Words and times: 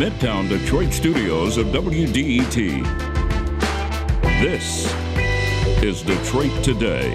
Midtown 0.00 0.48
Detroit 0.48 0.94
studios 0.94 1.58
of 1.58 1.66
WDET. 1.66 2.54
This 4.40 4.90
is 5.82 6.00
Detroit 6.00 6.64
Today. 6.64 7.10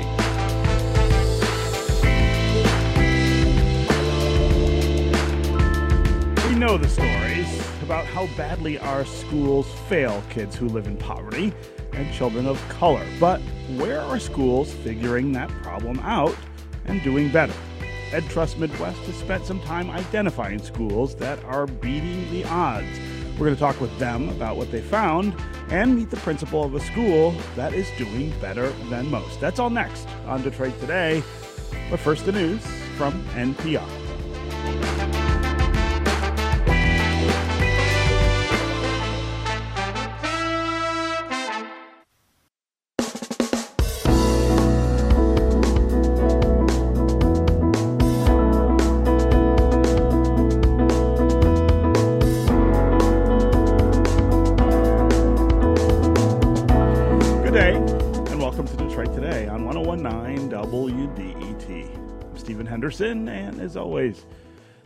We 6.47 6.59
know 6.59 6.77
the 6.77 6.87
stories 6.87 7.59
about 7.81 8.05
how 8.05 8.27
badly 8.37 8.77
our 8.77 9.03
schools 9.03 9.65
fail 9.89 10.21
kids 10.29 10.55
who 10.55 10.69
live 10.69 10.85
in 10.85 10.95
poverty 10.95 11.55
and 11.93 12.13
children 12.13 12.45
of 12.45 12.61
color. 12.69 13.03
But 13.19 13.41
where 13.77 14.01
are 14.01 14.19
schools 14.19 14.71
figuring 14.71 15.31
that 15.31 15.49
problem 15.63 15.97
out 16.01 16.35
and 16.85 17.01
doing 17.01 17.31
better? 17.31 17.55
Ed 18.15 18.29
Trust 18.29 18.57
Midwest 18.57 19.01
has 19.01 19.15
spent 19.17 19.45
some 19.45 19.59
time 19.59 19.91
identifying 19.91 20.59
schools 20.59 21.15
that 21.15 21.43
are 21.43 21.67
beating 21.67 22.31
the 22.31 22.45
odds. 22.45 22.87
We're 23.33 23.47
going 23.47 23.55
to 23.55 23.59
talk 23.59 23.81
with 23.81 23.99
them 23.99 24.29
about 24.29 24.55
what 24.55 24.71
they 24.71 24.79
found 24.79 25.35
and 25.67 25.97
meet 25.97 26.09
the 26.09 26.17
principal 26.17 26.63
of 26.63 26.73
a 26.75 26.79
school 26.79 27.35
that 27.57 27.73
is 27.73 27.89
doing 27.97 28.33
better 28.39 28.69
than 28.89 29.11
most. 29.11 29.41
That's 29.41 29.59
all 29.59 29.69
next 29.69 30.07
on 30.27 30.43
Detroit 30.43 30.79
Today. 30.79 31.21
But 31.89 31.99
first, 31.99 32.25
the 32.25 32.31
news 32.31 32.65
from 32.95 33.21
NPR. 33.33 34.94
As 63.75 63.77
always, 63.77 64.25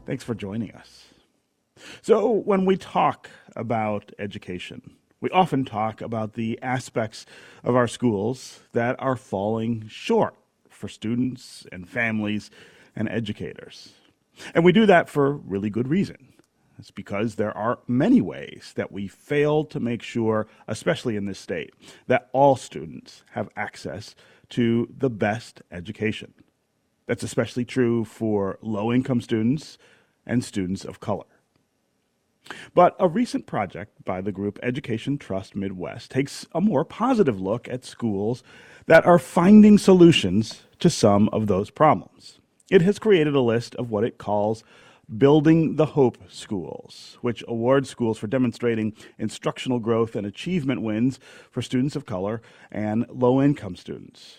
thanks 0.07 0.23
for 0.23 0.33
joining 0.33 0.71
us. 0.71 1.05
So, 2.01 2.27
when 2.27 2.65
we 2.65 2.75
talk 2.75 3.29
about 3.55 4.11
education, 4.17 4.95
we 5.21 5.29
often 5.29 5.63
talk 5.63 6.01
about 6.01 6.33
the 6.33 6.57
aspects 6.63 7.27
of 7.63 7.75
our 7.75 7.87
schools 7.87 8.61
that 8.73 8.95
are 8.97 9.15
falling 9.15 9.87
short 9.87 10.33
for 10.69 10.87
students 10.87 11.67
and 11.71 11.87
families 11.87 12.49
and 12.95 13.07
educators. 13.09 13.93
And 14.55 14.65
we 14.65 14.71
do 14.71 14.87
that 14.87 15.07
for 15.07 15.33
really 15.33 15.69
good 15.69 15.87
reason. 15.87 16.33
It's 16.79 16.89
because 16.89 17.35
there 17.35 17.55
are 17.55 17.77
many 17.87 18.21
ways 18.21 18.73
that 18.75 18.91
we 18.91 19.07
fail 19.07 19.65
to 19.65 19.79
make 19.79 20.01
sure, 20.01 20.47
especially 20.67 21.15
in 21.15 21.27
this 21.27 21.39
state, 21.39 21.75
that 22.07 22.27
all 22.33 22.55
students 22.55 23.23
have 23.33 23.49
access 23.55 24.15
to 24.49 24.87
the 24.97 25.11
best 25.11 25.61
education. 25.71 26.33
That's 27.09 27.23
especially 27.23 27.65
true 27.65 28.05
for 28.05 28.59
low 28.61 28.93
income 28.93 29.19
students 29.19 29.79
and 30.27 30.43
students 30.43 30.85
of 30.85 30.99
color. 30.99 31.25
But 32.75 32.95
a 32.99 33.07
recent 33.07 33.47
project 33.47 34.05
by 34.05 34.21
the 34.21 34.31
group 34.31 34.59
Education 34.61 35.17
Trust 35.17 35.55
Midwest 35.55 36.11
takes 36.11 36.45
a 36.53 36.61
more 36.61 36.85
positive 36.85 37.41
look 37.41 37.67
at 37.67 37.83
schools 37.83 38.43
that 38.85 39.07
are 39.07 39.17
finding 39.17 39.79
solutions 39.79 40.61
to 40.77 40.89
some 40.91 41.29
of 41.29 41.47
those 41.47 41.71
problems. 41.71 42.37
It 42.69 42.83
has 42.83 42.99
created 42.99 43.33
a 43.33 43.41
list 43.41 43.73
of 43.73 43.89
what 43.89 44.03
it 44.03 44.19
calls 44.19 44.63
Building 45.17 45.77
the 45.77 45.87
Hope 45.87 46.19
Schools, 46.29 47.17
which 47.21 47.43
awards 47.47 47.89
schools 47.89 48.19
for 48.19 48.27
demonstrating 48.27 48.93
instructional 49.17 49.79
growth 49.79 50.15
and 50.15 50.27
achievement 50.27 50.83
wins 50.83 51.19
for 51.49 51.63
students 51.63 51.95
of 51.95 52.05
color 52.05 52.43
and 52.71 53.07
low 53.09 53.41
income 53.41 53.75
students. 53.75 54.37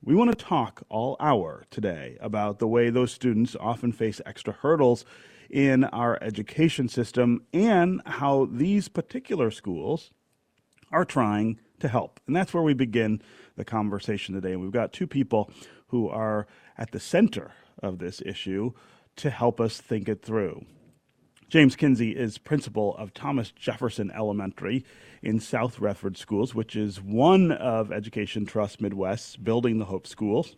We 0.00 0.14
want 0.14 0.30
to 0.30 0.44
talk 0.44 0.84
all 0.88 1.16
hour 1.18 1.64
today 1.70 2.16
about 2.20 2.60
the 2.60 2.68
way 2.68 2.88
those 2.88 3.10
students 3.10 3.56
often 3.58 3.90
face 3.90 4.20
extra 4.24 4.52
hurdles 4.52 5.04
in 5.50 5.84
our 5.84 6.22
education 6.22 6.88
system 6.88 7.42
and 7.52 8.00
how 8.06 8.48
these 8.50 8.86
particular 8.86 9.50
schools 9.50 10.12
are 10.92 11.04
trying 11.04 11.58
to 11.80 11.88
help. 11.88 12.20
And 12.28 12.36
that's 12.36 12.54
where 12.54 12.62
we 12.62 12.74
begin 12.74 13.20
the 13.56 13.64
conversation 13.64 14.36
today. 14.36 14.52
And 14.52 14.62
we've 14.62 14.70
got 14.70 14.92
two 14.92 15.08
people 15.08 15.50
who 15.88 16.08
are 16.08 16.46
at 16.76 16.92
the 16.92 17.00
center 17.00 17.50
of 17.82 17.98
this 17.98 18.22
issue 18.24 18.72
to 19.16 19.30
help 19.30 19.60
us 19.60 19.80
think 19.80 20.08
it 20.08 20.22
through. 20.22 20.64
James 21.48 21.76
Kinsey 21.76 22.10
is 22.10 22.36
principal 22.36 22.94
of 22.98 23.14
Thomas 23.14 23.50
Jefferson 23.52 24.10
Elementary 24.10 24.84
in 25.22 25.40
South 25.40 25.78
Redford 25.80 26.18
Schools, 26.18 26.54
which 26.54 26.76
is 26.76 27.00
one 27.00 27.52
of 27.52 27.90
Education 27.90 28.44
Trust 28.44 28.82
Midwest's 28.82 29.34
Building 29.36 29.78
the 29.78 29.86
Hope 29.86 30.06
Schools, 30.06 30.54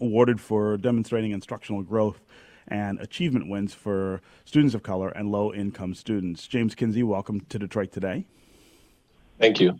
awarded 0.00 0.40
for 0.40 0.76
demonstrating 0.76 1.30
instructional 1.30 1.82
growth 1.82 2.20
and 2.66 2.98
achievement 2.98 3.48
wins 3.48 3.74
for 3.74 4.20
students 4.44 4.74
of 4.74 4.82
color 4.82 5.10
and 5.10 5.30
low 5.30 5.54
income 5.54 5.94
students. 5.94 6.48
James 6.48 6.74
Kinsey, 6.74 7.04
welcome 7.04 7.40
to 7.42 7.56
Detroit 7.56 7.92
today. 7.92 8.26
Thank 9.38 9.60
you. 9.60 9.78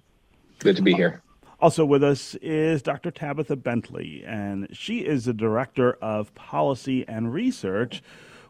Good 0.60 0.76
to 0.76 0.82
be 0.82 0.94
here. 0.94 1.20
Also 1.58 1.84
with 1.84 2.04
us 2.04 2.36
is 2.36 2.80
Dr. 2.80 3.10
Tabitha 3.10 3.56
Bentley, 3.56 4.22
and 4.24 4.68
she 4.70 5.00
is 5.00 5.24
the 5.24 5.34
Director 5.34 5.94
of 5.94 6.32
Policy 6.36 7.04
and 7.08 7.34
Research 7.34 8.04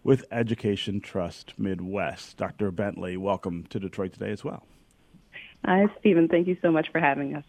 with 0.08 0.24
Education 0.32 1.02
Trust 1.02 1.52
Midwest. 1.58 2.38
Dr. 2.38 2.70
Bentley, 2.70 3.18
welcome 3.18 3.66
to 3.68 3.78
Detroit 3.78 4.14
today 4.14 4.30
as 4.30 4.42
well. 4.42 4.64
Hi, 5.66 5.84
Stephen. 6.00 6.28
Thank 6.28 6.46
you 6.48 6.56
so 6.62 6.72
much 6.72 6.90
for 6.90 6.98
having 6.98 7.34
us. 7.34 7.44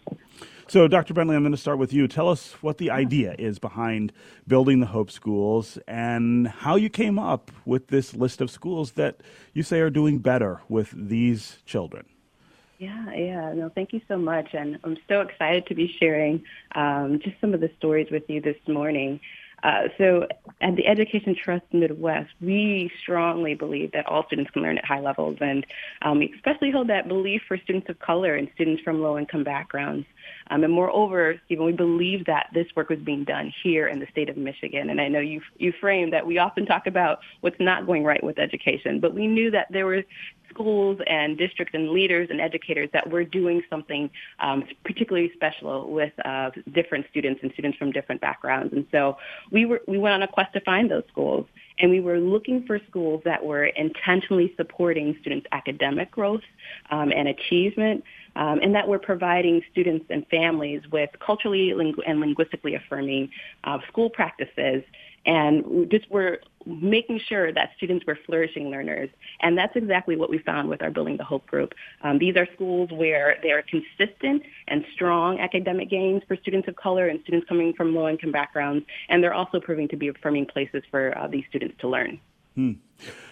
So, 0.68 0.86
Dr. 0.90 1.14
Bentley, 1.14 1.38
I'm 1.38 1.42
going 1.42 1.54
to 1.54 1.58
start 1.58 1.78
with 1.78 1.94
you. 1.94 2.06
Tell 2.06 2.28
us 2.28 2.62
what 2.62 2.78
the 2.78 2.92
idea 2.92 3.34
is 3.40 3.60
behind 3.60 4.12
building 4.46 4.82
the 4.82 4.88
Hope 4.88 5.10
Schools 5.10 5.78
and 5.88 6.50
how 6.50 6.76
you 6.76 6.90
came 6.90 7.18
up 7.18 7.50
with 7.64 7.88
this 7.88 8.14
list 8.14 8.42
of 8.42 8.52
schools 8.52 8.92
that 8.92 9.22
you 9.54 9.64
say 9.64 9.80
are 9.80 9.90
doing 9.90 10.20
better 10.20 10.60
with 10.68 10.92
these 10.94 11.60
children. 11.66 12.08
Yeah, 12.78 13.14
yeah. 13.14 13.54
No, 13.54 13.70
thank 13.70 13.94
you 13.94 14.02
so 14.10 14.18
much. 14.18 14.50
And 14.52 14.80
I'm 14.84 14.98
so 15.08 15.22
excited 15.22 15.66
to 15.68 15.76
be 15.76 15.96
sharing 15.98 16.44
um, 16.76 17.22
just 17.24 17.40
some 17.40 17.54
of 17.54 17.62
the 17.62 17.72
stories 17.78 18.10
with 18.12 18.24
you 18.30 18.42
this 18.42 18.58
morning. 18.68 19.22
Uh, 19.64 19.90
so 19.98 20.28
at 20.62 20.76
the 20.76 20.88
Education 20.88 21.36
Trust 21.36 21.66
Midwest, 21.72 22.32
we 22.42 22.92
strongly 23.02 23.56
believe 23.56 23.92
that 23.92 24.06
all 24.06 24.26
students 24.28 24.52
can 24.52 24.62
learn 24.62 24.78
at 24.78 24.86
high 24.86 25.02
levels, 25.02 25.38
and 25.42 25.66
um, 26.02 26.20
we 26.20 26.34
especially 26.36 26.72
hold 26.72 26.88
that 26.88 27.08
belief 27.08 27.42
for 27.48 27.58
students 27.58 27.90
of 27.90 28.00
color 28.00 28.36
and 28.36 28.50
students 28.56 28.82
from 28.84 29.02
low-income 29.02 29.44
backgrounds. 29.44 30.06
Um, 30.50 30.64
and 30.64 30.74
moreover, 30.74 31.40
Stephen, 31.46 31.66
we 31.66 31.72
believe 31.74 32.26
that 32.26 32.48
this 32.54 32.68
work 32.76 32.90
was 32.90 33.00
being 33.00 33.24
done 33.24 33.54
here 33.64 33.88
in 33.88 34.00
the 34.00 34.08
state 34.12 34.30
of 34.30 34.38
Michigan. 34.38 34.90
And 34.90 35.00
I 35.00 35.08
know 35.08 35.20
you 35.20 35.42
you 35.58 35.74
framed 35.80 36.14
that 36.14 36.26
we 36.26 36.38
often 36.38 36.66
talk 36.66 36.88
about 36.88 37.20
what's 37.42 37.60
not 37.60 37.86
going 37.86 38.04
right 38.04 38.24
with 38.24 38.40
education, 38.40 39.00
but 39.00 39.14
we 39.14 39.28
knew 39.28 39.52
that 39.52 39.68
there 39.72 39.86
were 39.86 40.04
schools 40.50 41.00
and 41.08 41.38
districts 41.38 41.74
and 41.74 41.92
leaders 41.92 42.28
and 42.30 42.42
educators 42.42 42.90
that 42.94 43.10
were 43.10 43.24
doing 43.24 43.62
something 43.70 44.10
um, 44.40 44.64
particularly 44.84 45.32
special 45.34 45.90
with 45.92 46.12
uh, 46.26 46.50
different 46.74 47.06
students 47.10 47.42
and 47.44 47.52
students 47.54 47.78
from 47.78 47.92
different 47.92 48.20
backgrounds. 48.22 48.74
And 48.74 48.86
so 48.92 49.18
we 49.52 49.66
were 49.66 49.82
we 49.88 49.98
went 49.98 50.16
on 50.16 50.24
a 50.24 50.28
quest 50.28 50.54
to 50.54 50.62
find 50.62 50.90
those 50.90 51.04
schools, 51.12 51.46
and 51.80 51.90
we 51.92 52.00
were 52.00 52.20
looking 52.20 52.66
for 52.66 52.80
schools 52.90 53.22
that 53.26 53.44
were 53.44 53.66
intentionally 53.66 54.54
supporting 54.58 55.18
students' 55.22 55.48
academic 55.52 56.12
growth 56.12 56.44
um, 56.92 57.12
and 57.12 57.28
achievement. 57.28 58.04
Um, 58.36 58.60
and 58.62 58.76
that 58.76 58.88
we're 58.88 59.00
providing 59.00 59.62
students 59.72 60.06
and 60.10 60.26
families 60.28 60.82
with 60.92 61.10
culturally 61.20 61.72
and 62.06 62.20
linguistically 62.20 62.76
affirming 62.76 63.32
uh, 63.64 63.80
school 63.88 64.10
practices 64.10 64.84
and 65.26 65.90
just 65.92 66.10
we're 66.10 66.40
making 66.66 67.20
sure 67.20 67.52
that 67.54 67.72
students 67.78 68.06
were 68.06 68.18
flourishing 68.26 68.70
learners. 68.70 69.10
And 69.42 69.58
that's 69.58 69.76
exactly 69.76 70.16
what 70.16 70.30
we 70.30 70.40
found 70.40 70.70
with 70.70 70.82
our 70.82 70.92
Building 70.92 71.18
the 71.18 71.24
Hope 71.24 71.46
group. 71.46 71.74
Um, 72.02 72.20
these 72.20 72.36
are 72.36 72.48
schools 72.54 72.90
where 72.92 73.38
there 73.42 73.58
are 73.58 73.64
consistent 73.64 74.44
and 74.68 74.86
strong 74.94 75.40
academic 75.40 75.90
gains 75.90 76.24
for 76.28 76.36
students 76.38 76.68
of 76.68 76.76
color 76.76 77.08
and 77.08 77.22
students 77.22 77.48
coming 77.48 77.74
from 77.74 77.96
low-income 77.96 78.32
backgrounds, 78.32 78.86
and 79.08 79.24
they're 79.24 79.34
also 79.34 79.60
proving 79.60 79.88
to 79.90 79.98
be 79.98 80.08
affirming 80.08 80.46
places 80.46 80.84
for 80.90 81.18
uh, 81.18 81.28
these 81.28 81.44
students 81.50 81.76
to 81.80 81.88
learn. 81.88 82.20
Hmm. 82.56 82.74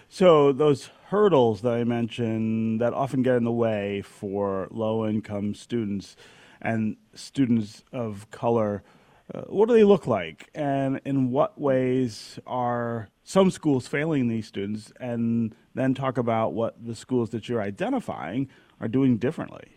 So 0.09 0.53
those 0.53 0.89
hurdles 1.09 1.61
that 1.61 1.73
I 1.73 1.83
mentioned 1.83 2.81
that 2.81 2.93
often 2.93 3.23
get 3.23 3.35
in 3.35 3.43
the 3.43 3.51
way 3.51 4.01
for 4.01 4.67
low-income 4.71 5.55
students 5.55 6.15
and 6.61 6.97
students 7.13 7.83
of 7.91 8.29
color– 8.31 8.83
uh, 9.33 9.41
what 9.47 9.67
do 9.67 9.75
they 9.75 9.83
look 9.83 10.07
like, 10.07 10.49
and 10.55 11.01
in 11.03 11.31
what 11.31 11.59
ways 11.59 12.39
are 12.47 13.09
some 13.23 13.51
schools 13.51 13.85
failing 13.85 14.29
these 14.29 14.47
students? 14.47 14.93
And 15.01 15.53
then 15.75 15.93
talk 15.93 16.17
about 16.17 16.53
what 16.53 16.75
the 16.85 16.95
schools 16.95 17.31
that 17.31 17.49
you're 17.49 17.61
identifying 17.61 18.49
are 18.79 18.87
doing 18.87 19.17
differently. 19.17 19.73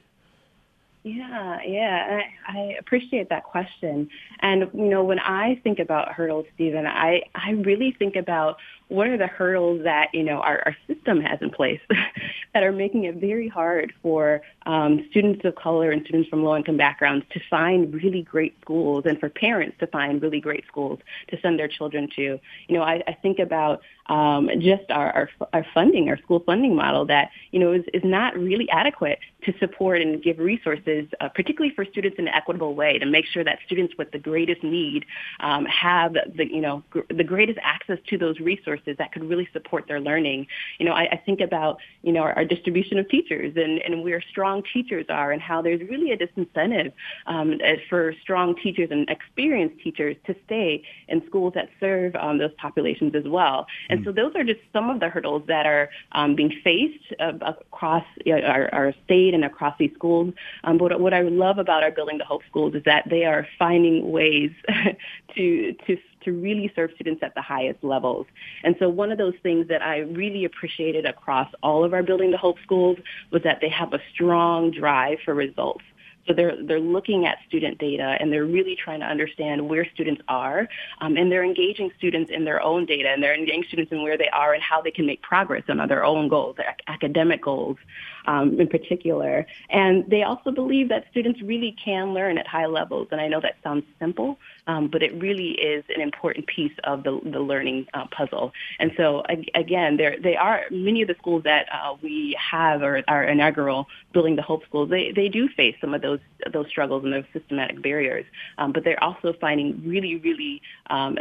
Yeah, 1.02 1.58
yeah, 1.66 2.20
I, 2.46 2.58
I 2.58 2.76
appreciate 2.78 3.28
that 3.30 3.42
question. 3.42 4.08
And 4.40 4.70
you 4.72 4.88
know, 4.88 5.02
when 5.02 5.18
I 5.18 5.60
think 5.64 5.80
about 5.80 6.12
hurdles, 6.12 6.46
Stephen, 6.54 6.86
I 6.86 7.22
I 7.34 7.52
really 7.52 7.90
think 7.98 8.14
about 8.14 8.58
what 8.90 9.06
are 9.06 9.16
the 9.16 9.26
hurdles 9.26 9.82
that 9.84 10.08
you 10.12 10.24
know 10.24 10.40
our, 10.40 10.62
our 10.66 10.76
system 10.86 11.20
has 11.20 11.38
in 11.40 11.48
place 11.48 11.80
that 12.54 12.62
are 12.62 12.72
making 12.72 13.04
it 13.04 13.16
very 13.16 13.48
hard 13.48 13.92
for 14.02 14.42
um, 14.66 15.06
students 15.10 15.44
of 15.44 15.54
color 15.54 15.92
and 15.92 16.02
students 16.04 16.28
from 16.28 16.42
low-income 16.42 16.76
backgrounds 16.76 17.24
to 17.30 17.40
find 17.48 17.94
really 17.94 18.22
great 18.22 18.56
schools 18.60 19.04
and 19.06 19.18
for 19.20 19.28
parents 19.28 19.76
to 19.78 19.86
find 19.86 20.20
really 20.20 20.40
great 20.40 20.64
schools 20.66 20.98
to 21.28 21.38
send 21.40 21.58
their 21.58 21.68
children 21.68 22.08
to. 22.16 22.38
You 22.68 22.76
know, 22.76 22.82
I, 22.82 23.02
I 23.06 23.12
think 23.14 23.38
about 23.38 23.80
um, 24.06 24.50
just 24.58 24.90
our, 24.90 25.12
our, 25.12 25.30
our 25.52 25.66
funding, 25.72 26.08
our 26.08 26.18
school 26.18 26.42
funding 26.44 26.74
model 26.74 27.06
that 27.06 27.30
you 27.52 27.60
know 27.60 27.72
is, 27.72 27.84
is 27.94 28.02
not 28.04 28.36
really 28.36 28.68
adequate 28.70 29.20
to 29.44 29.54
support 29.58 30.02
and 30.02 30.20
give 30.22 30.38
resources, 30.38 31.06
uh, 31.20 31.28
particularly 31.28 31.72
for 31.74 31.84
students 31.84 32.18
in 32.18 32.26
an 32.26 32.34
equitable 32.34 32.74
way, 32.74 32.98
to 32.98 33.06
make 33.06 33.24
sure 33.24 33.44
that 33.44 33.60
students 33.64 33.94
with 33.96 34.10
the 34.10 34.18
greatest 34.18 34.64
need 34.64 35.06
um, 35.38 35.64
have 35.66 36.14
the 36.14 36.46
you 36.52 36.60
know 36.60 36.82
gr- 36.90 37.00
the 37.08 37.24
greatest 37.24 37.58
access 37.62 37.98
to 38.08 38.18
those 38.18 38.40
resources 38.40 38.79
that 38.84 39.12
could 39.12 39.24
really 39.24 39.48
support 39.52 39.86
their 39.86 40.00
learning. 40.00 40.46
You 40.78 40.86
know, 40.86 40.92
I, 40.92 41.08
I 41.12 41.16
think 41.24 41.40
about 41.40 41.78
you 42.02 42.12
know 42.12 42.20
our, 42.20 42.32
our, 42.34 42.44
distribution 42.44 42.98
of 42.98 43.08
teachers 43.08 43.52
and, 43.56 43.78
and 43.82 44.02
where 44.02 44.20
strong 44.20 44.62
teachers 44.72 45.06
are, 45.08 45.30
and 45.32 45.40
how 45.40 45.62
there's 45.62 45.80
really 45.88 46.10
a 46.10 46.16
disincentive 46.16 46.92
um, 47.26 47.58
for 47.88 48.14
strong 48.22 48.56
teachers 48.56 48.90
and 48.90 49.08
experienced 49.08 49.82
teachers 49.82 50.16
to 50.26 50.34
stay 50.46 50.82
in 51.08 51.24
schools 51.26 51.54
that 51.54 51.68
serve 51.78 52.16
um, 52.16 52.38
those 52.38 52.52
populations 52.58 53.14
as 53.14 53.24
well. 53.24 53.66
And 53.88 54.04
so 54.04 54.12
those 54.12 54.34
are 54.34 54.44
just 54.44 54.60
some 54.72 54.90
of 54.90 55.00
the 55.00 55.08
hurdles 55.08 55.44
that 55.46 55.66
are 55.66 55.90
um, 56.12 56.34
being 56.34 56.52
faced 56.64 57.14
uh, 57.20 57.32
across 57.40 58.04
our, 58.26 58.68
our 58.74 58.94
state 59.04 59.30
state 59.30 59.34
and 59.34 59.44
across 59.44 59.74
these 59.78 59.92
schools. 59.94 60.34
Um, 60.64 60.78
but 60.78 61.00
what 61.00 61.14
I 61.14 61.22
love 61.22 61.58
about 61.58 61.82
our 61.82 61.90
Building 61.90 62.18
the 62.18 62.24
Hope 62.24 62.42
schools 62.48 62.74
is 62.74 62.82
that 62.84 63.08
they 63.08 63.24
are 63.24 63.46
finding 63.58 64.10
ways 64.10 64.50
to 65.34 65.74
to 65.86 65.96
to 66.24 66.32
really 66.32 66.72
serve 66.74 66.90
students 66.94 67.22
at 67.22 67.34
the 67.34 67.42
highest 67.42 67.82
levels. 67.82 68.26
And 68.64 68.76
so 68.78 68.88
one 68.88 69.12
of 69.12 69.18
those 69.18 69.34
things 69.42 69.68
that 69.68 69.82
I 69.82 69.98
really 69.98 70.44
appreciated 70.44 71.06
across 71.06 71.48
all 71.62 71.84
of 71.84 71.94
our 71.94 72.02
Building 72.02 72.30
the 72.30 72.38
Hope 72.38 72.56
schools 72.62 72.98
was 73.30 73.42
that 73.42 73.60
they 73.60 73.68
have 73.68 73.92
a 73.92 74.00
strong 74.12 74.70
drive 74.70 75.18
for 75.24 75.34
results. 75.34 75.84
So 76.26 76.34
they're 76.34 76.54
they're 76.62 76.80
looking 76.80 77.26
at 77.26 77.38
student 77.48 77.78
data 77.78 78.16
and 78.20 78.32
they're 78.32 78.44
really 78.44 78.76
trying 78.76 79.00
to 79.00 79.06
understand 79.06 79.68
where 79.68 79.86
students 79.94 80.22
are, 80.28 80.68
um, 81.00 81.16
and 81.16 81.32
they're 81.32 81.44
engaging 81.44 81.90
students 81.96 82.30
in 82.30 82.44
their 82.44 82.62
own 82.62 82.86
data 82.86 83.08
and 83.08 83.22
they're 83.22 83.34
engaging 83.34 83.64
students 83.66 83.90
in 83.90 84.02
where 84.02 84.18
they 84.18 84.28
are 84.28 84.52
and 84.52 84.62
how 84.62 84.80
they 84.80 84.90
can 84.90 85.06
make 85.06 85.22
progress 85.22 85.64
on 85.68 85.78
their 85.88 86.04
own 86.04 86.28
goals, 86.28 86.56
their 86.56 86.76
academic 86.86 87.42
goals, 87.42 87.78
um, 88.26 88.60
in 88.60 88.68
particular. 88.68 89.46
And 89.70 90.08
they 90.08 90.22
also 90.22 90.50
believe 90.50 90.88
that 90.88 91.04
students 91.10 91.40
really 91.42 91.76
can 91.82 92.14
learn 92.14 92.38
at 92.38 92.46
high 92.46 92.66
levels. 92.66 93.08
And 93.10 93.20
I 93.20 93.28
know 93.28 93.40
that 93.40 93.56
sounds 93.62 93.84
simple, 93.98 94.38
um, 94.66 94.88
but 94.88 95.02
it 95.02 95.12
really 95.14 95.50
is 95.52 95.84
an 95.94 96.00
important 96.00 96.46
piece 96.46 96.72
of 96.84 97.02
the, 97.04 97.20
the 97.24 97.40
learning 97.40 97.86
uh, 97.94 98.06
puzzle. 98.10 98.52
And 98.78 98.92
so 98.96 99.22
again, 99.54 99.96
there 99.96 100.16
they 100.20 100.36
are 100.36 100.64
many 100.70 101.02
of 101.02 101.08
the 101.08 101.14
schools 101.14 101.44
that 101.44 101.66
uh, 101.72 101.96
we 102.02 102.36
have 102.38 102.82
or 102.82 103.02
our 103.08 103.24
inaugural 103.24 103.86
building 104.12 104.36
the 104.36 104.42
Hope 104.42 104.64
schools. 104.64 104.90
They 104.90 105.12
they 105.12 105.28
do 105.28 105.48
face 105.48 105.76
some 105.80 105.94
of 105.94 106.02
those 106.02 106.20
those 106.52 106.68
struggles 106.68 107.04
and 107.04 107.12
those 107.12 107.24
systematic 107.32 107.82
barriers, 107.82 108.24
um, 108.58 108.72
but 108.72 108.84
they're 108.84 109.02
also 109.02 109.32
finding 109.40 109.82
really 109.84 110.16
really 110.16 110.62
um, 110.88 111.18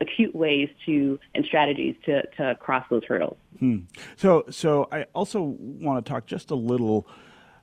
acute 0.00 0.34
ways 0.34 0.68
to 0.86 1.18
and 1.34 1.44
strategies 1.44 1.94
to, 2.04 2.22
to 2.36 2.54
cross 2.56 2.84
those 2.90 3.04
hurdles. 3.04 3.36
Hmm. 3.58 3.80
So, 4.16 4.44
so 4.50 4.88
I 4.92 5.06
also 5.14 5.42
want 5.58 6.04
to 6.04 6.10
talk 6.10 6.26
just 6.26 6.50
a 6.50 6.54
little 6.54 7.06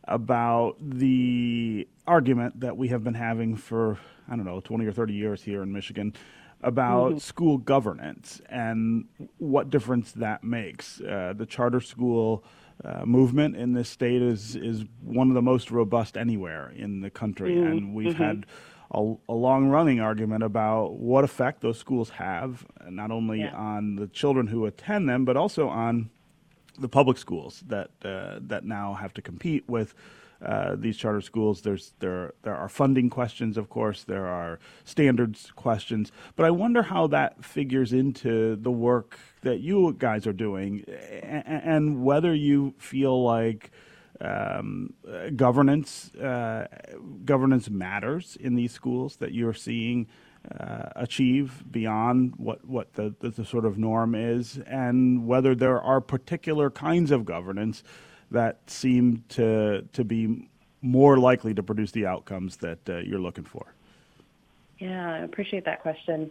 about 0.05 0.75
the 0.79 1.87
argument 2.07 2.59
that 2.59 2.75
we 2.75 2.89
have 2.89 3.03
been 3.03 3.13
having 3.13 3.55
for 3.55 3.97
I 4.27 4.35
don't 4.35 4.45
know 4.45 4.59
20 4.59 4.85
or 4.85 4.91
30 4.91 5.13
years 5.13 5.43
here 5.43 5.63
in 5.63 5.71
Michigan 5.71 6.13
about 6.61 7.09
mm-hmm. 7.09 7.17
school 7.17 7.57
governance 7.57 8.41
and 8.49 9.05
what 9.37 9.69
difference 9.69 10.13
that 10.13 10.43
makes. 10.43 11.01
Uh, 11.01 11.33
the 11.35 11.45
charter 11.45 11.81
school 11.81 12.43
uh, 12.83 13.05
movement 13.05 13.55
in 13.55 13.73
this 13.73 13.89
state 13.89 14.21
is 14.21 14.55
is 14.55 14.85
one 15.01 15.29
of 15.29 15.35
the 15.35 15.41
most 15.41 15.71
robust 15.71 16.17
anywhere 16.17 16.71
in 16.75 17.01
the 17.01 17.09
country, 17.09 17.51
mm-hmm. 17.51 17.67
and 17.67 17.93
we've 17.93 18.13
mm-hmm. 18.13 18.23
had 18.23 18.45
a, 18.93 19.15
a 19.29 19.33
long 19.33 19.69
running 19.69 19.99
argument 19.99 20.43
about 20.43 20.93
what 20.93 21.23
effect 21.23 21.61
those 21.61 21.79
schools 21.79 22.09
have, 22.11 22.65
not 22.89 23.11
only 23.11 23.41
yeah. 23.41 23.55
on 23.55 23.95
the 23.95 24.07
children 24.07 24.47
who 24.47 24.65
attend 24.65 25.09
them, 25.09 25.25
but 25.25 25.35
also 25.35 25.67
on 25.67 26.09
the 26.77 26.89
public 26.89 27.17
schools 27.17 27.63
that 27.67 27.91
uh, 28.03 28.39
that 28.41 28.65
now 28.65 28.93
have 28.93 29.13
to 29.13 29.21
compete 29.21 29.63
with 29.67 29.93
uh, 30.43 30.75
these 30.75 30.97
charter 30.97 31.21
schools. 31.21 31.61
There's 31.61 31.93
there 31.99 32.33
there 32.43 32.55
are 32.55 32.69
funding 32.69 33.09
questions, 33.09 33.57
of 33.57 33.69
course. 33.69 34.03
There 34.03 34.27
are 34.27 34.59
standards 34.83 35.51
questions, 35.55 36.11
but 36.35 36.45
I 36.45 36.51
wonder 36.51 36.83
how 36.83 37.07
that 37.07 37.43
figures 37.43 37.93
into 37.93 38.55
the 38.55 38.71
work 38.71 39.17
that 39.41 39.59
you 39.59 39.95
guys 39.97 40.27
are 40.27 40.33
doing, 40.33 40.83
and, 41.23 41.43
and 41.47 42.03
whether 42.03 42.33
you 42.33 42.73
feel 42.77 43.23
like 43.23 43.71
um, 44.23 44.93
uh, 45.07 45.29
governance 45.35 46.15
uh, 46.15 46.65
governance 47.25 47.69
matters 47.69 48.37
in 48.39 48.55
these 48.55 48.71
schools 48.71 49.17
that 49.17 49.33
you're 49.33 49.53
seeing 49.53 50.07
uh, 50.59 50.89
achieve 50.95 51.63
beyond 51.69 52.33
what 52.37 52.65
what 52.65 52.93
the, 52.93 53.13
the, 53.19 53.29
the 53.29 53.45
sort 53.45 53.65
of 53.65 53.77
norm 53.77 54.15
is, 54.15 54.57
and 54.65 55.27
whether 55.27 55.53
there 55.55 55.81
are 55.81 56.01
particular 56.01 56.69
kinds 56.69 57.11
of 57.11 57.25
governance 57.25 57.83
that 58.31 58.69
seem 58.69 59.23
to 59.29 59.83
to 59.93 60.03
be 60.03 60.49
more 60.81 61.17
likely 61.17 61.53
to 61.53 61.63
produce 61.63 61.91
the 61.91 62.05
outcomes 62.05 62.57
that 62.57 62.79
uh, 62.89 62.97
you're 62.97 63.19
looking 63.19 63.45
for. 63.45 63.73
Yeah, 64.79 65.13
I 65.13 65.19
appreciate 65.19 65.65
that 65.65 65.81
question. 65.81 66.29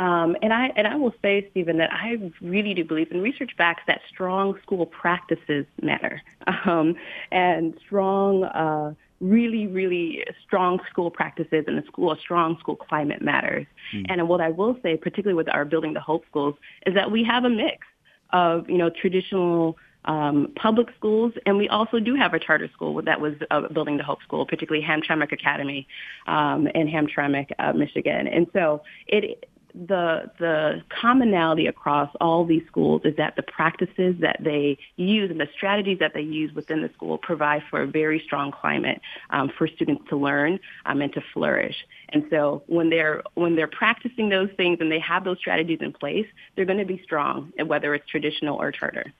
Um, 0.00 0.34
and 0.40 0.50
I 0.52 0.72
and 0.76 0.86
I 0.86 0.96
will 0.96 1.14
say, 1.20 1.46
Stephen, 1.50 1.76
that 1.76 1.92
I 1.92 2.32
really 2.40 2.72
do 2.72 2.84
believe, 2.84 3.10
and 3.10 3.22
research 3.22 3.50
backs 3.58 3.82
that 3.86 4.00
strong 4.08 4.58
school 4.62 4.86
practices 4.86 5.66
matter, 5.82 6.22
um, 6.64 6.96
and 7.30 7.78
strong, 7.84 8.44
uh, 8.44 8.94
really, 9.20 9.66
really 9.66 10.24
strong 10.42 10.80
school 10.90 11.10
practices 11.10 11.66
and 11.68 11.78
a 11.78 11.84
school, 11.84 12.12
a 12.12 12.18
strong 12.18 12.56
school 12.60 12.76
climate 12.76 13.20
matters. 13.20 13.66
Mm. 13.94 14.06
And 14.08 14.28
what 14.28 14.40
I 14.40 14.48
will 14.48 14.74
say, 14.82 14.96
particularly 14.96 15.34
with 15.34 15.50
our 15.50 15.66
building 15.66 15.92
the 15.92 16.00
hope 16.00 16.24
schools, 16.30 16.54
is 16.86 16.94
that 16.94 17.10
we 17.10 17.22
have 17.24 17.44
a 17.44 17.50
mix 17.50 17.86
of 18.32 18.70
you 18.70 18.78
know 18.78 18.88
traditional 18.88 19.76
um, 20.06 20.50
public 20.56 20.88
schools, 20.96 21.34
and 21.44 21.58
we 21.58 21.68
also 21.68 22.00
do 22.00 22.14
have 22.14 22.32
a 22.32 22.38
charter 22.38 22.70
school 22.72 23.02
that 23.02 23.20
was 23.20 23.34
uh, 23.50 23.68
building 23.68 23.98
the 23.98 24.02
Hope 24.02 24.22
School, 24.22 24.46
particularly 24.46 24.82
Hamtramck 24.82 25.30
Academy 25.30 25.86
um, 26.26 26.68
in 26.68 26.88
Hamtramck, 26.88 27.50
uh, 27.58 27.74
Michigan. 27.74 28.26
And 28.26 28.46
so 28.54 28.80
it 29.06 29.44
the 29.74 30.30
the 30.38 30.82
commonality 30.88 31.66
across 31.66 32.10
all 32.20 32.44
these 32.44 32.66
schools 32.66 33.02
is 33.04 33.16
that 33.16 33.36
the 33.36 33.42
practices 33.42 34.16
that 34.20 34.36
they 34.40 34.78
use 34.96 35.30
and 35.30 35.40
the 35.40 35.48
strategies 35.54 35.98
that 35.98 36.14
they 36.14 36.20
use 36.20 36.54
within 36.54 36.82
the 36.82 36.90
school 36.90 37.18
provide 37.18 37.62
for 37.70 37.82
a 37.82 37.86
very 37.86 38.20
strong 38.24 38.52
climate 38.52 39.00
um, 39.30 39.50
for 39.56 39.66
students 39.66 40.02
to 40.08 40.16
learn 40.16 40.58
um, 40.86 41.00
and 41.00 41.12
to 41.12 41.22
flourish. 41.32 41.76
And 42.10 42.24
so 42.30 42.62
when 42.66 42.90
they're 42.90 43.22
when 43.34 43.56
they're 43.56 43.66
practicing 43.66 44.28
those 44.28 44.50
things 44.56 44.78
and 44.80 44.90
they 44.90 45.00
have 45.00 45.24
those 45.24 45.38
strategies 45.38 45.78
in 45.80 45.92
place, 45.92 46.26
they're 46.54 46.64
going 46.64 46.78
to 46.78 46.84
be 46.84 47.00
strong, 47.02 47.52
whether 47.64 47.94
it's 47.94 48.08
traditional 48.08 48.60
or 48.60 48.72
charter. 48.72 49.12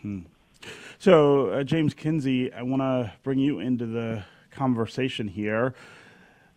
Hmm. 0.00 0.20
So 0.98 1.48
uh, 1.48 1.62
James 1.64 1.94
Kinsey, 1.94 2.52
I 2.52 2.62
want 2.62 2.82
to 2.82 3.12
bring 3.22 3.38
you 3.38 3.58
into 3.58 3.86
the 3.86 4.24
conversation 4.52 5.28
here 5.28 5.74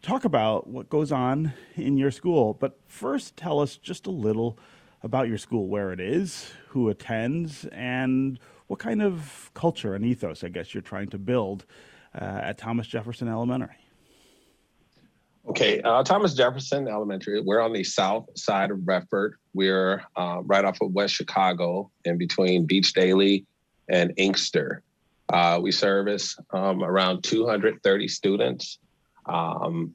talk 0.06 0.24
about 0.24 0.68
what 0.68 0.88
goes 0.88 1.12
on 1.12 1.52
in 1.76 1.98
your 1.98 2.12
school. 2.12 2.54
But 2.54 2.80
first, 2.88 3.36
tell 3.36 3.60
us 3.60 3.76
just 3.76 4.06
a 4.06 4.12
little 4.12 4.58
about 5.02 5.28
your 5.28 5.40
school, 5.40 5.68
where 5.68 5.92
it 5.92 6.00
is, 6.00 6.52
who 6.70 6.90
attends, 6.90 7.66
and 7.66 8.40
what 8.68 8.80
kind 8.80 9.02
of 9.02 9.50
culture 9.54 9.96
and 9.96 10.06
ethos, 10.06 10.44
I 10.44 10.50
guess, 10.50 10.74
you're 10.74 10.82
trying 10.82 11.10
to 11.10 11.18
build 11.18 11.66
uh, 12.14 12.24
at 12.24 12.58
Thomas 12.58 12.88
Jefferson 12.88 13.28
Elementary. 13.28 13.76
Okay, 15.48 15.82
uh, 15.82 16.04
Thomas 16.04 16.34
Jefferson 16.34 16.88
Elementary. 16.88 17.42
We're 17.42 17.62
on 17.62 17.74
the 17.74 17.84
south 17.84 18.26
side 18.36 18.72
of 18.72 18.88
Redford. 18.88 19.36
We're 19.54 20.04
uh, 20.16 20.42
right 20.44 20.66
off 20.66 20.82
of 20.82 20.92
West 20.94 21.14
Chicago, 21.16 21.92
in 22.04 22.18
between 22.18 22.66
Beech 22.66 22.94
Daly 22.94 23.46
and 23.90 24.12
Inkster. 24.18 24.82
Uh, 25.30 25.60
we 25.62 25.72
service 25.72 26.38
um, 26.52 26.84
around 26.84 27.24
230 27.24 28.08
students. 28.08 28.80
Um, 29.28 29.94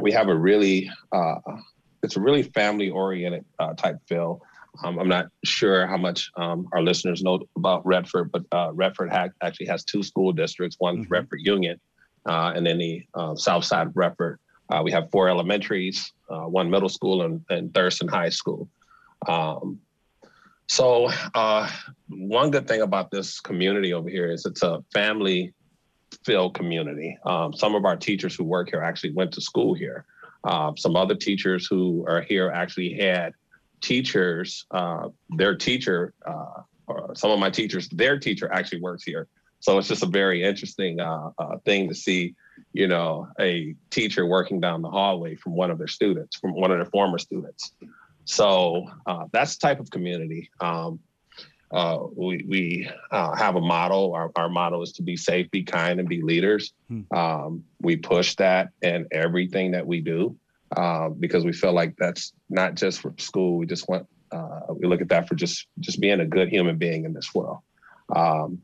we 0.00 0.12
have 0.12 0.28
a 0.28 0.34
really, 0.34 0.90
uh, 1.12 1.36
it's 2.02 2.16
a 2.16 2.20
really 2.20 2.42
family 2.42 2.90
oriented 2.90 3.44
uh, 3.58 3.74
type 3.74 3.98
feel. 4.08 4.42
Um, 4.82 4.98
I'm 4.98 5.08
not 5.08 5.26
sure 5.44 5.86
how 5.86 5.98
much 5.98 6.30
um, 6.36 6.66
our 6.72 6.82
listeners 6.82 7.22
know 7.22 7.40
about 7.56 7.84
Redford, 7.84 8.32
but 8.32 8.42
uh, 8.52 8.70
Redford 8.72 9.12
ha- 9.12 9.28
actually 9.42 9.66
has 9.66 9.84
two 9.84 10.02
school 10.02 10.32
districts. 10.32 10.76
One 10.78 11.02
mm-hmm. 11.02 11.12
Redford 11.12 11.40
Union, 11.42 11.78
uh, 12.26 12.52
and 12.56 12.66
then 12.66 12.78
the 12.78 13.04
uh, 13.14 13.34
south 13.34 13.64
side 13.64 13.88
of 13.88 13.96
Redford. 13.96 14.38
Uh, 14.70 14.80
we 14.82 14.90
have 14.90 15.10
four 15.10 15.28
elementaries, 15.28 16.12
one 16.28 16.70
middle 16.70 16.88
school, 16.88 17.22
and, 17.22 17.44
and 17.50 17.74
Thurston 17.74 18.08
High 18.08 18.30
School. 18.30 18.70
Um, 19.28 19.78
so, 20.66 21.10
one 22.08 22.50
good 22.50 22.66
thing 22.66 22.80
about 22.80 23.10
this 23.10 23.38
community 23.40 23.92
over 23.92 24.08
here 24.08 24.30
is 24.30 24.46
it's 24.46 24.62
a 24.62 24.82
family 24.94 25.52
filled 26.24 26.54
community. 26.54 27.18
Um, 27.24 27.52
some 27.52 27.74
of 27.74 27.84
our 27.84 27.96
teachers 27.96 28.34
who 28.34 28.44
work 28.44 28.70
here 28.70 28.82
actually 28.82 29.12
went 29.12 29.32
to 29.32 29.40
school 29.40 29.74
here. 29.74 30.04
Uh, 30.44 30.72
some 30.76 30.96
other 30.96 31.14
teachers 31.14 31.66
who 31.66 32.04
are 32.08 32.20
here 32.20 32.50
actually 32.50 32.94
had 32.94 33.32
teachers, 33.80 34.66
uh, 34.70 35.08
their 35.30 35.56
teacher, 35.56 36.14
uh, 36.26 36.62
or 36.86 37.14
some 37.14 37.30
of 37.30 37.38
my 37.38 37.50
teachers, 37.50 37.88
their 37.88 38.18
teacher 38.18 38.52
actually 38.52 38.80
works 38.80 39.04
here. 39.04 39.28
So 39.60 39.78
it's 39.78 39.86
just 39.86 40.02
a 40.02 40.06
very 40.06 40.42
interesting 40.42 40.98
uh, 40.98 41.30
uh, 41.38 41.58
thing 41.64 41.88
to 41.88 41.94
see, 41.94 42.34
you 42.72 42.88
know, 42.88 43.28
a 43.38 43.76
teacher 43.90 44.26
working 44.26 44.60
down 44.60 44.82
the 44.82 44.90
hallway 44.90 45.36
from 45.36 45.54
one 45.54 45.70
of 45.70 45.78
their 45.78 45.86
students, 45.86 46.36
from 46.36 46.52
one 46.54 46.72
of 46.72 46.78
their 46.78 46.86
former 46.86 47.18
students. 47.18 47.72
So 48.24 48.88
uh, 49.06 49.26
that's 49.32 49.56
the 49.56 49.68
type 49.68 49.78
of 49.78 49.90
community. 49.90 50.50
Um, 50.60 50.98
uh, 51.72 51.98
we 52.14 52.44
we 52.46 52.90
uh, 53.10 53.34
have 53.34 53.56
a 53.56 53.60
model. 53.60 54.12
Our, 54.14 54.30
our 54.36 54.48
motto 54.48 54.82
is 54.82 54.92
to 54.92 55.02
be 55.02 55.16
safe, 55.16 55.50
be 55.50 55.62
kind, 55.62 56.00
and 56.00 56.08
be 56.08 56.20
leaders. 56.20 56.72
Hmm. 56.88 57.02
Um, 57.10 57.64
we 57.80 57.96
push 57.96 58.36
that 58.36 58.70
in 58.82 59.06
everything 59.10 59.70
that 59.72 59.86
we 59.86 60.00
do 60.00 60.36
uh, 60.76 61.08
because 61.08 61.44
we 61.44 61.52
feel 61.52 61.72
like 61.72 61.96
that's 61.96 62.32
not 62.50 62.74
just 62.74 63.00
for 63.00 63.14
school. 63.16 63.56
We 63.56 63.66
just 63.66 63.88
want 63.88 64.06
uh, 64.30 64.60
we 64.68 64.86
look 64.86 65.00
at 65.00 65.08
that 65.08 65.28
for 65.28 65.34
just 65.34 65.66
just 65.80 66.00
being 66.00 66.20
a 66.20 66.26
good 66.26 66.48
human 66.48 66.76
being 66.76 67.04
in 67.04 67.14
this 67.14 67.34
world. 67.34 67.58
Um, 68.14 68.60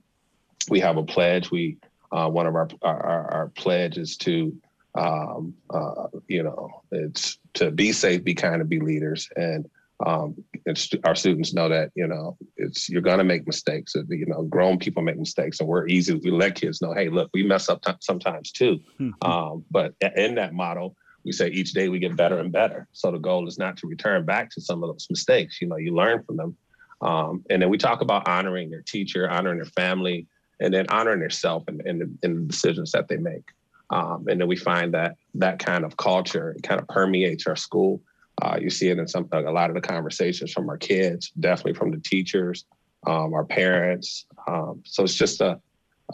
we 0.68 0.80
have 0.80 0.98
a 0.98 1.02
pledge. 1.02 1.50
We 1.50 1.78
uh, 2.12 2.28
one 2.28 2.46
of 2.46 2.54
our 2.54 2.68
our, 2.82 3.30
our 3.32 3.52
pledge 3.54 3.96
is 3.96 4.18
to 4.18 4.54
um, 4.94 5.54
uh, 5.70 6.08
you 6.26 6.42
know 6.42 6.82
it's 6.92 7.38
to 7.54 7.70
be 7.70 7.92
safe, 7.92 8.22
be 8.22 8.34
kind, 8.34 8.60
and 8.60 8.68
be 8.68 8.80
leaders 8.80 9.30
and 9.34 9.68
um, 10.06 10.36
st- 10.74 11.04
our 11.06 11.14
students 11.14 11.52
know 11.52 11.68
that 11.68 11.90
you 11.94 12.06
know 12.06 12.36
it's 12.56 12.88
you're 12.88 13.02
gonna 13.02 13.24
make 13.24 13.46
mistakes. 13.46 13.94
You 13.94 14.26
know, 14.26 14.42
grown 14.44 14.78
people 14.78 15.02
make 15.02 15.18
mistakes, 15.18 15.60
and 15.60 15.68
we're 15.68 15.88
easy. 15.88 16.14
We 16.14 16.30
let 16.30 16.54
kids 16.54 16.80
know, 16.80 16.92
hey, 16.92 17.08
look, 17.08 17.30
we 17.34 17.42
mess 17.42 17.68
up 17.68 17.82
t- 17.82 17.92
sometimes 18.00 18.52
too. 18.52 18.80
Mm-hmm. 19.00 19.30
Um, 19.30 19.64
but 19.70 19.94
in 20.16 20.36
that 20.36 20.54
model, 20.54 20.96
we 21.24 21.32
say 21.32 21.48
each 21.48 21.72
day 21.72 21.88
we 21.88 21.98
get 21.98 22.16
better 22.16 22.38
and 22.38 22.52
better. 22.52 22.86
So 22.92 23.10
the 23.10 23.18
goal 23.18 23.48
is 23.48 23.58
not 23.58 23.76
to 23.78 23.86
return 23.88 24.24
back 24.24 24.50
to 24.50 24.60
some 24.60 24.82
of 24.84 24.90
those 24.90 25.06
mistakes. 25.10 25.60
You 25.60 25.68
know, 25.68 25.76
you 25.76 25.94
learn 25.94 26.22
from 26.22 26.36
them, 26.36 26.56
um, 27.00 27.44
and 27.50 27.60
then 27.60 27.68
we 27.68 27.78
talk 27.78 28.00
about 28.00 28.28
honoring 28.28 28.70
their 28.70 28.82
teacher, 28.82 29.28
honoring 29.28 29.58
their 29.58 29.66
family, 29.66 30.28
and 30.60 30.72
then 30.72 30.86
honoring 30.90 31.20
themselves 31.20 31.64
and 31.66 31.80
in, 31.82 32.02
in, 32.02 32.18
in, 32.22 32.34
the 32.34 32.46
decisions 32.46 32.92
that 32.92 33.08
they 33.08 33.16
make. 33.16 33.44
Um, 33.90 34.26
and 34.28 34.40
then 34.40 34.48
we 34.48 34.56
find 34.56 34.92
that 34.94 35.16
that 35.34 35.58
kind 35.58 35.84
of 35.84 35.96
culture 35.96 36.54
kind 36.62 36.80
of 36.80 36.86
permeates 36.88 37.46
our 37.46 37.56
school 37.56 38.02
uh, 38.42 38.56
you 38.60 38.70
see 38.70 38.88
it 38.88 38.98
in 38.98 39.08
some 39.08 39.28
a 39.32 39.40
lot 39.40 39.70
of 39.70 39.74
the 39.74 39.80
conversations 39.80 40.52
from 40.52 40.68
our 40.68 40.78
kids, 40.78 41.32
definitely 41.40 41.74
from 41.74 41.90
the 41.90 41.98
teachers, 41.98 42.64
um, 43.06 43.34
our 43.34 43.44
parents. 43.44 44.26
Um, 44.46 44.82
so 44.84 45.02
it's 45.02 45.14
just 45.14 45.40
a, 45.40 45.60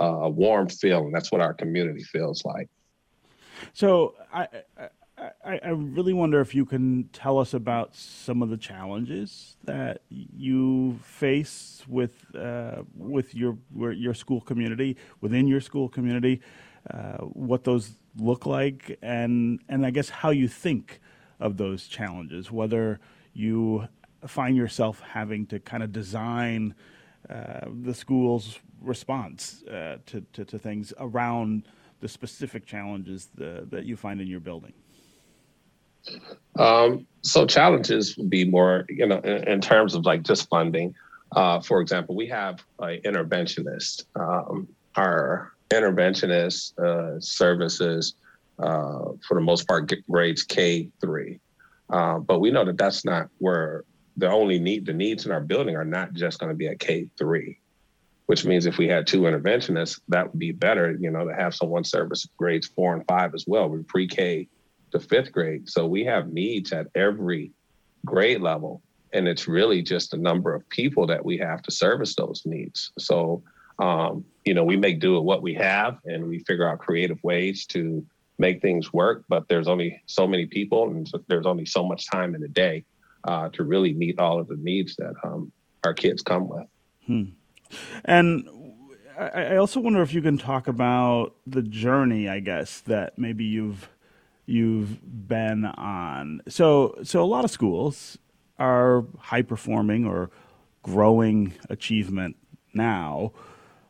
a 0.01 0.29
warm 0.29 0.69
feeling. 0.69 1.13
That's 1.13 1.31
what 1.31 1.41
our 1.41 1.55
community 1.55 2.03
feels 2.03 2.45
like. 2.45 2.69
So 3.73 4.15
I, 4.33 4.49
I, 5.19 5.61
I 5.65 5.69
really 5.69 6.13
wonder 6.13 6.41
if 6.41 6.55
you 6.55 6.65
can 6.65 7.09
tell 7.13 7.39
us 7.39 7.55
about 7.55 7.95
some 7.95 8.43
of 8.43 8.49
the 8.49 8.57
challenges 8.57 9.57
that 9.65 10.03
you 10.09 10.99
face 11.03 11.85
with 11.87 12.25
uh, 12.35 12.83
with 12.97 13.35
your 13.35 13.59
your 13.71 14.15
school 14.15 14.41
community 14.41 14.97
within 15.21 15.47
your 15.47 15.61
school 15.61 15.89
community, 15.89 16.41
uh, 16.91 17.19
what 17.19 17.65
those 17.65 17.93
look 18.17 18.45
like, 18.47 18.99
and 19.03 19.61
and 19.69 19.87
I 19.87 19.91
guess 19.91 20.09
how 20.09 20.31
you 20.31 20.49
think 20.49 21.01
of 21.45 21.59
those 21.59 21.87
challenges, 21.87 22.51
whether 22.51 22.99
you 23.35 23.87
find 24.27 24.57
yourself 24.57 25.01
having 25.01 25.47
to 25.47 25.61
kind 25.61 25.83
of 25.83 25.93
design 25.93 26.75
uh, 27.29 27.67
the 27.83 27.93
school's 27.95 28.59
response 28.81 29.63
uh, 29.65 29.99
to, 30.07 30.23
to, 30.33 30.45
to, 30.45 30.59
things 30.59 30.93
around 30.99 31.69
the 32.01 32.09
specific 32.09 32.67
challenges 32.67 33.29
the, 33.35 33.67
that 33.71 33.85
you 33.85 33.97
find 33.97 34.21
in 34.21 34.27
your 34.27 34.41
building? 34.41 34.73
Um, 36.59 37.07
so 37.23 37.47
challenges 37.47 38.17
would 38.17 38.31
be 38.31 38.45
more, 38.45 38.87
you 38.89 39.07
know, 39.07 39.19
in, 39.19 39.49
in 39.49 39.61
terms 39.61 39.95
of 39.95 40.07
like 40.07 40.23
just 40.23 40.49
funding. 40.49 40.95
Uh, 41.37 41.61
for 41.61 41.81
example, 41.81 42.15
we 42.15 42.27
have 42.29 42.63
an 42.79 43.01
interventionist. 43.05 44.05
Um, 44.17 44.69
our 44.97 45.53
interventionist 45.71 46.79
uh, 46.79 47.21
services 47.21 48.15
uh, 48.59 49.13
for 49.27 49.35
the 49.35 49.41
most 49.41 49.67
part, 49.67 49.93
grades 50.11 50.43
K 50.43 50.91
three. 51.01 51.41
Uh, 51.91 52.19
but 52.19 52.41
we 52.41 52.51
know 52.51 52.65
that 52.65 52.79
that's 52.79 53.05
not 53.05 53.29
where 53.39 53.85
the 54.17 54.31
only 54.31 54.59
need 54.59 54.87
the 54.87 54.93
needs 54.93 55.27
in 55.27 55.33
our 55.33 55.41
building 55.41 55.77
are 55.77 55.85
not 55.85 56.13
just 56.13 56.39
going 56.39 56.51
to 56.51 56.57
be 56.57 56.69
at 56.69 56.79
K 56.79 57.09
three, 57.19 57.59
which 58.27 58.45
means 58.45 58.67
if 58.67 58.79
we 58.79 58.89
had 58.89 59.07
two 59.07 59.23
interventionists, 59.23 60.01
that 60.09 60.31
would 60.31 60.39
be 60.39 60.53
better. 60.53 60.97
You 60.99 61.11
know, 61.11 61.27
to 61.27 61.35
have 61.35 61.55
someone 61.55 61.85
service 61.85 62.27
grades 62.37 62.67
four 62.67 62.95
and 62.95 63.07
five 63.07 63.35
as 63.35 63.45
well. 63.47 63.69
We're 63.69 63.83
pre 63.83 64.07
K 64.07 64.49
to 64.93 65.01
fifth 65.01 65.33
grade, 65.33 65.69
so 65.69 65.87
we 65.87 66.05
have 66.05 66.33
needs 66.33 66.73
at 66.73 66.87
every 66.95 67.53
grade 68.05 68.41
level, 68.41 68.83
and 69.13 69.27
it's 69.29 69.49
really 69.49 69.83
just 69.83 70.13
the 70.13 70.17
number 70.17 70.55
of 70.55 70.69
people 70.69 71.07
that 71.09 71.25
we 71.25 71.37
have 71.39 71.63
to 71.63 71.71
service 71.71 72.15
those 72.15 72.43
needs. 72.45 72.93
So. 72.99 73.43
Um, 73.81 74.25
you 74.45 74.55
know, 74.55 74.63
we 74.63 74.77
make 74.77 75.01
do 75.01 75.15
with 75.15 75.25
what 75.25 75.43
we 75.43 75.53
have, 75.55 75.99
and 76.05 76.29
we 76.29 76.39
figure 76.39 76.69
out 76.69 76.79
creative 76.79 77.19
ways 77.25 77.67
to 77.67 78.07
make 78.39 78.61
things 78.61 78.93
work, 78.93 79.25
but 79.29 79.49
there's 79.49 79.69
only 79.69 80.03
so 80.07 80.27
many 80.27 80.47
people 80.47 80.91
and 80.91 81.07
so 81.07 81.23
there's 81.29 81.47
only 81.47 81.67
so 81.67 81.87
much 81.87 82.11
time 82.11 82.35
in 82.35 82.43
a 82.43 82.49
day 82.49 82.85
uh, 83.25 83.49
to 83.51 83.65
really 83.65 83.93
meet 83.93 84.19
all 84.19 84.41
of 84.41 84.49
the 84.49 84.57
needs 84.57 84.97
that 84.97 85.15
um, 85.23 85.53
our 85.85 85.95
kids 85.95 86.23
come 86.23 86.49
with. 86.49 86.67
Hmm. 87.07 87.25
And 88.05 88.49
I 89.19 89.57
also 89.57 89.81
wonder 89.81 90.03
if 90.03 90.13
you 90.13 90.23
can 90.23 90.39
talk 90.39 90.67
about 90.67 91.35
the 91.47 91.63
journey, 91.63 92.29
I 92.29 92.41
guess, 92.41 92.81
that 92.81 93.19
maybe 93.19 93.45
you've 93.45 93.89
you've 94.47 95.29
been 95.29 95.65
on. 95.65 96.43
So 96.49 96.99
so 97.05 97.23
a 97.23 97.27
lot 97.27 97.45
of 97.45 97.51
schools 97.51 98.19
are 98.59 99.05
high 99.19 99.43
performing 99.43 100.05
or 100.05 100.31
growing 100.83 101.55
achievement 101.71 102.37
now, 102.73 103.33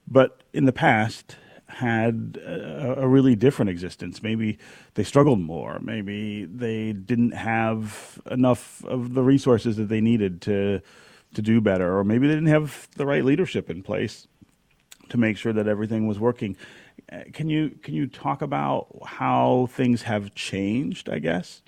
but 0.06 0.42
in 0.52 0.66
the 0.66 0.72
past 0.72 1.36
had 1.68 2.38
a, 2.44 3.02
a, 3.02 3.08
really 3.08 3.34
different 3.34 3.70
existence. 3.70 4.22
Maybe 4.22 4.58
they 4.94 5.04
struggled 5.04 5.40
more. 5.40 5.78
Maybe 5.80 6.44
they 6.44 6.92
didn't 6.92 7.32
have 7.32 8.20
enough 8.30 8.84
of 8.84 9.14
the 9.14 9.22
resources 9.22 9.76
that 9.76 9.88
they 9.88 10.00
needed 10.00 10.40
to 10.42 10.80
to 11.34 11.42
do 11.42 11.60
better, 11.60 11.98
or 11.98 12.04
maybe 12.04 12.28
they 12.28 12.34
didn't 12.34 12.48
have 12.48 12.88
the 12.96 13.06
right 13.06 13.24
leadership 13.24 13.68
in 13.68 13.82
place 13.82 14.28
to 15.08 15.16
make 15.16 15.36
sure 15.36 15.52
that 15.52 15.66
everything 15.66 16.06
was 16.06 16.18
working. 16.18 16.56
Uh, 17.12 17.20
can 17.32 17.48
you 17.48 17.70
can 17.82 17.94
you 17.94 18.06
talk 18.06 18.42
about 18.42 18.86
how 19.04 19.68
things 19.72 20.02
have 20.02 20.34
changed? 20.34 21.08
I 21.08 21.18
guess 21.18 21.62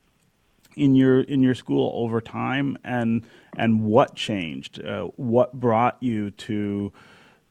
in 0.76 0.95
your 0.95 1.23
in 1.23 1.43
your 1.43 1.55
school 1.55 1.91
over 1.95 2.21
time, 2.21 2.79
and 2.85 3.26
and 3.57 3.83
what 3.83 4.15
changed? 4.15 4.83
Uh, 4.85 5.05
what 5.17 5.55
brought 5.55 5.97
you 6.00 6.31
to 6.31 6.93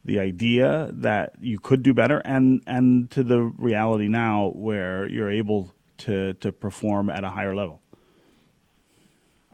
the 0.05 0.19
idea 0.19 0.89
that 0.93 1.33
you 1.41 1.59
could 1.59 1.83
do 1.83 1.93
better 1.93 2.19
and 2.19 2.61
and 2.67 3.09
to 3.11 3.23
the 3.23 3.41
reality 3.41 4.07
now 4.07 4.51
where 4.55 5.07
you're 5.09 5.31
able 5.31 5.73
to 5.97 6.33
to 6.35 6.51
perform 6.51 7.09
at 7.09 7.23
a 7.23 7.29
higher 7.29 7.55
level? 7.55 7.81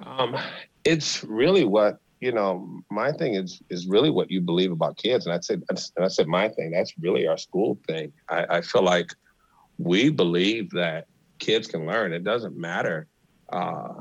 Um, 0.04 0.38
it's 0.84 1.24
really 1.24 1.64
what 1.64 2.00
you 2.20 2.32
know 2.32 2.82
my 2.90 3.12
thing 3.12 3.36
is 3.36 3.62
is 3.70 3.88
really 3.88 4.10
what 4.10 4.30
you 4.30 4.42
believe 4.42 4.72
about 4.72 4.98
kids. 4.98 5.26
And 5.26 5.34
i 5.34 5.40
said 5.40 5.64
and 5.70 6.06
i 6.06 6.08
said 6.08 6.28
my 6.28 6.50
thing. 6.50 6.72
That's 6.72 6.94
really 7.00 7.28
our 7.28 7.38
school 7.38 7.80
thing. 7.88 8.12
I, 8.30 8.58
I 8.58 8.62
feel 8.62 8.84
like 8.84 9.12
we 9.78 10.10
believe 10.10 10.70
that 10.72 11.08
kids 11.40 11.68
can 11.68 11.88
learn. 11.88 12.14
It 12.14 12.24
doesn't 12.24 12.56
matter 12.56 13.08
uh, 13.52 13.94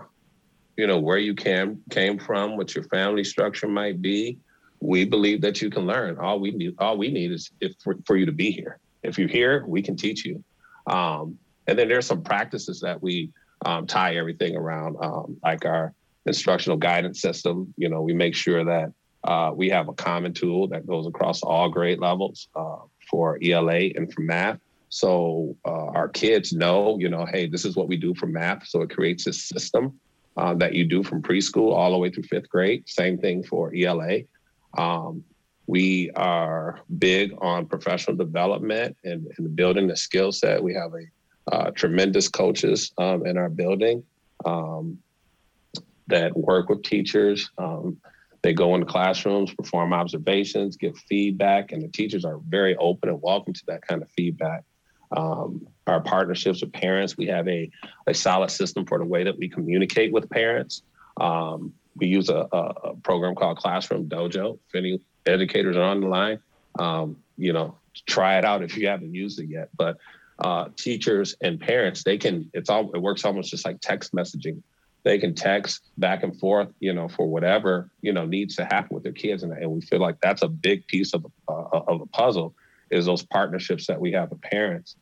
you 0.76 0.86
know 0.86 0.98
where 0.98 1.18
you 1.18 1.34
came 1.34 1.82
came 1.90 2.18
from 2.18 2.56
what 2.56 2.74
your 2.74 2.84
family 2.84 3.24
structure 3.24 3.68
might 3.68 4.00
be 4.00 4.38
we 4.80 5.04
believe 5.04 5.42
that 5.42 5.60
you 5.60 5.70
can 5.70 5.86
learn. 5.86 6.18
All 6.18 6.40
we 6.40 6.50
need, 6.50 6.74
all 6.78 6.96
we 6.96 7.10
need 7.10 7.32
is 7.32 7.50
if 7.60 7.74
for, 7.82 7.96
for 8.06 8.16
you 8.16 8.26
to 8.26 8.32
be 8.32 8.50
here. 8.50 8.78
If 9.02 9.18
you're 9.18 9.28
here, 9.28 9.64
we 9.66 9.82
can 9.82 9.96
teach 9.96 10.24
you. 10.24 10.42
Um, 10.86 11.38
and 11.66 11.78
then 11.78 11.88
there's 11.88 12.06
some 12.06 12.22
practices 12.22 12.80
that 12.80 13.02
we 13.02 13.30
um, 13.64 13.86
tie 13.86 14.16
everything 14.16 14.56
around, 14.56 14.96
um, 15.00 15.36
like 15.42 15.64
our 15.64 15.92
instructional 16.26 16.78
guidance 16.78 17.20
system. 17.20 17.72
You 17.76 17.88
know, 17.88 18.02
we 18.02 18.14
make 18.14 18.34
sure 18.34 18.64
that 18.64 18.92
uh, 19.24 19.52
we 19.54 19.68
have 19.68 19.88
a 19.88 19.92
common 19.92 20.32
tool 20.32 20.68
that 20.68 20.86
goes 20.86 21.06
across 21.06 21.42
all 21.42 21.68
grade 21.68 21.98
levels 21.98 22.48
uh, 22.54 22.76
for 23.10 23.38
ELA 23.42 23.90
and 23.94 24.12
for 24.12 24.22
math. 24.22 24.58
So 24.88 25.56
uh, 25.64 25.86
our 25.86 26.08
kids 26.08 26.52
know, 26.52 26.98
you 26.98 27.08
know, 27.08 27.26
hey, 27.26 27.46
this 27.46 27.64
is 27.64 27.76
what 27.76 27.86
we 27.86 27.96
do 27.96 28.14
for 28.14 28.26
math. 28.26 28.66
So 28.66 28.82
it 28.82 28.90
creates 28.90 29.26
a 29.26 29.32
system 29.32 30.00
uh, 30.36 30.54
that 30.54 30.74
you 30.74 30.84
do 30.84 31.02
from 31.02 31.22
preschool 31.22 31.72
all 31.72 31.92
the 31.92 31.98
way 31.98 32.10
through 32.10 32.24
fifth 32.24 32.48
grade. 32.48 32.88
Same 32.88 33.18
thing 33.18 33.44
for 33.44 33.72
ELA. 33.74 34.20
Um, 34.76 35.24
we 35.66 36.10
are 36.16 36.80
big 36.98 37.32
on 37.38 37.66
professional 37.66 38.16
development 38.16 38.96
and, 39.04 39.30
and 39.38 39.54
building 39.54 39.86
the 39.86 39.96
skill 39.96 40.32
set. 40.32 40.62
We 40.62 40.74
have 40.74 40.92
a 40.94 41.54
uh, 41.54 41.70
tremendous 41.72 42.28
coaches 42.28 42.92
um, 42.98 43.26
in 43.26 43.36
our 43.36 43.48
building 43.48 44.02
um, 44.44 44.98
that 46.08 46.36
work 46.36 46.68
with 46.68 46.82
teachers. 46.82 47.50
Um, 47.58 47.98
they 48.42 48.52
go 48.54 48.74
into 48.74 48.86
classrooms, 48.86 49.52
perform 49.54 49.92
observations, 49.92 50.76
give 50.76 50.96
feedback, 50.96 51.72
and 51.72 51.82
the 51.82 51.88
teachers 51.88 52.24
are 52.24 52.38
very 52.48 52.74
open 52.76 53.08
and 53.08 53.20
welcome 53.22 53.52
to 53.52 53.62
that 53.66 53.82
kind 53.86 54.02
of 54.02 54.10
feedback. 54.10 54.64
Um, 55.16 55.66
our 55.86 56.00
partnerships 56.00 56.62
with 56.62 56.72
parents, 56.72 57.16
we 57.16 57.26
have 57.26 57.46
a, 57.48 57.70
a 58.06 58.14
solid 58.14 58.50
system 58.50 58.86
for 58.86 58.98
the 58.98 59.04
way 59.04 59.24
that 59.24 59.36
we 59.36 59.48
communicate 59.48 60.12
with 60.12 60.30
parents. 60.30 60.82
Um, 61.20 61.74
we 61.96 62.06
use 62.06 62.28
a, 62.28 62.46
a, 62.52 62.94
program 63.02 63.34
called 63.34 63.58
Classroom 63.58 64.08
Dojo. 64.08 64.58
If 64.68 64.74
any 64.74 65.00
educators 65.26 65.76
are 65.76 65.82
on 65.82 66.00
the 66.00 66.06
line, 66.06 66.40
um, 66.78 67.16
you 67.36 67.52
know, 67.52 67.76
try 68.06 68.38
it 68.38 68.44
out 68.44 68.62
if 68.62 68.76
you 68.76 68.88
haven't 68.88 69.14
used 69.14 69.40
it 69.40 69.48
yet. 69.48 69.68
But 69.76 69.98
uh, 70.38 70.68
teachers 70.76 71.34
and 71.40 71.60
parents, 71.60 72.04
they 72.04 72.18
can. 72.18 72.50
It's 72.54 72.70
all. 72.70 72.90
It 72.94 72.98
works 72.98 73.24
almost 73.24 73.50
just 73.50 73.64
like 73.64 73.80
text 73.80 74.14
messaging. 74.14 74.62
They 75.02 75.18
can 75.18 75.34
text 75.34 75.82
back 75.96 76.22
and 76.22 76.38
forth, 76.38 76.68
you 76.78 76.92
know, 76.92 77.08
for 77.08 77.26
whatever 77.26 77.90
you 78.02 78.12
know 78.12 78.26
needs 78.26 78.56
to 78.56 78.64
happen 78.64 78.94
with 78.94 79.02
their 79.02 79.12
kids, 79.12 79.42
and, 79.42 79.52
and 79.52 79.70
we 79.70 79.80
feel 79.80 80.00
like 80.00 80.20
that's 80.20 80.42
a 80.42 80.48
big 80.48 80.86
piece 80.86 81.12
of 81.14 81.26
uh, 81.48 81.64
of 81.72 82.00
the 82.00 82.06
puzzle 82.06 82.54
is 82.90 83.06
those 83.06 83.22
partnerships 83.22 83.86
that 83.86 84.00
we 84.00 84.12
have 84.12 84.30
with 84.30 84.40
parents. 84.40 84.96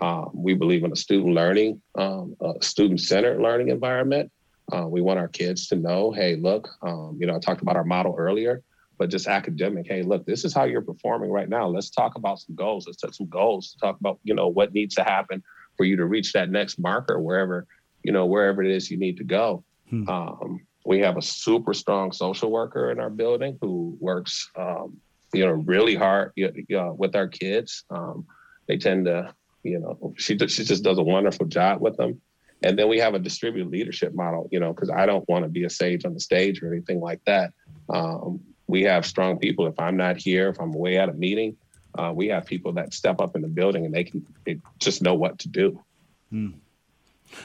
Um, 0.00 0.30
we 0.34 0.54
believe 0.54 0.84
in 0.84 0.92
a 0.92 0.96
student 0.96 1.34
learning, 1.34 1.82
um, 1.94 2.36
a 2.40 2.62
student 2.62 3.00
centered 3.00 3.40
learning 3.40 3.68
environment. 3.68 4.30
Uh, 4.72 4.86
we 4.86 5.00
want 5.00 5.18
our 5.18 5.28
kids 5.28 5.68
to 5.68 5.76
know, 5.76 6.10
hey, 6.12 6.36
look, 6.36 6.68
um, 6.82 7.16
you 7.20 7.26
know, 7.26 7.36
I 7.36 7.38
talked 7.38 7.62
about 7.62 7.76
our 7.76 7.84
model 7.84 8.14
earlier, 8.16 8.62
but 8.98 9.10
just 9.10 9.26
academic. 9.26 9.86
Hey, 9.86 10.02
look, 10.02 10.26
this 10.26 10.44
is 10.44 10.54
how 10.54 10.64
you're 10.64 10.82
performing 10.82 11.30
right 11.30 11.48
now. 11.48 11.66
Let's 11.66 11.90
talk 11.90 12.16
about 12.16 12.38
some 12.38 12.54
goals. 12.54 12.86
Let's 12.86 13.00
set 13.00 13.14
some 13.14 13.28
goals 13.28 13.76
talk 13.80 13.98
about, 13.98 14.20
you 14.22 14.34
know, 14.34 14.48
what 14.48 14.72
needs 14.72 14.94
to 14.96 15.02
happen 15.02 15.42
for 15.76 15.84
you 15.84 15.96
to 15.96 16.04
reach 16.04 16.32
that 16.32 16.50
next 16.50 16.78
marker 16.78 17.18
wherever, 17.18 17.66
you 18.02 18.12
know, 18.12 18.26
wherever 18.26 18.62
it 18.62 18.70
is 18.70 18.90
you 18.90 18.98
need 18.98 19.16
to 19.16 19.24
go. 19.24 19.64
Hmm. 19.88 20.08
Um, 20.08 20.66
we 20.84 21.00
have 21.00 21.16
a 21.16 21.22
super 21.22 21.74
strong 21.74 22.12
social 22.12 22.50
worker 22.50 22.90
in 22.90 23.00
our 23.00 23.10
building 23.10 23.58
who 23.60 23.96
works, 24.00 24.50
um, 24.56 24.98
you 25.32 25.44
know, 25.46 25.52
really 25.52 25.94
hard 25.94 26.32
you 26.36 26.52
know, 26.68 26.94
with 26.98 27.14
our 27.14 27.28
kids. 27.28 27.84
Um, 27.90 28.26
they 28.66 28.76
tend 28.76 29.06
to, 29.06 29.34
you 29.62 29.78
know, 29.78 30.14
she 30.16 30.38
she 30.48 30.64
just 30.64 30.84
does 30.84 30.98
a 30.98 31.02
wonderful 31.02 31.46
job 31.46 31.80
with 31.80 31.96
them. 31.96 32.20
And 32.62 32.78
then 32.78 32.88
we 32.88 32.98
have 32.98 33.14
a 33.14 33.18
distributed 33.18 33.70
leadership 33.70 34.14
model, 34.14 34.48
you 34.52 34.60
know, 34.60 34.72
because 34.72 34.90
I 34.90 35.06
don't 35.06 35.26
want 35.28 35.44
to 35.44 35.48
be 35.48 35.64
a 35.64 35.70
sage 35.70 36.04
on 36.04 36.14
the 36.14 36.20
stage 36.20 36.62
or 36.62 36.72
anything 36.72 37.00
like 37.00 37.24
that. 37.24 37.52
Um, 37.88 38.40
we 38.66 38.82
have 38.82 39.06
strong 39.06 39.38
people. 39.38 39.66
If 39.66 39.78
I'm 39.80 39.96
not 39.96 40.16
here, 40.16 40.48
if 40.48 40.60
I'm 40.60 40.74
away 40.74 40.98
at 40.98 41.08
a 41.08 41.12
meeting, 41.12 41.56
uh, 41.98 42.12
we 42.14 42.28
have 42.28 42.46
people 42.46 42.72
that 42.74 42.94
step 42.94 43.20
up 43.20 43.34
in 43.34 43.42
the 43.42 43.48
building 43.48 43.84
and 43.84 43.94
they 43.94 44.04
can 44.04 44.24
they 44.44 44.58
just 44.78 45.02
know 45.02 45.14
what 45.14 45.38
to 45.40 45.48
do. 45.48 45.82
Hmm. 46.30 46.50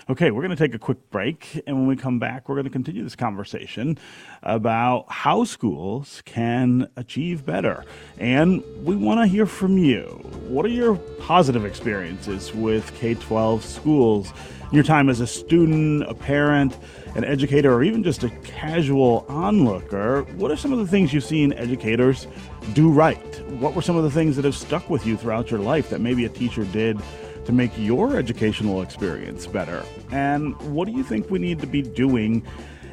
Okay, 0.09 0.31
we're 0.31 0.41
going 0.41 0.55
to 0.55 0.61
take 0.63 0.73
a 0.73 0.79
quick 0.79 1.09
break. 1.09 1.61
And 1.67 1.77
when 1.77 1.87
we 1.87 1.95
come 1.95 2.19
back, 2.19 2.47
we're 2.47 2.55
going 2.55 2.65
to 2.65 2.71
continue 2.71 3.03
this 3.03 3.15
conversation 3.15 3.97
about 4.43 5.05
how 5.09 5.43
schools 5.43 6.21
can 6.25 6.89
achieve 6.95 7.45
better. 7.45 7.85
And 8.17 8.63
we 8.83 8.95
want 8.95 9.19
to 9.21 9.27
hear 9.27 9.45
from 9.45 9.77
you. 9.77 10.05
What 10.47 10.65
are 10.65 10.69
your 10.69 10.95
positive 11.19 11.65
experiences 11.65 12.53
with 12.53 12.93
K 12.95 13.15
12 13.15 13.63
schools? 13.63 14.33
Your 14.71 14.83
time 14.83 15.09
as 15.09 15.19
a 15.19 15.27
student, 15.27 16.03
a 16.09 16.13
parent, 16.13 16.77
an 17.15 17.23
educator, 17.23 17.73
or 17.73 17.83
even 17.83 18.03
just 18.03 18.23
a 18.23 18.29
casual 18.43 19.25
onlooker, 19.29 20.23
what 20.33 20.51
are 20.51 20.57
some 20.57 20.73
of 20.73 20.79
the 20.79 20.87
things 20.87 21.13
you've 21.13 21.23
seen 21.23 21.53
educators 21.53 22.27
do 22.73 22.91
right? 22.91 23.41
What 23.51 23.73
were 23.73 23.81
some 23.81 23.95
of 23.95 24.03
the 24.03 24.11
things 24.11 24.35
that 24.35 24.43
have 24.43 24.55
stuck 24.55 24.89
with 24.89 25.05
you 25.05 25.17
throughout 25.17 25.49
your 25.49 25.59
life 25.59 25.89
that 25.91 26.01
maybe 26.01 26.25
a 26.25 26.29
teacher 26.29 26.65
did 26.65 26.99
to 27.45 27.51
make 27.51 27.71
your 27.77 28.17
educational 28.17 28.81
experience 28.81 29.47
better? 29.47 29.83
And 30.11 30.55
what 30.73 30.87
do 30.87 30.91
you 30.91 31.03
think 31.03 31.29
we 31.29 31.39
need 31.39 31.59
to 31.59 31.67
be 31.67 31.81
doing 31.81 32.45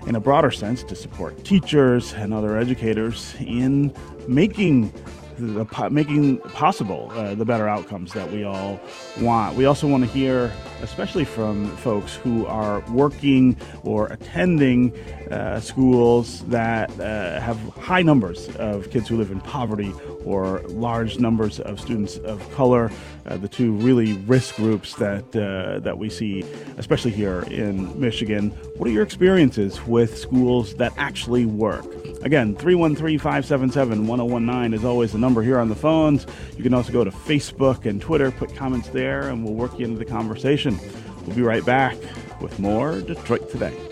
in 0.07 0.15
a 0.15 0.21
broader 0.21 0.51
sense 0.51 0.83
to 0.85 0.97
support 0.97 1.45
teachers 1.45 2.13
and 2.13 2.35
other 2.35 2.57
educators 2.57 3.35
in 3.41 3.95
making 4.27 4.93
making 5.91 6.39
possible 6.39 7.11
uh, 7.15 7.35
the 7.35 7.45
better 7.45 7.69
outcomes 7.69 8.13
that 8.13 8.31
we 8.31 8.45
all 8.45 8.81
want. 9.21 9.57
We 9.57 9.65
also 9.65 9.87
want 9.89 10.05
to 10.05 10.11
hear, 10.11 10.53
especially 10.83 11.25
from 11.25 11.77
folks 11.79 12.15
who 12.15 12.47
are 12.47 12.81
working 12.91 13.57
or 13.83 14.07
attending 14.07 14.95
uh, 15.31 15.61
schools 15.61 16.45
that 16.45 16.91
uh, 17.01 17.41
have 17.41 17.59
high 17.75 18.03
numbers 18.03 18.49
of 18.57 18.91
kids 18.91 19.09
who 19.09 19.17
live 19.17 19.31
in 19.31 19.41
poverty 19.41 19.93
or 20.25 20.61
large 20.69 21.19
numbers 21.19 21.59
of 21.61 21.81
students 21.81 22.19
of 22.19 22.49
color, 22.53 22.91
uh, 23.27 23.37
the 23.37 23.49
two 23.49 23.73
really 23.73 24.15
risk 24.27 24.57
groups 24.57 24.95
that 24.95 25.25
uh, 25.35 25.79
that 25.81 25.99
we 25.99 26.09
see, 26.09 26.45
especially 26.77 27.11
here 27.11 27.43
in 27.43 27.99
Michigan. 28.01 28.51
What 28.77 28.89
are 28.89 28.93
your 28.93 29.03
experiences 29.03 29.85
with 29.87 30.19
schools 30.19 30.75
that 30.75 30.93
actually 30.97 31.47
work? 31.47 31.87
Again, 32.23 32.55
313 32.57 33.19
577 33.19 34.07
1019 34.07 34.79
is 34.79 34.85
always 34.85 35.13
the 35.13 35.19
number 35.19 35.32
here 35.41 35.59
on 35.59 35.71
the 35.71 35.75
phones. 35.75 36.27
You 36.57 36.63
can 36.63 36.75
also 36.75 36.93
go 36.93 37.05
to 37.05 37.11
Facebook 37.11 37.87
and 37.87 38.03
Twitter, 38.03 38.31
put 38.31 38.55
comments 38.55 38.89
there, 38.89 39.29
and 39.29 39.43
we'll 39.43 39.55
work 39.55 39.79
you 39.79 39.87
into 39.87 39.99
the 39.99 40.05
conversation. 40.05 40.79
We'll 41.27 41.37
be 41.37 41.43
right 41.43 41.65
back 41.65 41.97
with 42.43 42.59
more 42.59 43.01
Detroit 43.01 43.49
Today. 43.49 43.92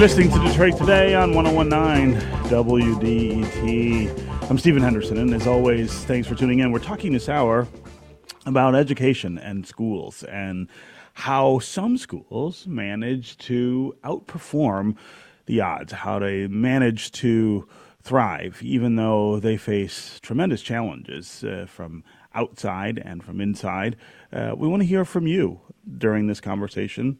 You're 0.00 0.08
listening 0.08 0.30
to 0.30 0.48
Detroit 0.48 0.78
Today 0.78 1.14
on 1.14 1.34
1019 1.34 2.18
WDET. 2.48 4.48
I'm 4.48 4.56
Stephen 4.56 4.82
Henderson, 4.82 5.18
and 5.18 5.34
as 5.34 5.46
always, 5.46 5.92
thanks 6.06 6.26
for 6.26 6.34
tuning 6.34 6.60
in. 6.60 6.72
We're 6.72 6.78
talking 6.78 7.12
this 7.12 7.28
hour 7.28 7.68
about 8.46 8.74
education 8.74 9.36
and 9.36 9.66
schools 9.66 10.22
and 10.22 10.70
how 11.12 11.58
some 11.58 11.98
schools 11.98 12.66
manage 12.66 13.36
to 13.50 13.94
outperform 14.02 14.96
the 15.44 15.60
odds, 15.60 15.92
how 15.92 16.18
they 16.18 16.46
manage 16.46 17.12
to 17.12 17.68
thrive, 18.02 18.62
even 18.62 18.96
though 18.96 19.38
they 19.38 19.58
face 19.58 20.18
tremendous 20.22 20.62
challenges 20.62 21.44
uh, 21.44 21.66
from 21.68 22.04
outside 22.34 22.98
and 23.04 23.22
from 23.22 23.38
inside. 23.38 23.96
Uh, 24.32 24.54
we 24.56 24.66
want 24.66 24.80
to 24.80 24.86
hear 24.86 25.04
from 25.04 25.26
you 25.26 25.60
during 25.98 26.26
this 26.26 26.40
conversation 26.40 27.18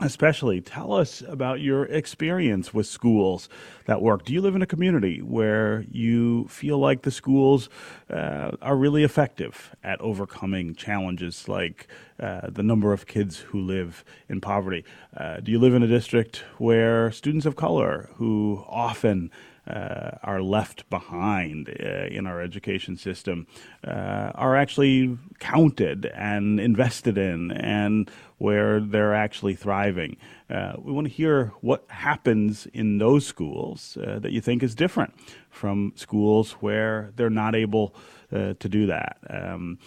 especially 0.00 0.60
tell 0.60 0.92
us 0.92 1.22
about 1.28 1.60
your 1.60 1.84
experience 1.84 2.74
with 2.74 2.86
schools 2.86 3.48
that 3.86 4.02
work. 4.02 4.24
Do 4.24 4.32
you 4.32 4.40
live 4.40 4.56
in 4.56 4.62
a 4.62 4.66
community 4.66 5.20
where 5.20 5.84
you 5.90 6.46
feel 6.48 6.78
like 6.78 7.02
the 7.02 7.10
schools 7.10 7.68
uh, 8.10 8.52
are 8.60 8.76
really 8.76 9.04
effective 9.04 9.74
at 9.84 10.00
overcoming 10.00 10.74
challenges 10.74 11.48
like 11.48 11.86
uh, 12.18 12.48
the 12.50 12.62
number 12.62 12.92
of 12.92 13.06
kids 13.06 13.38
who 13.38 13.60
live 13.60 14.04
in 14.28 14.40
poverty? 14.40 14.84
Uh, 15.16 15.40
do 15.40 15.52
you 15.52 15.58
live 15.58 15.74
in 15.74 15.82
a 15.82 15.88
district 15.88 16.44
where 16.58 17.10
students 17.12 17.46
of 17.46 17.56
color 17.56 18.10
who 18.14 18.64
often 18.68 19.30
uh, 19.66 20.10
are 20.22 20.42
left 20.42 20.88
behind 20.90 21.68
uh, 21.68 22.06
in 22.06 22.26
our 22.26 22.40
education 22.40 22.96
system 22.96 23.46
uh, 23.86 24.32
are 24.34 24.56
actually 24.56 25.16
counted 25.38 26.06
and 26.06 26.58
invested 26.58 27.16
in 27.16 27.52
and 27.52 28.10
where 28.38 28.80
they're 28.80 29.14
actually 29.14 29.54
thriving. 29.54 30.16
Uh, 30.50 30.72
we 30.78 30.92
want 30.92 31.06
to 31.06 31.12
hear 31.12 31.52
what 31.60 31.84
happens 31.88 32.66
in 32.74 32.98
those 32.98 33.24
schools 33.24 33.96
uh, 34.04 34.18
that 34.18 34.32
you 34.32 34.40
think 34.40 34.62
is 34.62 34.74
different 34.74 35.14
from 35.48 35.92
schools 35.94 36.52
where 36.54 37.12
they're 37.14 37.30
not 37.30 37.54
able 37.54 37.94
uh, 38.32 38.54
to 38.58 38.68
do 38.68 38.86
that. 38.86 39.18
Um, 39.30 39.78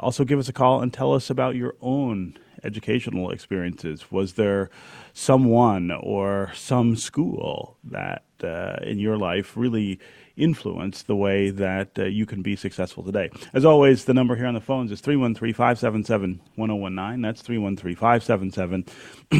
also, 0.00 0.24
give 0.24 0.38
us 0.38 0.48
a 0.48 0.52
call 0.52 0.82
and 0.82 0.92
tell 0.92 1.12
us 1.14 1.30
about 1.30 1.54
your 1.54 1.74
own 1.80 2.34
educational 2.64 3.30
experiences. 3.30 4.10
Was 4.10 4.34
there 4.34 4.70
someone 5.12 5.90
or 5.90 6.52
some 6.54 6.96
school 6.96 7.76
that 7.84 8.24
uh, 8.42 8.76
in 8.82 8.98
your 8.98 9.16
life 9.16 9.56
really 9.56 9.98
influenced 10.40 11.06
the 11.06 11.16
way 11.16 11.50
that 11.50 11.98
uh, 11.98 12.04
you 12.04 12.26
can 12.26 12.42
be 12.42 12.56
successful 12.56 13.04
today. 13.04 13.30
As 13.52 13.64
always, 13.64 14.06
the 14.06 14.14
number 14.14 14.36
here 14.36 14.46
on 14.46 14.54
the 14.54 14.60
phones 14.60 14.90
is 14.90 15.00
313 15.00 15.52
577 15.52 16.40
1019. 16.56 17.22
That's 17.22 17.42
313 17.42 17.96
577 17.96 18.84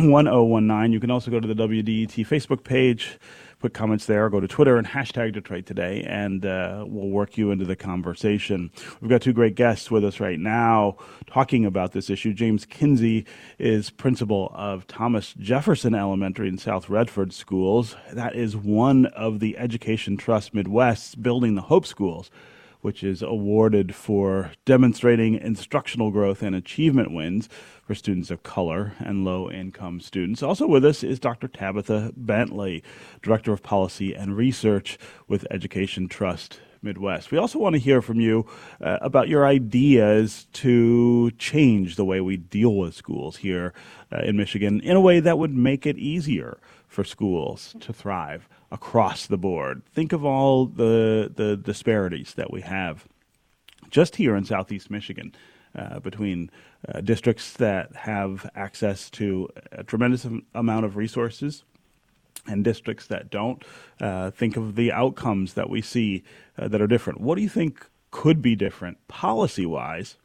1019. 0.10 0.92
You 0.92 1.00
can 1.00 1.10
also 1.10 1.30
go 1.30 1.40
to 1.40 1.48
the 1.48 1.54
WDET 1.54 2.26
Facebook 2.26 2.64
page 2.64 3.18
put 3.60 3.74
comments 3.74 4.06
there. 4.06 4.28
Go 4.30 4.40
to 4.40 4.48
Twitter 4.48 4.76
and 4.76 4.86
hashtag 4.86 5.34
Detroit 5.34 5.66
Today, 5.66 6.02
and 6.08 6.44
uh, 6.44 6.84
we'll 6.86 7.10
work 7.10 7.36
you 7.36 7.50
into 7.50 7.64
the 7.64 7.76
conversation. 7.76 8.70
We've 9.00 9.10
got 9.10 9.22
two 9.22 9.32
great 9.32 9.54
guests 9.54 9.90
with 9.90 10.04
us 10.04 10.18
right 10.18 10.40
now 10.40 10.96
talking 11.26 11.64
about 11.64 11.92
this 11.92 12.10
issue. 12.10 12.32
James 12.32 12.64
Kinsey 12.64 13.26
is 13.58 13.90
principal 13.90 14.50
of 14.54 14.86
Thomas 14.86 15.34
Jefferson 15.38 15.94
Elementary 15.94 16.48
in 16.48 16.58
South 16.58 16.88
Redford 16.88 17.32
Schools. 17.32 17.94
That 18.12 18.34
is 18.34 18.56
one 18.56 19.06
of 19.06 19.40
the 19.40 19.58
Education 19.58 20.16
Trust 20.16 20.54
Midwest's 20.54 21.14
Building 21.14 21.54
the 21.54 21.62
Hope 21.62 21.86
Schools 21.86 22.30
which 22.80 23.02
is 23.02 23.22
awarded 23.22 23.94
for 23.94 24.52
demonstrating 24.64 25.34
instructional 25.34 26.10
growth 26.10 26.42
and 26.42 26.54
achievement 26.54 27.12
wins 27.12 27.48
for 27.82 27.94
students 27.94 28.30
of 28.30 28.42
color 28.42 28.94
and 28.98 29.24
low 29.24 29.50
income 29.50 30.00
students. 30.00 30.42
Also 30.42 30.66
with 30.66 30.84
us 30.84 31.02
is 31.02 31.18
Dr. 31.18 31.48
Tabitha 31.48 32.12
Bentley, 32.16 32.82
Director 33.22 33.52
of 33.52 33.62
Policy 33.62 34.14
and 34.14 34.36
Research 34.36 34.98
with 35.28 35.46
Education 35.50 36.08
Trust 36.08 36.60
Midwest. 36.82 37.30
We 37.30 37.38
also 37.38 37.58
want 37.58 37.74
to 37.74 37.80
hear 37.80 38.00
from 38.00 38.20
you 38.20 38.46
uh, 38.80 38.98
about 39.02 39.28
your 39.28 39.46
ideas 39.46 40.46
to 40.54 41.30
change 41.32 41.96
the 41.96 42.04
way 42.04 42.20
we 42.20 42.36
deal 42.36 42.74
with 42.74 42.94
schools 42.94 43.38
here 43.38 43.74
uh, 44.12 44.20
in 44.22 44.36
Michigan 44.36 44.80
in 44.80 44.96
a 44.96 45.00
way 45.00 45.20
that 45.20 45.38
would 45.38 45.54
make 45.54 45.86
it 45.86 45.98
easier 45.98 46.58
for 46.88 47.04
schools 47.04 47.76
to 47.80 47.92
thrive 47.92 48.48
across 48.70 49.26
the 49.26 49.38
board. 49.38 49.82
Think 49.92 50.12
of 50.12 50.24
all 50.24 50.66
the 50.66 51.32
the 51.34 51.56
disparities 51.56 52.34
that 52.34 52.52
we 52.52 52.60
have 52.62 53.06
just 53.90 54.16
here 54.16 54.36
in 54.36 54.44
Southeast 54.44 54.90
Michigan. 54.90 55.34
Uh, 55.72 56.00
between 56.00 56.50
uh, 56.88 57.00
districts 57.00 57.52
that 57.52 57.94
have 57.94 58.50
access 58.56 59.08
to 59.08 59.48
a 59.70 59.84
tremendous 59.84 60.26
amount 60.52 60.84
of 60.84 60.96
resources 60.96 61.62
and 62.48 62.64
districts 62.64 63.06
that 63.06 63.30
don't. 63.30 63.62
Uh, 64.00 64.32
think 64.32 64.56
of 64.56 64.74
the 64.74 64.90
outcomes 64.90 65.54
that 65.54 65.70
we 65.70 65.80
see 65.80 66.24
uh, 66.58 66.66
that 66.66 66.80
are 66.80 66.88
different. 66.88 67.20
What 67.20 67.36
do 67.36 67.42
you 67.42 67.48
think 67.48 67.86
could 68.10 68.42
be 68.42 68.56
different 68.56 69.06
policy 69.06 69.64
wise 69.64 70.16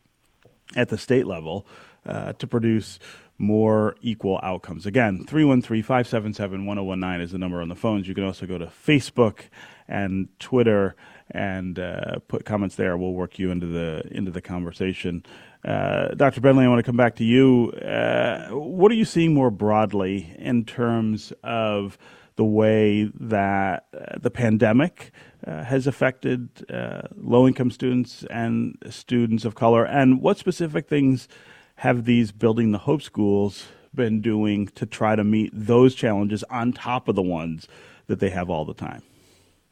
at 0.75 0.89
the 0.89 0.97
state 0.97 1.27
level 1.27 1.67
uh, 2.05 2.33
to 2.33 2.47
produce 2.47 2.99
more 3.37 3.95
equal 4.01 4.39
outcomes. 4.43 4.85
Again, 4.85 5.25
313 5.25 5.83
577 5.83 6.65
1019 6.65 7.21
is 7.21 7.31
the 7.31 7.37
number 7.37 7.61
on 7.61 7.69
the 7.69 7.75
phones. 7.75 8.07
You 8.07 8.15
can 8.15 8.23
also 8.23 8.45
go 8.45 8.57
to 8.57 8.67
Facebook 8.67 9.41
and 9.87 10.27
Twitter 10.39 10.95
and 11.31 11.77
uh, 11.79 12.19
put 12.27 12.45
comments 12.45 12.75
there. 12.75 12.97
We'll 12.97 13.13
work 13.13 13.37
you 13.39 13.51
into 13.51 13.67
the 13.67 14.03
into 14.11 14.31
the 14.31 14.41
conversation. 14.41 15.23
Uh, 15.63 16.09
Dr. 16.09 16.41
Bentley, 16.41 16.65
I 16.65 16.67
want 16.67 16.79
to 16.79 16.83
come 16.83 16.97
back 16.97 17.15
to 17.15 17.23
you. 17.23 17.71
Uh, 17.71 18.49
what 18.49 18.91
are 18.91 18.95
you 18.95 19.05
seeing 19.05 19.33
more 19.33 19.49
broadly 19.49 20.33
in 20.37 20.63
terms 20.63 21.33
of 21.43 21.97
the 22.35 22.45
way 22.45 23.09
that 23.19 23.87
uh, 23.93 24.17
the 24.19 24.29
pandemic 24.29 25.11
uh, 25.47 25.63
has 25.63 25.87
affected 25.87 26.69
uh, 26.69 27.01
low 27.15 27.47
income 27.47 27.71
students 27.71 28.23
and 28.29 28.77
students 28.89 29.45
of 29.45 29.55
color, 29.55 29.85
and 29.85 30.21
what 30.21 30.37
specific 30.37 30.87
things 30.87 31.27
have 31.75 32.05
these 32.05 32.31
building 32.31 32.71
the 32.71 32.79
hope 32.79 33.01
schools 33.01 33.67
been 33.93 34.21
doing 34.21 34.67
to 34.67 34.85
try 34.85 35.15
to 35.15 35.23
meet 35.23 35.51
those 35.53 35.95
challenges 35.95 36.43
on 36.49 36.73
top 36.73 37.07
of 37.07 37.15
the 37.15 37.21
ones 37.21 37.67
that 38.07 38.19
they 38.19 38.29
have 38.29 38.49
all 38.49 38.65
the 38.65 38.73
time? 38.73 39.01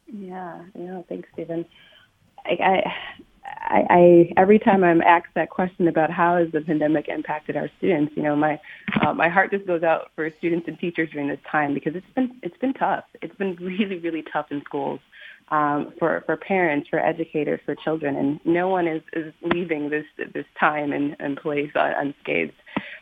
Yeah, 0.08 0.62
no, 0.76 1.06
thanks, 1.10 1.28
Stephen. 1.34 1.66
I, 2.46 2.52
I, 2.52 2.94
I, 3.46 3.86
I 3.90 4.34
every 4.38 4.60
time 4.60 4.84
I'm 4.84 5.02
asked 5.02 5.34
that 5.36 5.50
question 5.50 5.88
about 5.88 6.12
how 6.12 6.38
has 6.38 6.52
the 6.52 6.62
pandemic 6.62 7.08
impacted 7.08 7.56
our 7.56 7.70
students, 7.78 8.14
you 8.16 8.24
know, 8.24 8.36
my 8.36 8.60
uh, 9.02 9.14
my 9.14 9.30
heart 9.30 9.52
just 9.52 9.66
goes 9.66 9.84
out 9.84 10.12
for 10.16 10.30
students 10.38 10.68
and 10.68 10.78
teachers 10.80 11.10
during 11.12 11.28
this 11.28 11.40
time 11.50 11.74
because 11.74 11.96
it's 11.96 12.10
been 12.16 12.40
it's 12.44 12.58
been 12.58 12.74
tough. 12.74 13.06
It's 13.22 13.36
been 13.36 13.56
really 13.62 14.00
really 14.00 14.24
tough 14.32 14.48
in 14.52 14.62
schools 14.62 15.00
um, 15.50 15.94
for 16.00 16.24
for 16.26 16.38
parents, 16.38 16.88
for 16.90 17.00
educators, 17.00 17.60
for 17.66 17.76
children, 17.76 18.16
and 18.16 18.40
no 18.46 18.68
one 18.68 18.88
is, 18.88 19.02
is 19.14 19.34
leaving 19.42 19.90
this 19.90 20.06
this 20.34 20.46
time 20.60 20.92
and, 20.92 21.16
and 21.20 21.38
place 21.38 21.72
unscathed. 21.76 22.54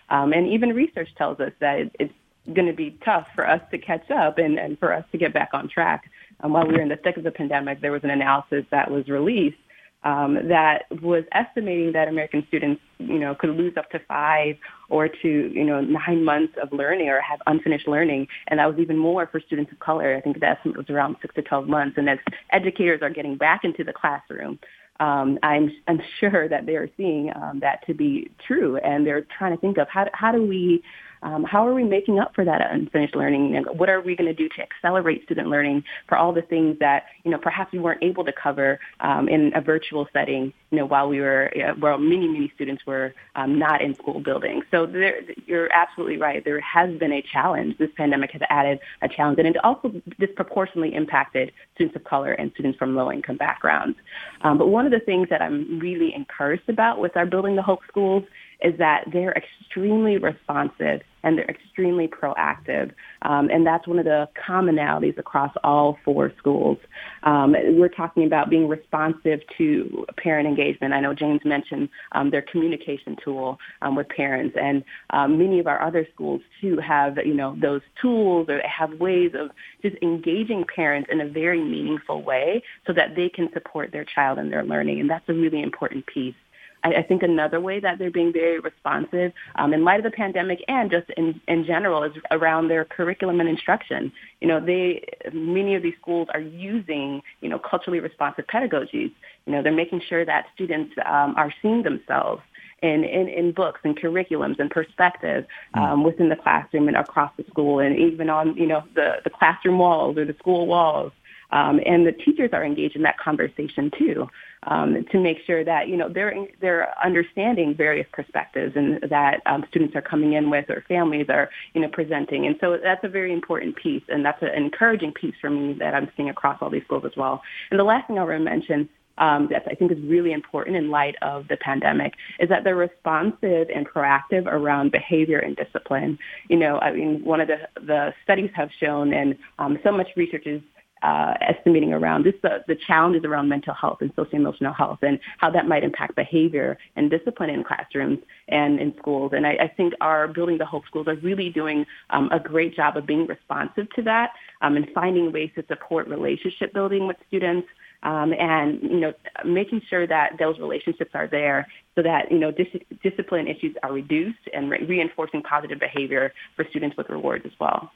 Um, 0.09 0.33
and 0.33 0.47
even 0.47 0.69
research 0.69 1.09
tells 1.17 1.39
us 1.39 1.53
that 1.59 1.79
it, 1.79 1.95
it's 1.99 2.13
going 2.53 2.67
to 2.67 2.73
be 2.73 2.97
tough 3.05 3.27
for 3.35 3.47
us 3.47 3.61
to 3.71 3.77
catch 3.77 4.09
up 4.11 4.37
and, 4.37 4.57
and 4.57 4.77
for 4.79 4.93
us 4.93 5.05
to 5.11 5.17
get 5.17 5.33
back 5.33 5.49
on 5.53 5.69
track. 5.69 6.09
Um, 6.41 6.53
while 6.53 6.65
we 6.65 6.73
were 6.73 6.81
in 6.81 6.89
the 6.89 6.97
thick 6.97 7.17
of 7.17 7.23
the 7.23 7.31
pandemic, 7.31 7.81
there 7.81 7.91
was 7.91 8.03
an 8.03 8.09
analysis 8.09 8.65
that 8.71 8.89
was 8.89 9.07
released 9.07 9.57
um, 10.03 10.47
that 10.47 10.85
was 11.01 11.23
estimating 11.31 11.91
that 11.93 12.07
American 12.07 12.43
students, 12.47 12.81
you 12.97 13.19
know, 13.19 13.35
could 13.35 13.51
lose 13.51 13.77
up 13.77 13.89
to 13.91 13.99
five 14.07 14.57
or 14.89 15.07
to, 15.07 15.27
you 15.27 15.63
know, 15.63 15.81
nine 15.81 16.25
months 16.25 16.53
of 16.61 16.73
learning 16.73 17.09
or 17.09 17.21
have 17.21 17.39
unfinished 17.45 17.87
learning. 17.87 18.27
And 18.47 18.59
that 18.59 18.67
was 18.67 18.79
even 18.79 18.97
more 18.97 19.27
for 19.27 19.39
students 19.39 19.71
of 19.71 19.79
color. 19.79 20.15
I 20.15 20.21
think 20.21 20.39
the 20.39 20.47
estimate 20.47 20.77
was 20.77 20.89
around 20.89 21.17
six 21.21 21.35
to 21.35 21.43
12 21.43 21.67
months. 21.67 21.97
And 21.97 22.09
as 22.09 22.17
educators 22.51 23.01
are 23.03 23.09
getting 23.11 23.35
back 23.35 23.63
into 23.63 23.83
the 23.83 23.93
classroom, 23.93 24.59
um, 24.99 25.37
I'm, 25.43 25.71
I'm 25.87 26.01
sure 26.19 26.49
that 26.49 26.65
they 26.65 26.75
are 26.75 26.89
seeing 26.97 27.31
um, 27.35 27.59
that 27.59 27.85
to 27.87 27.93
be 27.93 28.31
true. 28.45 28.77
And 28.77 29.05
they're 29.05 29.25
trying 29.37 29.55
to 29.55 29.61
think 29.61 29.77
of 29.77 29.87
how, 29.87 30.07
how 30.13 30.31
do 30.31 30.43
we 30.43 30.83
um, 31.23 31.43
how 31.43 31.67
are 31.67 31.73
we 31.73 31.83
making 31.83 32.19
up 32.19 32.33
for 32.33 32.43
that 32.45 32.61
unfinished 32.71 33.15
learning? 33.15 33.63
What 33.75 33.89
are 33.89 34.01
we 34.01 34.15
going 34.15 34.27
to 34.27 34.33
do 34.33 34.49
to 34.49 34.61
accelerate 34.61 35.23
student 35.25 35.49
learning 35.49 35.83
for 36.07 36.17
all 36.17 36.33
the 36.33 36.41
things 36.41 36.77
that 36.79 37.03
you 37.23 37.31
know 37.31 37.37
perhaps 37.37 37.71
we 37.71 37.79
weren't 37.79 38.03
able 38.03 38.23
to 38.25 38.33
cover 38.33 38.79
um, 38.99 39.27
in 39.29 39.51
a 39.55 39.61
virtual 39.61 40.07
setting? 40.13 40.53
You 40.71 40.79
know, 40.79 40.85
while 40.85 41.09
we 41.09 41.19
were, 41.19 41.51
uh, 41.55 41.73
well, 41.79 41.97
many 41.97 42.27
many 42.27 42.51
students 42.55 42.85
were 42.85 43.13
um, 43.35 43.59
not 43.59 43.81
in 43.81 43.93
school 43.95 44.19
buildings. 44.19 44.63
So 44.71 44.85
there, 44.85 45.21
you're 45.45 45.71
absolutely 45.71 46.17
right. 46.17 46.43
There 46.43 46.59
has 46.61 46.97
been 46.97 47.11
a 47.11 47.21
challenge. 47.21 47.77
This 47.77 47.89
pandemic 47.95 48.31
has 48.31 48.41
added 48.49 48.79
a 49.01 49.09
challenge, 49.09 49.37
and 49.39 49.47
it 49.47 49.57
also 49.63 49.93
disproportionately 50.19 50.95
impacted 50.95 51.51
students 51.75 51.95
of 51.95 52.03
color 52.03 52.31
and 52.31 52.51
students 52.53 52.77
from 52.77 52.95
low 52.95 53.11
income 53.11 53.37
backgrounds. 53.37 53.97
Um, 54.41 54.57
but 54.57 54.67
one 54.67 54.85
of 54.85 54.91
the 54.91 54.99
things 54.99 55.29
that 55.29 55.41
I'm 55.41 55.79
really 55.79 56.13
encouraged 56.15 56.69
about 56.69 56.99
with 56.99 57.15
our 57.15 57.25
Building 57.25 57.55
the 57.55 57.61
Hope 57.61 57.81
schools 57.87 58.23
is 58.61 58.77
that 58.77 59.05
they're 59.11 59.33
extremely 59.33 60.17
responsive 60.17 61.01
and 61.23 61.37
they're 61.37 61.49
extremely 61.49 62.07
proactive. 62.07 62.91
Um, 63.21 63.49
and 63.49 63.65
that's 63.65 63.87
one 63.87 63.99
of 63.99 64.05
the 64.05 64.27
commonalities 64.47 65.17
across 65.17 65.53
all 65.63 65.97
four 66.03 66.31
schools. 66.37 66.77
Um, 67.23 67.55
we're 67.77 67.89
talking 67.89 68.25
about 68.25 68.49
being 68.49 68.67
responsive 68.67 69.39
to 69.57 70.05
parent 70.17 70.47
engagement. 70.47 70.93
I 70.93 70.99
know 70.99 71.13
James 71.13 71.41
mentioned 71.45 71.89
um, 72.13 72.31
their 72.31 72.41
communication 72.41 73.17
tool 73.23 73.59
um, 73.81 73.95
with 73.95 74.09
parents, 74.09 74.57
and 74.59 74.83
um, 75.11 75.37
many 75.37 75.59
of 75.59 75.67
our 75.67 75.81
other 75.81 76.07
schools 76.13 76.41
too 76.59 76.77
have 76.77 77.17
you 77.23 77.33
know 77.33 77.55
those 77.61 77.81
tools 78.01 78.49
or 78.49 78.61
have 78.67 78.99
ways 78.99 79.31
of 79.37 79.51
just 79.81 79.95
engaging 80.01 80.65
parents 80.75 81.09
in 81.11 81.21
a 81.21 81.27
very 81.27 81.61
meaningful 81.61 82.23
way 82.23 82.63
so 82.87 82.93
that 82.93 83.15
they 83.15 83.29
can 83.29 83.51
support 83.53 83.91
their 83.91 84.05
child 84.05 84.39
in 84.39 84.49
their 84.49 84.63
learning. 84.63 84.99
And 84.99 85.09
that's 85.09 85.27
a 85.29 85.33
really 85.33 85.61
important 85.61 86.05
piece. 86.07 86.35
I, 86.83 86.95
I 86.95 87.03
think 87.03 87.23
another 87.23 87.59
way 87.59 87.79
that 87.79 87.99
they're 87.99 88.11
being 88.11 88.33
very 88.33 88.59
responsive 88.59 89.33
um, 89.55 89.73
in 89.73 89.83
light 89.83 89.99
of 89.99 90.03
the 90.03 90.15
pandemic 90.15 90.59
and 90.67 90.89
just 90.89 91.09
in, 91.17 91.39
in 91.47 91.65
general 91.65 92.03
is 92.03 92.11
around 92.31 92.67
their 92.67 92.85
curriculum 92.85 93.39
and 93.39 93.49
instruction. 93.49 94.11
You 94.39 94.47
know, 94.47 94.59
they 94.59 95.03
many 95.33 95.75
of 95.75 95.83
these 95.83 95.95
schools 96.01 96.27
are 96.33 96.41
using 96.41 97.21
you 97.41 97.49
know 97.49 97.59
culturally 97.59 97.99
responsive 97.99 98.45
pedagogies. 98.47 99.11
You 99.45 99.53
know, 99.53 99.63
they're 99.63 99.71
making 99.71 100.01
sure 100.07 100.25
that 100.25 100.45
students 100.53 100.93
um, 101.05 101.35
are 101.37 101.53
seeing 101.61 101.83
themselves 101.83 102.41
in, 102.81 103.03
in, 103.03 103.27
in 103.27 103.51
books 103.51 103.79
and 103.83 103.97
curriculums 103.97 104.59
and 104.59 104.69
perspective 104.69 105.45
hmm. 105.73 105.79
um, 105.79 106.03
within 106.03 106.29
the 106.29 106.35
classroom 106.35 106.87
and 106.87 106.97
across 106.97 107.31
the 107.37 107.43
school 107.49 107.79
and 107.79 107.97
even 107.97 108.29
on, 108.29 108.55
you 108.57 108.65
know, 108.65 108.83
the, 108.95 109.15
the 109.23 109.29
classroom 109.29 109.77
walls 109.77 110.17
or 110.17 110.25
the 110.25 110.35
school 110.39 110.67
walls. 110.67 111.11
Um, 111.51 111.81
and 111.85 112.07
the 112.07 112.13
teachers 112.13 112.51
are 112.53 112.63
engaged 112.63 112.95
in 112.95 113.01
that 113.01 113.17
conversation 113.19 113.91
too 113.97 114.29
um, 114.63 115.05
to 115.11 115.19
make 115.19 115.37
sure 115.45 115.63
that 115.63 115.87
you 115.87 115.97
know 115.97 116.09
they're 116.09 116.33
they're 116.59 116.93
understanding 117.03 117.75
various 117.75 118.07
perspectives 118.11 118.73
and 118.75 119.01
that 119.09 119.41
um, 119.45 119.65
students 119.69 119.95
are 119.95 120.01
coming 120.01 120.33
in 120.33 120.49
with 120.49 120.69
or 120.69 120.83
families 120.87 121.27
are 121.29 121.49
you 121.73 121.81
know 121.81 121.89
presenting. 121.89 122.45
And 122.45 122.55
so 122.61 122.77
that's 122.81 123.03
a 123.03 123.09
very 123.09 123.33
important 123.33 123.75
piece, 123.75 124.03
and 124.09 124.23
that's 124.25 124.41
an 124.41 124.49
encouraging 124.55 125.13
piece 125.13 125.35
for 125.41 125.49
me 125.49 125.73
that 125.79 125.93
I'm 125.93 126.09
seeing 126.15 126.29
across 126.29 126.59
all 126.61 126.69
these 126.69 126.83
schools 126.83 127.03
as 127.05 127.15
well. 127.17 127.41
And 127.71 127.79
the 127.79 127.83
last 127.83 128.07
thing 128.07 128.19
I 128.19 128.23
want 128.23 128.37
to 128.37 128.43
mention 128.43 128.89
um, 129.17 129.47
that 129.51 129.63
I 129.69 129.75
think 129.75 129.91
is 129.91 129.99
really 130.03 130.31
important 130.31 130.75
in 130.75 130.89
light 130.89 131.15
of 131.21 131.47
the 131.47 131.57
pandemic 131.57 132.13
is 132.39 132.49
that 132.49 132.63
they're 132.63 132.75
responsive 132.75 133.67
and 133.73 133.87
proactive 133.87 134.47
around 134.47 134.91
behavior 134.91 135.39
and 135.39 135.55
discipline. 135.55 136.17
You 136.49 136.57
know, 136.57 136.79
I 136.79 136.91
mean, 136.91 137.23
one 137.23 137.41
of 137.41 137.47
the, 137.47 137.57
the 137.75 138.13
studies 138.23 138.49
have 138.55 138.69
shown, 138.79 139.13
and 139.13 139.37
um, 139.59 139.77
so 139.83 139.91
much 139.91 140.07
research 140.15 140.47
is 140.47 140.61
uh, 141.03 141.33
estimating 141.41 141.93
around 141.93 142.23
this 142.23 142.35
the, 142.41 142.63
the 142.67 142.75
challenges 142.87 143.23
around 143.23 143.49
mental 143.49 143.73
health 143.73 143.97
and 144.01 144.11
social 144.15 144.37
emotional 144.37 144.73
health 144.73 144.99
and 145.01 145.19
how 145.37 145.49
that 145.49 145.67
might 145.67 145.83
impact 145.83 146.15
behavior 146.15 146.77
and 146.95 147.09
discipline 147.09 147.49
in 147.49 147.63
classrooms 147.63 148.19
and 148.47 148.79
in 148.79 148.93
schools. 148.97 149.31
And 149.35 149.45
I, 149.47 149.51
I 149.61 149.67
think 149.67 149.93
our 150.01 150.27
Building 150.27 150.57
the 150.57 150.65
Hope 150.65 150.85
schools 150.85 151.07
are 151.07 151.15
really 151.15 151.49
doing 151.49 151.85
um, 152.09 152.29
a 152.31 152.39
great 152.39 152.75
job 152.75 152.97
of 152.97 153.05
being 153.05 153.25
responsive 153.25 153.87
to 153.95 154.01
that 154.03 154.31
um, 154.61 154.75
and 154.75 154.87
finding 154.93 155.31
ways 155.31 155.51
to 155.55 155.65
support 155.67 156.07
relationship 156.07 156.73
building 156.73 157.07
with 157.07 157.17
students. 157.27 157.67
Um, 158.03 158.33
and 158.33 158.81
you 158.81 158.99
know, 158.99 159.13
making 159.45 159.83
sure 159.87 160.07
that 160.07 160.31
those 160.39 160.57
relationships 160.57 161.11
are 161.13 161.27
there, 161.27 161.67
so 161.93 162.01
that 162.01 162.31
you 162.31 162.39
know 162.39 162.49
dis- 162.49 162.81
discipline 163.03 163.47
issues 163.47 163.75
are 163.83 163.93
reduced, 163.93 164.39
and 164.53 164.71
re- 164.71 164.83
reinforcing 164.83 165.43
positive 165.43 165.79
behavior 165.79 166.33
for 166.55 166.65
students 166.71 166.97
with 166.97 167.09
rewards 167.09 167.45
as 167.45 167.51
well. 167.59 167.91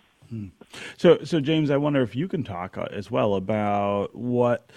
So, 0.97 1.23
so 1.23 1.39
James, 1.39 1.71
I 1.71 1.77
wonder 1.77 2.01
if 2.01 2.15
you 2.15 2.27
can 2.27 2.43
talk 2.43 2.77
uh, 2.77 2.87
as 2.91 3.11
well 3.11 3.35
about 3.35 4.15
what 4.15 4.71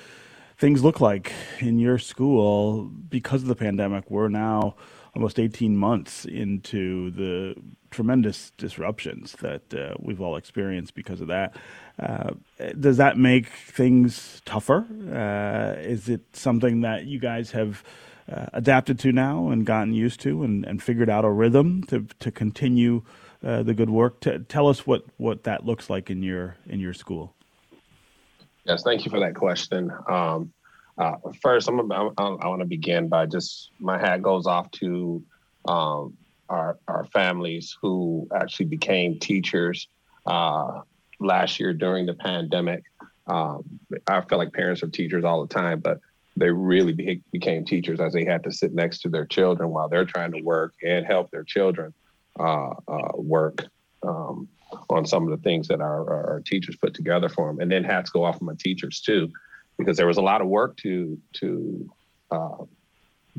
things 0.57 0.83
look 0.83 1.01
like 1.01 1.33
in 1.61 1.79
your 1.79 1.99
school 1.99 2.85
because 2.85 3.43
of 3.43 3.49
the 3.49 3.57
pandemic. 3.57 4.11
We're 4.11 4.29
now 4.29 4.77
almost 5.15 5.39
18 5.39 5.77
months 5.77 6.25
into 6.25 7.11
the 7.11 7.55
tremendous 7.91 8.53
disruptions 8.57 9.33
that 9.41 9.75
uh, 9.75 9.95
we've 9.99 10.21
all 10.21 10.37
experienced 10.37 10.95
because 10.95 11.21
of 11.21 11.29
that. 11.29 11.57
Uh, 11.99 12.31
does 12.79 12.99
that 12.99 13.17
make 13.17 13.49
things 13.49 14.43
tougher? 14.45 14.87
Uh, 15.13 15.81
is 15.81 16.09
it 16.09 16.23
something 16.37 16.83
that 16.83 17.07
you 17.07 17.19
guys 17.19 17.51
have 17.53 17.83
uh, 18.31 18.47
adapted 18.53 18.99
to 18.99 19.11
now 19.11 19.49
and 19.49 19.65
gotten 19.65 19.93
used 19.93 20.21
to 20.21 20.43
and, 20.43 20.65
and 20.67 20.83
figured 20.83 21.09
out 21.09 21.25
a 21.25 21.31
rhythm 21.31 21.83
to, 21.85 22.07
to 22.21 22.31
continue 22.31 23.03
uh, 23.45 23.63
the 23.63 23.75
good 23.75 23.91
work? 23.91 24.21
To, 24.21 24.39
tell 24.41 24.69
us 24.69 24.87
what, 24.87 25.05
what 25.17 25.45
that 25.45 25.65
looks 25.65 25.89
like 25.91 26.11
in 26.11 26.23
your 26.23 26.57
in 26.67 26.81
your 26.81 26.95
school. 26.95 27.35
Yes, 28.65 28.83
thank 28.83 29.05
you 29.05 29.11
for 29.11 29.21
that 29.21 29.35
question. 29.35 29.91
Um, 30.09 30.53
uh, 30.99 31.17
first, 31.41 31.69
I'm, 31.69 31.91
I'm, 31.93 32.13
i 32.19 32.49
want 32.49 32.61
to 32.61 32.67
begin 32.67 33.09
by 33.09 33.27
just 33.27 33.71
my 33.79 33.99
hat 33.99 34.21
goes 34.21 34.47
off 34.47 34.71
to 34.73 35.23
um, 35.67 36.17
our 36.49 36.79
our 36.89 37.05
families 37.07 37.77
who 37.81 38.29
actually 38.35 38.67
became 38.67 39.19
teachers 39.19 39.89
uh, 40.27 40.81
last 41.21 41.61
year 41.61 41.73
during 41.73 42.07
the 42.07 42.15
pandemic. 42.15 42.85
Um, 43.27 43.65
I 44.07 44.23
feel 44.23 44.39
like 44.39 44.53
parents 44.53 44.83
are 44.83 44.89
teachers 44.89 45.25
all 45.25 45.47
the 45.47 45.55
time, 45.55 45.81
but 45.81 46.01
they 46.37 46.51
really 46.51 46.93
be, 46.93 47.23
became 47.33 47.65
teachers 47.65 48.01
as 48.01 48.13
they 48.13 48.25
had 48.25 48.45
to 48.45 48.53
sit 48.53 48.73
next 48.73 49.01
to 49.01 49.09
their 49.09 49.27
children 49.27 49.71
while 49.71 49.89
they're 49.89 50.05
trying 50.05 50.33
to 50.33 50.41
work 50.41 50.75
and 50.83 51.07
help 51.07 51.31
their 51.31 51.45
children 51.45 51.93
uh, 52.39 52.75
uh, 52.89 53.13
work 53.15 53.65
um, 54.03 54.49
on 54.91 55.07
some 55.07 55.25
of 55.25 55.31
the 55.31 55.43
things 55.43 55.69
that 55.69 55.81
our, 55.81 56.33
our, 56.33 56.43
teachers 56.45 56.77
put 56.77 56.95
together 56.95 57.29
for 57.29 57.49
them. 57.49 57.61
And 57.61 57.71
then 57.71 57.85
hats 57.85 58.11
go 58.11 58.25
off 58.25 58.37
of 58.37 58.43
my 58.43 58.55
teachers 58.59 59.01
too, 59.01 59.31
because 59.79 59.97
there 59.97 60.07
was 60.07 60.19
a 60.19 60.23
lot 60.23 60.41
of 60.41 60.49
work 60.49 60.77
to 60.79 61.19
to 61.35 61.91
uh, 62.31 62.65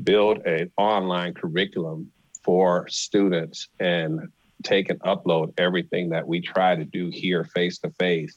build 0.02 0.38
an 0.46 0.70
online 0.76 1.34
curriculum 1.34 2.10
for 2.42 2.88
students 2.88 3.68
and 3.78 4.28
take 4.62 4.90
and 4.90 5.00
upload 5.00 5.54
everything 5.58 6.10
that 6.10 6.26
we 6.26 6.40
try 6.40 6.74
to 6.74 6.84
do 6.84 7.08
here 7.08 7.44
face 7.44 7.78
to 7.78 7.90
face 7.90 8.36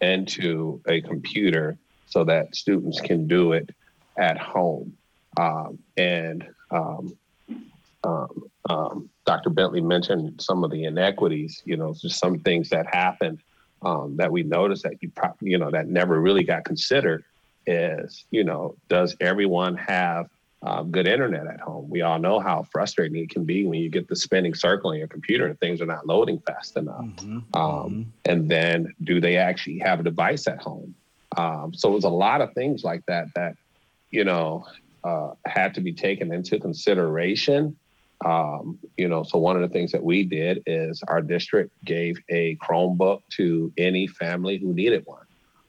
into 0.00 0.80
a 0.86 1.00
computer 1.00 1.78
so 2.06 2.24
that 2.24 2.54
students 2.54 3.00
can 3.00 3.26
do 3.26 3.52
it 3.52 3.70
at 4.18 4.38
home. 4.38 4.96
Um, 5.36 5.78
and 5.96 6.46
um, 6.70 7.16
um, 8.04 8.44
um 8.68 9.08
Dr. 9.26 9.50
Bentley 9.50 9.80
mentioned 9.80 10.40
some 10.40 10.64
of 10.64 10.70
the 10.70 10.84
inequities, 10.84 11.60
you 11.64 11.76
know, 11.76 11.92
just 11.94 12.18
some 12.18 12.38
things 12.38 12.68
that 12.70 12.86
happened 12.86 13.40
um, 13.82 14.16
that 14.16 14.30
we 14.30 14.42
noticed 14.42 14.84
that 14.84 15.02
you, 15.02 15.10
pro- 15.10 15.34
you 15.40 15.58
know, 15.58 15.70
that 15.70 15.88
never 15.88 16.20
really 16.20 16.44
got 16.44 16.64
considered 16.64 17.24
is, 17.66 18.24
you 18.30 18.44
know, 18.44 18.76
does 18.88 19.16
everyone 19.20 19.76
have 19.76 20.28
um, 20.62 20.90
good 20.90 21.08
internet 21.08 21.46
at 21.46 21.60
home? 21.60 21.90
We 21.90 22.02
all 22.02 22.18
know 22.18 22.38
how 22.38 22.64
frustrating 22.70 23.20
it 23.22 23.30
can 23.30 23.44
be 23.44 23.66
when 23.66 23.80
you 23.80 23.90
get 23.90 24.08
the 24.08 24.16
spinning 24.16 24.54
circle 24.54 24.90
on 24.90 24.96
your 24.96 25.08
computer 25.08 25.46
and 25.46 25.58
things 25.58 25.80
are 25.80 25.86
not 25.86 26.06
loading 26.06 26.38
fast 26.46 26.76
enough. 26.76 27.04
Mm-hmm. 27.04 27.38
Um, 27.54 27.90
mm-hmm. 27.90 28.02
And 28.24 28.48
then 28.48 28.94
do 29.02 29.20
they 29.20 29.36
actually 29.36 29.78
have 29.80 30.00
a 30.00 30.04
device 30.04 30.46
at 30.46 30.62
home? 30.62 30.94
Um, 31.36 31.74
so 31.74 31.90
it 31.90 31.94
was 31.94 32.04
a 32.04 32.08
lot 32.08 32.40
of 32.40 32.52
things 32.54 32.84
like 32.84 33.04
that 33.06 33.26
that, 33.34 33.56
you 34.10 34.24
know, 34.24 34.66
uh, 35.02 35.32
had 35.44 35.74
to 35.74 35.80
be 35.80 35.92
taken 35.92 36.32
into 36.32 36.58
consideration. 36.58 37.76
Um, 38.24 38.78
you 38.96 39.08
know, 39.08 39.22
so 39.22 39.38
one 39.38 39.56
of 39.56 39.62
the 39.62 39.68
things 39.68 39.92
that 39.92 40.02
we 40.02 40.24
did 40.24 40.62
is 40.66 41.02
our 41.06 41.20
district 41.20 41.72
gave 41.84 42.18
a 42.30 42.56
Chromebook 42.56 43.22
to 43.36 43.72
any 43.76 44.06
family 44.06 44.58
who 44.58 44.72
needed 44.72 45.04
one. 45.04 45.26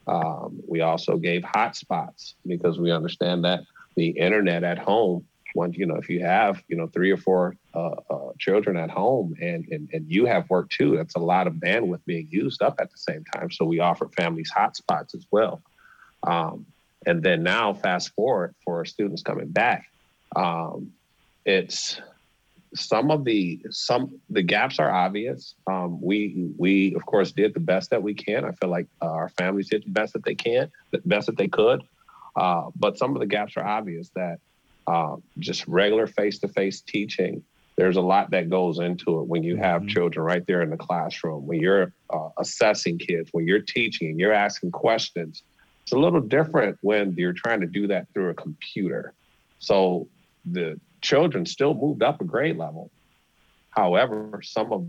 Um, 0.08 0.62
we 0.68 0.82
also 0.82 1.18
gave 1.18 1.42
hotspots 1.42 2.36
because 2.46 2.80
we 2.80 2.92
understand 2.92 3.44
that 3.44 3.62
the 3.96 4.10
internet 4.10 4.64
at 4.64 4.78
home, 4.78 5.26
when 5.54 5.74
you 5.74 5.86
know, 5.86 5.96
if 5.96 6.10
you 6.10 6.22
have 6.22 6.64
you 6.70 6.78
know 6.78 6.88
three 6.88 7.12
or 7.12 7.18
four 7.18 7.58
uh, 7.74 7.96
uh, 8.10 8.32
children 8.40 8.78
at 8.78 8.90
home 8.90 9.36
and, 9.42 9.68
and 9.70 9.90
and 9.92 10.10
you 10.10 10.26
have 10.26 10.50
work 10.50 10.70
too, 10.70 10.96
that's 10.96 11.16
a 11.16 11.20
lot 11.20 11.48
of 11.48 11.56
bandwidth 11.56 12.06
being 12.06 12.28
used 12.30 12.62
up 12.62 12.76
at 12.80 12.92
the 12.92 12.98
same 12.98 13.26
time. 13.36 13.52
So 13.52 13.66
we 13.66 13.80
offer 13.80 14.08
families 14.16 14.52
hotspots 14.56 15.16
as 15.16 15.26
well. 15.32 15.62
Um, 16.24 16.66
and 17.06 17.22
then 17.22 17.44
now, 17.44 17.74
fast 17.74 18.14
forward 18.16 18.56
for 18.64 18.86
students 18.86 19.22
coming 19.22 19.48
back, 19.48 19.88
um, 20.36 20.92
it's 21.46 22.02
some 22.80 23.12
of 23.12 23.24
the 23.24 23.62
some 23.70 24.20
the 24.30 24.42
gaps 24.42 24.80
are 24.80 24.92
obvious. 24.92 25.56
Um, 25.68 26.02
we 26.02 26.52
we 26.58 26.96
of 26.96 27.06
course 27.06 27.32
did 27.32 27.54
the 27.54 27.60
best 27.60 27.90
that 27.92 28.04
we 28.04 28.14
can. 28.14 28.46
I 28.46 28.52
feel 28.52 28.70
like 28.70 28.88
uh, 29.02 29.06
our 29.06 29.30
families 29.30 29.70
did 29.70 29.84
the 29.86 29.92
best 29.92 30.14
that 30.14 30.24
they 30.24 30.36
can, 30.36 30.72
the 30.92 31.00
best 31.06 31.28
that 31.28 31.38
they 31.38 31.48
could. 31.48 31.84
Uh, 32.36 32.70
but 32.76 32.98
some 32.98 33.16
of 33.16 33.20
the 33.20 33.26
gaps 33.26 33.58
are 33.58 33.66
obvious. 33.66 34.10
That 34.16 34.40
uh, 34.88 35.18
just 35.40 35.68
regular 35.68 36.08
face 36.08 36.40
to 36.40 36.48
face 36.48 36.82
teaching. 36.82 37.44
There's 37.76 37.98
a 37.98 38.02
lot 38.02 38.32
that 38.32 38.50
goes 38.50 38.80
into 38.80 39.20
it 39.20 39.28
when 39.28 39.44
you 39.44 39.56
have 39.58 39.82
mm-hmm. 39.82 39.90
children 39.90 40.26
right 40.26 40.46
there 40.48 40.64
in 40.64 40.72
the 40.72 40.78
classroom. 40.78 41.46
When 41.46 41.60
you're 41.60 41.94
uh, 42.10 42.30
assessing 42.40 42.98
kids, 42.98 43.30
when 43.34 43.46
you're 43.46 43.60
teaching, 43.60 44.10
and 44.10 44.20
you're 44.20 44.34
asking 44.34 44.72
questions. 44.72 45.44
It's 45.84 45.94
a 45.94 46.00
little 46.00 46.20
different 46.20 46.78
when 46.82 47.14
you're 47.16 47.34
trying 47.34 47.62
to 47.62 47.68
do 47.68 47.88
that 47.88 48.08
through 48.14 48.30
a 48.30 48.34
computer. 48.34 49.14
So 49.60 50.08
the 50.46 50.80
children 51.02 51.46
still 51.46 51.74
moved 51.74 52.04
up 52.04 52.22
a 52.22 52.24
grade 52.24 52.58
level. 52.58 52.92
However, 53.70 54.42
some 54.44 54.72
of 54.74 54.88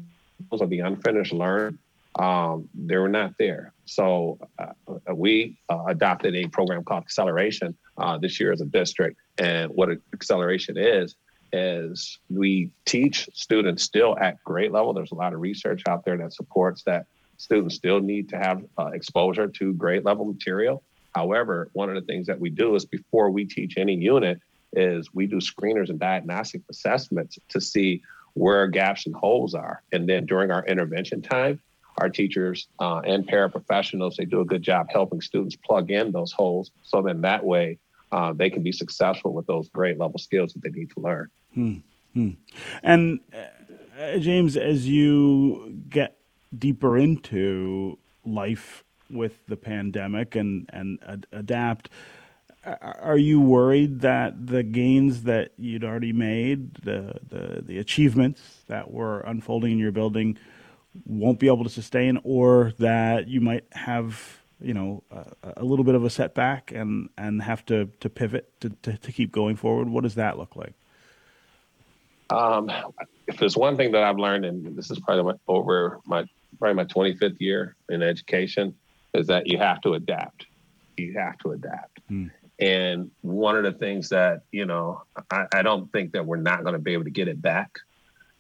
those 0.50 0.60
of 0.60 0.70
the 0.70 0.80
unfinished 0.80 1.32
learn, 1.32 1.78
um, 2.18 2.68
they 2.74 2.96
were 2.96 3.08
not 3.08 3.34
there. 3.38 3.72
So 3.84 4.38
uh, 4.58 5.14
we 5.14 5.58
uh, 5.68 5.84
adopted 5.88 6.34
a 6.34 6.46
program 6.48 6.84
called 6.84 7.04
Acceleration 7.04 7.76
uh, 7.96 8.18
this 8.18 8.40
year 8.40 8.52
as 8.52 8.60
a 8.60 8.64
district. 8.64 9.18
And 9.38 9.70
what 9.70 9.90
Acceleration 10.12 10.76
is, 10.76 11.14
is 11.52 12.18
we 12.28 12.70
teach 12.84 13.28
students 13.32 13.82
still 13.82 14.18
at 14.18 14.42
grade 14.44 14.72
level. 14.72 14.92
There's 14.92 15.12
a 15.12 15.16
lot 15.16 15.32
of 15.32 15.40
research 15.40 15.82
out 15.88 16.04
there 16.04 16.16
that 16.18 16.32
supports 16.32 16.82
that 16.84 17.06
students 17.36 17.76
still 17.76 18.00
need 18.00 18.28
to 18.30 18.36
have 18.36 18.62
uh, 18.78 18.86
exposure 18.86 19.46
to 19.46 19.72
grade 19.74 20.04
level 20.04 20.24
material. 20.24 20.82
However, 21.14 21.70
one 21.72 21.88
of 21.88 21.94
the 21.94 22.02
things 22.02 22.26
that 22.26 22.38
we 22.38 22.50
do 22.50 22.74
is 22.74 22.84
before 22.84 23.30
we 23.30 23.44
teach 23.44 23.78
any 23.78 23.94
unit, 23.94 24.40
is 24.72 25.12
we 25.14 25.26
do 25.26 25.36
screeners 25.36 25.90
and 25.90 25.98
diagnostic 25.98 26.62
assessments 26.70 27.38
to 27.48 27.60
see 27.60 28.02
where 28.34 28.66
gaps 28.66 29.06
and 29.06 29.14
holes 29.14 29.54
are. 29.54 29.82
And 29.92 30.08
then 30.08 30.26
during 30.26 30.50
our 30.50 30.64
intervention 30.66 31.22
time, 31.22 31.60
our 31.98 32.08
teachers 32.08 32.68
uh, 32.78 33.00
and 33.00 33.26
paraprofessionals, 33.26 34.16
they 34.16 34.24
do 34.24 34.40
a 34.40 34.44
good 34.44 34.62
job 34.62 34.88
helping 34.90 35.20
students 35.20 35.56
plug 35.56 35.90
in 35.90 36.12
those 36.12 36.32
holes. 36.32 36.70
So 36.82 37.02
then 37.02 37.20
that 37.22 37.44
way 37.44 37.78
uh, 38.12 38.32
they 38.32 38.50
can 38.50 38.62
be 38.62 38.72
successful 38.72 39.32
with 39.32 39.46
those 39.46 39.68
grade 39.68 39.98
level 39.98 40.18
skills 40.18 40.52
that 40.52 40.62
they 40.62 40.70
need 40.70 40.90
to 40.92 41.00
learn. 41.00 41.28
Hmm. 41.54 41.74
Hmm. 42.14 42.30
And 42.82 43.20
uh, 44.00 44.18
James, 44.18 44.56
as 44.56 44.88
you 44.88 45.82
get 45.88 46.18
deeper 46.56 46.96
into 46.96 47.98
life 48.24 48.84
with 49.10 49.46
the 49.46 49.56
pandemic 49.56 50.36
and, 50.36 50.68
and 50.72 50.98
ad- 51.06 51.26
adapt, 51.32 51.90
are 52.80 53.16
you 53.16 53.40
worried 53.40 54.00
that 54.00 54.46
the 54.46 54.62
gains 54.62 55.24
that 55.24 55.52
you'd 55.56 55.84
already 55.84 56.12
made, 56.12 56.74
the, 56.74 57.14
the, 57.28 57.62
the 57.62 57.78
achievements 57.78 58.40
that 58.68 58.90
were 58.90 59.20
unfolding 59.20 59.72
in 59.72 59.78
your 59.78 59.92
building, 59.92 60.38
won't 61.06 61.38
be 61.38 61.46
able 61.46 61.64
to 61.64 61.70
sustain, 61.70 62.18
or 62.24 62.72
that 62.78 63.28
you 63.28 63.40
might 63.40 63.64
have, 63.72 64.40
you 64.60 64.74
know, 64.74 65.02
a, 65.10 65.54
a 65.58 65.64
little 65.64 65.84
bit 65.84 65.94
of 65.94 66.04
a 66.04 66.10
setback 66.10 66.72
and, 66.72 67.08
and 67.16 67.42
have 67.42 67.64
to, 67.66 67.86
to 68.00 68.10
pivot 68.10 68.52
to, 68.60 68.70
to, 68.82 68.96
to 68.98 69.12
keep 69.12 69.32
going 69.32 69.56
forward? 69.56 69.88
What 69.88 70.02
does 70.02 70.16
that 70.16 70.38
look 70.38 70.56
like? 70.56 70.74
Um, 72.30 72.70
if 73.26 73.38
there's 73.38 73.56
one 73.56 73.76
thing 73.76 73.92
that 73.92 74.02
I've 74.02 74.18
learned, 74.18 74.44
and 74.44 74.76
this 74.76 74.90
is 74.90 74.98
probably 75.00 75.32
my, 75.32 75.38
over 75.46 76.00
my 76.04 76.24
probably 76.58 76.74
my 76.74 76.84
25th 76.84 77.40
year 77.40 77.76
in 77.88 78.02
education, 78.02 78.74
is 79.14 79.26
that 79.28 79.46
you 79.46 79.58
have 79.58 79.80
to 79.82 79.94
adapt. 79.94 80.46
You 80.96 81.14
have 81.18 81.38
to 81.38 81.52
adapt. 81.52 82.00
Mm. 82.10 82.30
And 82.60 83.10
one 83.20 83.56
of 83.56 83.62
the 83.62 83.72
things 83.72 84.08
that, 84.08 84.42
you 84.50 84.66
know, 84.66 85.02
I, 85.30 85.46
I 85.52 85.62
don't 85.62 85.90
think 85.92 86.12
that 86.12 86.26
we're 86.26 86.36
not 86.36 86.62
going 86.62 86.72
to 86.72 86.80
be 86.80 86.92
able 86.92 87.04
to 87.04 87.10
get 87.10 87.28
it 87.28 87.40
back. 87.40 87.70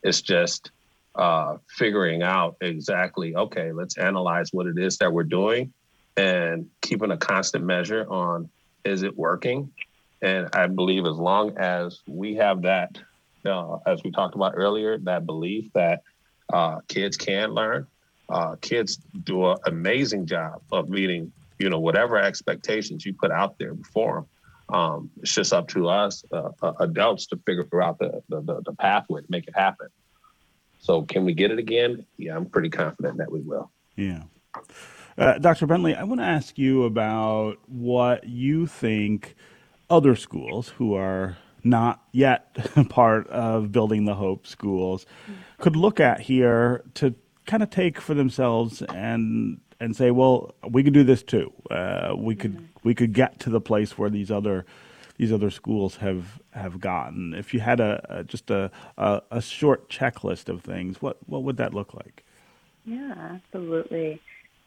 It's 0.02 0.22
just 0.22 0.70
uh, 1.14 1.58
figuring 1.68 2.22
out 2.22 2.56
exactly, 2.60 3.36
okay, 3.36 3.72
let's 3.72 3.96
analyze 3.96 4.52
what 4.52 4.66
it 4.66 4.78
is 4.78 4.98
that 4.98 5.12
we're 5.12 5.24
doing 5.24 5.72
and 6.16 6.68
keeping 6.82 7.12
a 7.12 7.16
constant 7.16 7.64
measure 7.64 8.04
on 8.10 8.48
is 8.84 9.02
it 9.02 9.16
working? 9.16 9.72
And 10.20 10.48
I 10.52 10.66
believe 10.66 11.06
as 11.06 11.16
long 11.16 11.56
as 11.58 12.00
we 12.06 12.34
have 12.36 12.62
that, 12.62 12.98
uh, 13.46 13.78
as 13.86 14.02
we 14.02 14.10
talked 14.10 14.34
about 14.34 14.54
earlier, 14.56 14.98
that 14.98 15.26
belief 15.26 15.72
that 15.74 16.02
uh, 16.52 16.80
kids 16.88 17.16
can 17.16 17.50
learn, 17.50 17.86
uh, 18.28 18.56
kids 18.60 18.96
do 18.96 19.50
an 19.50 19.58
amazing 19.66 20.26
job 20.26 20.60
of 20.72 20.88
meeting 20.88 21.32
you 21.58 21.70
know 21.70 21.78
whatever 21.78 22.18
expectations 22.18 23.04
you 23.04 23.14
put 23.14 23.30
out 23.30 23.58
there 23.58 23.74
before 23.74 24.14
them. 24.14 24.26
Um, 24.70 25.10
it's 25.22 25.34
just 25.34 25.52
up 25.52 25.68
to 25.68 25.88
us 25.88 26.24
uh, 26.30 26.50
uh, 26.62 26.72
adults 26.80 27.26
to 27.28 27.38
figure 27.46 27.82
out 27.82 27.98
the, 27.98 28.22
the, 28.28 28.40
the 28.42 28.62
the 28.66 28.72
pathway 28.74 29.22
to 29.22 29.26
make 29.28 29.48
it 29.48 29.54
happen. 29.56 29.88
So 30.78 31.02
can 31.02 31.24
we 31.24 31.34
get 31.34 31.50
it 31.50 31.58
again? 31.58 32.06
Yeah, 32.16 32.36
I'm 32.36 32.46
pretty 32.46 32.70
confident 32.70 33.18
that 33.18 33.30
we 33.30 33.40
will. 33.40 33.70
Yeah. 33.96 34.24
Uh, 35.16 35.38
Dr. 35.38 35.66
Bentley, 35.66 35.96
I 35.96 36.04
want 36.04 36.20
to 36.20 36.26
ask 36.26 36.56
you 36.56 36.84
about 36.84 37.58
what 37.66 38.24
you 38.24 38.66
think 38.66 39.34
other 39.90 40.14
schools 40.14 40.68
who 40.68 40.94
are 40.94 41.36
not 41.64 42.02
yet 42.12 42.56
part 42.88 43.26
of 43.28 43.72
building 43.72 44.04
the 44.04 44.14
hope 44.14 44.46
schools 44.46 45.06
could 45.58 45.74
look 45.74 45.98
at 45.98 46.20
here 46.20 46.84
to 46.94 47.14
kind 47.46 47.62
of 47.62 47.70
take 47.70 48.00
for 48.00 48.14
themselves 48.14 48.82
and 48.82 49.60
and 49.80 49.94
say 49.96 50.10
well 50.10 50.54
we 50.68 50.82
could 50.82 50.94
do 50.94 51.04
this 51.04 51.22
too 51.22 51.52
uh, 51.70 52.14
we 52.16 52.34
could 52.34 52.54
mm-hmm. 52.54 52.64
we 52.82 52.94
could 52.94 53.12
get 53.12 53.38
to 53.40 53.50
the 53.50 53.60
place 53.60 53.96
where 53.98 54.10
these 54.10 54.30
other 54.30 54.64
these 55.16 55.32
other 55.32 55.50
schools 55.50 55.96
have 55.96 56.40
have 56.52 56.80
gotten 56.80 57.34
if 57.34 57.52
you 57.52 57.60
had 57.60 57.80
a, 57.80 58.04
a 58.08 58.24
just 58.24 58.50
a, 58.50 58.70
a, 58.96 59.22
a 59.30 59.42
short 59.42 59.88
checklist 59.88 60.48
of 60.48 60.62
things 60.62 61.00
what 61.02 61.16
what 61.26 61.42
would 61.42 61.56
that 61.56 61.74
look 61.74 61.94
like 61.94 62.24
yeah 62.84 63.14
absolutely 63.34 64.20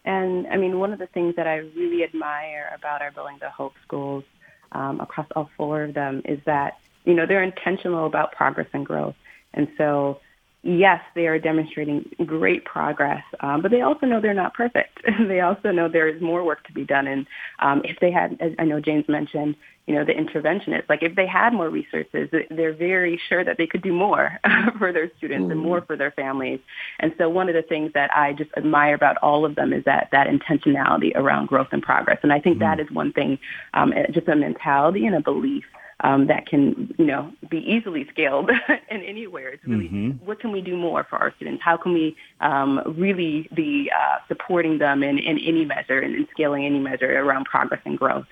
and 0.04 0.46
i 0.48 0.56
mean 0.56 0.78
one 0.78 0.92
of 0.92 0.98
the 0.98 1.06
things 1.08 1.36
that 1.36 1.46
i 1.46 1.56
really 1.56 2.04
admire 2.04 2.70
about 2.74 3.02
our 3.02 3.10
building 3.10 3.36
the 3.40 3.50
hope 3.50 3.74
schools 3.82 4.24
um, 4.72 5.00
across 5.00 5.26
all 5.36 5.50
four 5.56 5.82
of 5.82 5.94
them 5.94 6.22
is 6.24 6.40
that 6.46 6.78
you 7.04 7.14
know, 7.14 7.26
they're 7.26 7.42
intentional 7.42 8.06
about 8.06 8.32
progress 8.32 8.68
and 8.72 8.86
growth. 8.86 9.16
And 9.54 9.68
so, 9.76 10.20
yes, 10.62 11.00
they 11.14 11.26
are 11.26 11.38
demonstrating 11.38 12.08
great 12.24 12.64
progress, 12.64 13.22
um, 13.40 13.62
but 13.62 13.70
they 13.70 13.80
also 13.80 14.06
know 14.06 14.20
they're 14.20 14.34
not 14.34 14.54
perfect. 14.54 15.00
they 15.28 15.40
also 15.40 15.70
know 15.70 15.88
there 15.88 16.08
is 16.08 16.20
more 16.22 16.44
work 16.44 16.64
to 16.66 16.72
be 16.72 16.84
done. 16.84 17.06
And 17.06 17.26
um, 17.58 17.82
if 17.84 17.98
they 18.00 18.10
had, 18.10 18.36
as 18.40 18.52
I 18.58 18.64
know 18.64 18.80
James 18.80 19.04
mentioned, 19.08 19.56
you 19.86 19.96
know, 19.96 20.04
the 20.04 20.12
interventionists, 20.12 20.88
like 20.88 21.02
if 21.02 21.16
they 21.16 21.26
had 21.26 21.52
more 21.52 21.68
resources, 21.68 22.28
they're 22.50 22.72
very 22.72 23.20
sure 23.28 23.44
that 23.44 23.58
they 23.58 23.66
could 23.66 23.82
do 23.82 23.92
more 23.92 24.38
for 24.78 24.92
their 24.92 25.10
students 25.18 25.46
mm 25.46 25.52
and 25.52 25.60
more 25.60 25.82
for 25.82 25.96
their 25.96 26.12
families. 26.12 26.60
And 27.00 27.12
so 27.18 27.28
one 27.28 27.48
of 27.48 27.54
the 27.54 27.62
things 27.62 27.90
that 27.94 28.10
I 28.16 28.32
just 28.32 28.50
admire 28.56 28.94
about 28.94 29.16
all 29.18 29.44
of 29.44 29.56
them 29.56 29.72
is 29.72 29.84
that, 29.84 30.08
that 30.12 30.28
intentionality 30.28 31.10
around 31.16 31.48
growth 31.48 31.68
and 31.72 31.82
progress. 31.82 32.18
And 32.22 32.32
I 32.32 32.38
think 32.38 32.58
mm 32.58 32.60
that 32.60 32.78
is 32.78 32.88
one 32.92 33.12
thing, 33.12 33.38
um, 33.74 33.92
just 34.12 34.28
a 34.28 34.36
mentality 34.36 35.04
and 35.04 35.16
a 35.16 35.20
belief 35.20 35.64
um, 36.02 36.26
that 36.26 36.46
can, 36.46 36.94
you 36.98 37.06
know, 37.06 37.32
be 37.48 37.58
easily 37.58 38.06
scaled 38.10 38.50
in 38.90 39.02
anywhere. 39.02 39.50
It's 39.50 39.64
really 39.64 39.88
mm-hmm. 39.88 40.26
what 40.26 40.40
can 40.40 40.52
we 40.52 40.60
do 40.60 40.76
more 40.76 41.06
for 41.08 41.16
our 41.16 41.32
students? 41.36 41.62
How 41.64 41.76
can 41.76 41.92
we 41.92 42.16
um, 42.40 42.80
really 42.98 43.48
be 43.54 43.90
uh, 43.96 44.18
supporting 44.28 44.78
them 44.78 45.02
in, 45.02 45.18
in 45.18 45.38
any 45.38 45.64
measure 45.64 46.00
and 46.00 46.14
in 46.14 46.26
scaling 46.32 46.66
any 46.66 46.80
measure 46.80 47.10
around 47.20 47.44
progress 47.44 47.80
and 47.84 47.96
growth? 47.96 48.26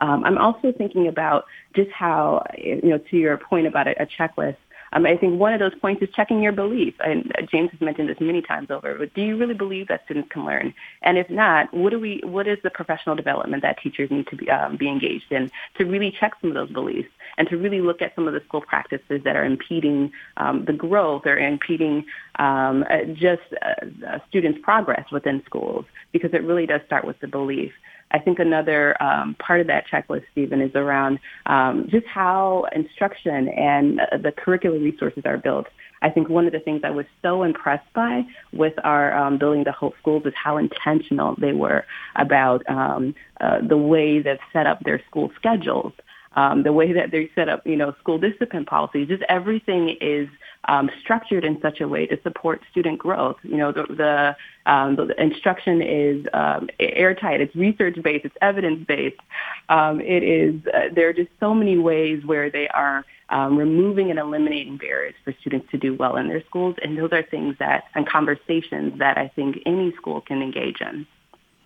Um, 0.00 0.24
I'm 0.24 0.36
also 0.36 0.72
thinking 0.72 1.06
about 1.06 1.44
just 1.76 1.90
how, 1.92 2.44
you 2.58 2.80
know, 2.82 2.98
to 2.98 3.16
your 3.16 3.36
point 3.36 3.68
about 3.68 3.86
a, 3.86 4.02
a 4.02 4.06
checklist, 4.06 4.56
um, 4.92 5.06
I 5.06 5.16
think 5.16 5.38
one 5.40 5.52
of 5.52 5.60
those 5.60 5.74
points 5.74 6.02
is 6.02 6.08
checking 6.14 6.42
your 6.42 6.52
belief. 6.52 6.94
And 7.00 7.32
uh, 7.38 7.42
James 7.42 7.70
has 7.70 7.80
mentioned 7.80 8.08
this 8.08 8.20
many 8.20 8.42
times 8.42 8.70
over. 8.70 8.96
But 8.98 9.14
do 9.14 9.22
you 9.22 9.36
really 9.36 9.54
believe 9.54 9.88
that 9.88 10.04
students 10.04 10.30
can 10.30 10.44
learn? 10.44 10.74
And 11.02 11.18
if 11.18 11.28
not, 11.30 11.72
what 11.72 11.90
do 11.90 11.98
we? 11.98 12.20
What 12.24 12.46
is 12.46 12.58
the 12.62 12.70
professional 12.70 13.16
development 13.16 13.62
that 13.62 13.78
teachers 13.82 14.10
need 14.10 14.26
to 14.28 14.36
be 14.36 14.50
um, 14.50 14.76
be 14.76 14.88
engaged 14.88 15.30
in 15.30 15.50
to 15.78 15.84
really 15.84 16.10
check 16.10 16.34
some 16.40 16.50
of 16.50 16.54
those 16.54 16.70
beliefs 16.70 17.08
and 17.38 17.48
to 17.48 17.56
really 17.56 17.80
look 17.80 18.02
at 18.02 18.14
some 18.14 18.28
of 18.28 18.34
the 18.34 18.40
school 18.40 18.60
practices 18.60 19.22
that 19.24 19.36
are 19.36 19.44
impeding 19.44 20.12
um, 20.36 20.64
the 20.66 20.72
growth 20.72 21.22
or 21.26 21.38
impeding 21.38 22.04
um, 22.38 22.84
uh, 22.90 23.04
just 23.14 23.42
uh, 23.62 24.18
students' 24.28 24.58
progress 24.62 25.10
within 25.10 25.42
schools? 25.46 25.86
Because 26.12 26.34
it 26.34 26.42
really 26.42 26.66
does 26.66 26.82
start 26.86 27.04
with 27.04 27.18
the 27.20 27.28
belief. 27.28 27.72
I 28.12 28.18
think 28.18 28.38
another 28.38 29.00
um, 29.02 29.34
part 29.38 29.60
of 29.60 29.66
that 29.68 29.84
checklist, 29.90 30.24
Stephen, 30.32 30.60
is 30.60 30.74
around 30.74 31.18
um, 31.46 31.88
just 31.90 32.06
how 32.06 32.66
instruction 32.74 33.48
and 33.48 34.00
uh, 34.00 34.18
the 34.18 34.32
curricular 34.32 34.82
resources 34.82 35.22
are 35.24 35.38
built. 35.38 35.66
I 36.02 36.10
think 36.10 36.28
one 36.28 36.46
of 36.46 36.52
the 36.52 36.58
things 36.60 36.82
I 36.84 36.90
was 36.90 37.06
so 37.22 37.42
impressed 37.42 37.90
by 37.94 38.22
with 38.52 38.74
our 38.84 39.16
um, 39.16 39.38
Building 39.38 39.64
the 39.64 39.72
Hope 39.72 39.94
schools 40.00 40.24
is 40.26 40.34
how 40.34 40.56
intentional 40.58 41.36
they 41.38 41.52
were 41.52 41.84
about 42.16 42.68
um, 42.68 43.14
uh, 43.40 43.60
the 43.66 43.76
way 43.76 44.20
they've 44.20 44.38
set 44.52 44.66
up 44.66 44.80
their 44.84 45.00
school 45.08 45.30
schedules. 45.36 45.92
Um, 46.34 46.62
the 46.62 46.72
way 46.72 46.92
that 46.92 47.10
they 47.10 47.30
set 47.34 47.48
up, 47.48 47.66
you 47.66 47.76
know, 47.76 47.94
school 48.00 48.18
discipline 48.18 48.64
policies, 48.64 49.08
just 49.08 49.22
everything 49.28 49.96
is 50.00 50.28
um, 50.64 50.90
structured 51.00 51.44
in 51.44 51.60
such 51.60 51.80
a 51.80 51.88
way 51.88 52.06
to 52.06 52.20
support 52.22 52.62
student 52.70 52.98
growth. 52.98 53.36
You 53.42 53.56
know, 53.56 53.72
the 53.72 53.82
the, 53.82 54.36
um, 54.70 54.96
the 54.96 55.20
instruction 55.20 55.82
is 55.82 56.26
um, 56.32 56.68
airtight. 56.78 57.40
It's 57.40 57.54
research 57.54 58.00
based. 58.02 58.24
It's 58.24 58.36
evidence 58.40 58.86
based. 58.86 59.20
Um, 59.68 60.00
it 60.00 60.22
is. 60.22 60.60
Uh, 60.72 60.88
there 60.94 61.08
are 61.08 61.12
just 61.12 61.30
so 61.40 61.54
many 61.54 61.78
ways 61.78 62.24
where 62.24 62.50
they 62.50 62.68
are 62.68 63.04
um, 63.28 63.56
removing 63.56 64.10
and 64.10 64.18
eliminating 64.18 64.76
barriers 64.76 65.14
for 65.24 65.34
students 65.40 65.70
to 65.72 65.78
do 65.78 65.94
well 65.94 66.16
in 66.16 66.28
their 66.28 66.44
schools, 66.44 66.76
and 66.82 66.96
those 66.96 67.12
are 67.12 67.22
things 67.22 67.56
that 67.58 67.84
and 67.94 68.08
conversations 68.08 68.98
that 68.98 69.18
I 69.18 69.28
think 69.28 69.58
any 69.66 69.92
school 69.96 70.20
can 70.20 70.42
engage 70.42 70.80
in. 70.80 71.06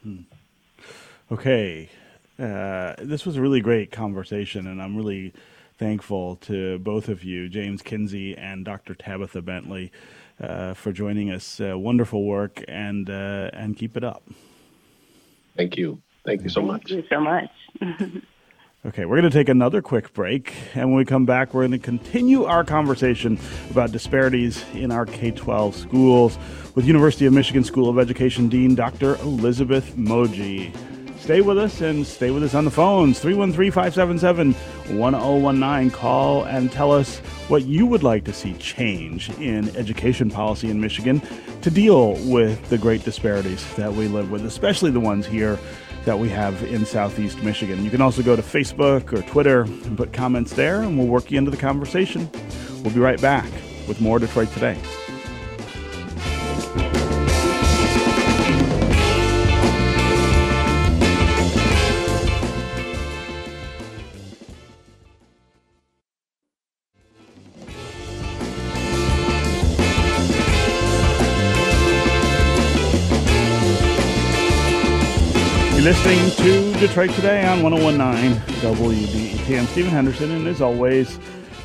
Hmm. 0.03 0.17
Okay. 1.31 1.91
Uh, 2.39 2.95
this 2.99 3.25
was 3.25 3.37
a 3.37 3.41
really 3.41 3.61
great 3.61 3.91
conversation, 3.91 4.67
and 4.67 4.83
I'm 4.83 4.97
really 4.97 5.33
thankful 5.79 6.37
to 6.37 6.79
both 6.79 7.09
of 7.09 7.25
you, 7.25 7.49
James 7.49 7.83
Kinsey 7.83 8.37
and 8.37 8.65
Dr. 8.65 8.95
Tabitha 8.95 9.43
Bentley, 9.43 9.91
uh, 10.41 10.75
for 10.75 10.93
joining 10.93 11.31
us. 11.31 11.61
Uh, 11.61 11.79
wonderful 11.79 12.25
work, 12.25 12.63
and 12.69 13.09
uh, 13.09 13.51
and 13.53 13.77
keep 13.77 13.97
it 13.97 14.05
up. 14.05 14.23
Thank 15.57 15.77
you. 15.77 16.01
Thank 16.25 16.43
you 16.43 16.51
so 16.51 16.61
much. 16.61 16.89
Thank 16.89 17.05
you 17.05 17.09
so 17.09 17.21
much. 17.21 17.51
Okay, 18.85 19.05
we're 19.05 19.17
going 19.21 19.29
to 19.29 19.37
take 19.37 19.49
another 19.49 19.83
quick 19.83 20.13
break, 20.13 20.55
and 20.77 20.91
when 20.91 20.97
we 20.97 21.05
come 21.05 21.27
back, 21.27 21.53
we're 21.53 21.67
going 21.67 21.73
to 21.73 21.79
continue 21.85 22.45
our 22.45 22.63
conversation 22.63 23.37
about 23.69 23.91
disparities 23.91 24.65
in 24.75 24.93
our 24.93 25.05
K 25.05 25.33
12 25.33 25.75
schools 25.75 26.39
with 26.77 26.85
University 26.85 27.27
of 27.27 27.33
Michigan 27.33 27.65
School 27.65 27.89
of 27.89 27.99
Education 27.99 28.49
Dean 28.49 28.77
Dr. 28.77 29.17
Elizabeth 29.17 29.97
Moje. 29.97 30.73
Stay 31.19 31.41
with 31.41 31.59
us 31.59 31.81
and 31.81 32.07
stay 32.07 32.31
with 32.31 32.43
us 32.45 32.55
on 32.55 32.65
the 32.65 32.71
phones 32.71 33.19
313 33.19 33.73
577 33.73 34.53
1019. 34.97 35.91
Call 35.91 36.45
and 36.45 36.71
tell 36.71 36.93
us 36.93 37.19
what 37.49 37.65
you 37.65 37.87
would 37.87 38.03
like 38.03 38.25
to 38.25 38.33
see 38.33 38.53
change 38.55 39.31
in 39.41 39.75
education 39.77 40.31
policy 40.31 40.71
in 40.71 40.81
Michigan 40.81 41.21
to 41.63 41.71
deal 41.71 42.13
with 42.31 42.69
the 42.69 42.79
great 42.79 43.05
disparities 43.05 43.67
that 43.75 43.93
we 43.93 44.09
live 44.09 44.31
with, 44.31 44.45
especially 44.45 44.91
the 44.91 45.01
ones 45.01 45.27
here 45.27 45.59
that 46.05 46.19
we 46.19 46.29
have 46.29 46.63
in 46.65 46.87
Southeast 46.87 47.43
Michigan. 47.43 47.85
You 47.85 47.91
can 47.91 48.01
also 48.01 48.23
go 48.23 48.37
to 48.37 48.43
Facebook 48.43 49.13
or 49.13 49.23
Twitter 49.23 49.63
and 49.63 49.97
put 49.97 50.13
comments 50.13 50.53
there, 50.53 50.83
and 50.83 50.97
we'll 50.97 51.09
work 51.09 51.33
you 51.33 51.39
into 51.39 51.51
the 51.51 51.57
conversation. 51.57 52.31
We'll 52.83 52.95
be 52.95 53.01
right 53.01 53.21
back 53.21 53.51
with 53.89 54.01
more 54.01 54.21
Detroit 54.21 54.51
Today. 54.51 54.79
To 76.47 76.73
Detroit 76.75 77.11
Today 77.11 77.45
on 77.45 77.61
1019 77.61 78.41
WDET. 78.61 79.59
I'm 79.59 79.67
Stephen 79.67 79.91
Henderson, 79.91 80.31
and 80.31 80.47
as 80.47 80.61
always, 80.61 81.17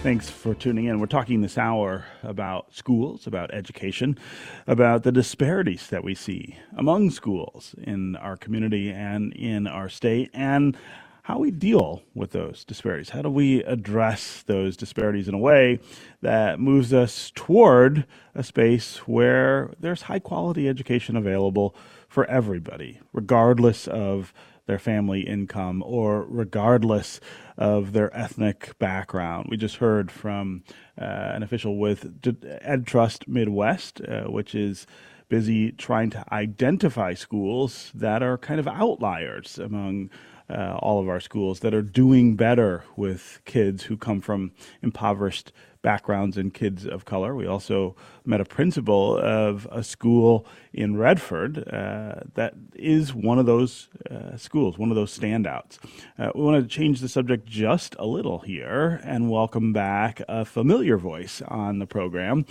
thanks 0.01 0.27
for 0.27 0.55
tuning 0.55 0.85
in. 0.85 0.99
We're 0.99 1.05
talking 1.05 1.41
this 1.41 1.55
hour 1.55 2.05
about 2.23 2.73
schools, 2.73 3.27
about 3.27 3.53
education, 3.53 4.17
about 4.65 5.03
the 5.03 5.11
disparities 5.11 5.85
that 5.89 6.03
we 6.03 6.15
see 6.15 6.57
among 6.75 7.11
schools 7.11 7.75
in 7.83 8.15
our 8.15 8.35
community 8.35 8.89
and 8.89 9.33
in 9.33 9.67
our 9.67 9.87
state, 9.87 10.31
and 10.33 10.75
how 11.21 11.37
we 11.37 11.51
deal 11.51 12.01
with 12.15 12.31
those 12.31 12.65
disparities. 12.65 13.09
How 13.09 13.21
do 13.21 13.29
we 13.29 13.63
address 13.65 14.41
those 14.47 14.75
disparities 14.75 15.27
in 15.27 15.35
a 15.35 15.37
way 15.37 15.79
that 16.23 16.59
moves 16.59 16.91
us 16.91 17.31
toward 17.35 18.07
a 18.33 18.41
space 18.41 18.97
where 19.07 19.75
there's 19.79 20.01
high 20.03 20.17
quality 20.17 20.67
education 20.67 21.15
available 21.15 21.75
for 22.09 22.25
everybody, 22.25 22.99
regardless 23.13 23.87
of 23.87 24.33
their 24.71 24.79
family 24.79 25.19
income 25.21 25.83
or 25.85 26.25
regardless 26.29 27.19
of 27.57 27.91
their 27.91 28.15
ethnic 28.17 28.71
background. 28.79 29.47
We 29.49 29.57
just 29.57 29.75
heard 29.75 30.09
from 30.09 30.63
uh, 30.99 31.03
an 31.03 31.43
official 31.43 31.77
with 31.77 32.21
EdTrust 32.21 33.27
Midwest, 33.27 33.99
uh, 33.99 34.23
which 34.23 34.55
is 34.55 34.87
busy 35.27 35.73
trying 35.73 36.09
to 36.11 36.23
identify 36.31 37.13
schools 37.13 37.91
that 37.93 38.23
are 38.23 38.37
kind 38.37 38.61
of 38.61 38.67
outliers 38.67 39.59
among 39.59 40.09
uh, 40.51 40.77
all 40.79 40.99
of 40.99 41.09
our 41.09 41.19
schools 41.19 41.61
that 41.61 41.73
are 41.73 41.81
doing 41.81 42.35
better 42.35 42.83
with 42.95 43.41
kids 43.45 43.83
who 43.83 43.97
come 43.97 44.21
from 44.21 44.51
impoverished 44.81 45.51
backgrounds 45.81 46.37
and 46.37 46.53
kids 46.53 46.85
of 46.85 47.05
color. 47.05 47.35
We 47.35 47.47
also 47.47 47.95
met 48.25 48.41
a 48.41 48.45
principal 48.45 49.17
of 49.17 49.67
a 49.71 49.83
school 49.83 50.45
in 50.73 50.97
Redford 50.97 51.67
uh, 51.67 52.21
that 52.35 52.53
is 52.75 53.13
one 53.13 53.39
of 53.39 53.45
those 53.45 53.89
uh, 54.09 54.37
schools, 54.37 54.77
one 54.77 54.89
of 54.89 54.95
those 54.95 55.17
standouts. 55.17 55.79
Uh, 56.17 56.31
we 56.35 56.43
want 56.43 56.61
to 56.61 56.67
change 56.67 56.99
the 56.99 57.09
subject 57.09 57.45
just 57.45 57.95
a 57.97 58.05
little 58.05 58.39
here 58.39 59.01
and 59.03 59.31
welcome 59.31 59.73
back 59.73 60.21
a 60.27 60.45
familiar 60.45 60.97
voice 60.97 61.41
on 61.47 61.79
the 61.79 61.87
program. 61.87 62.45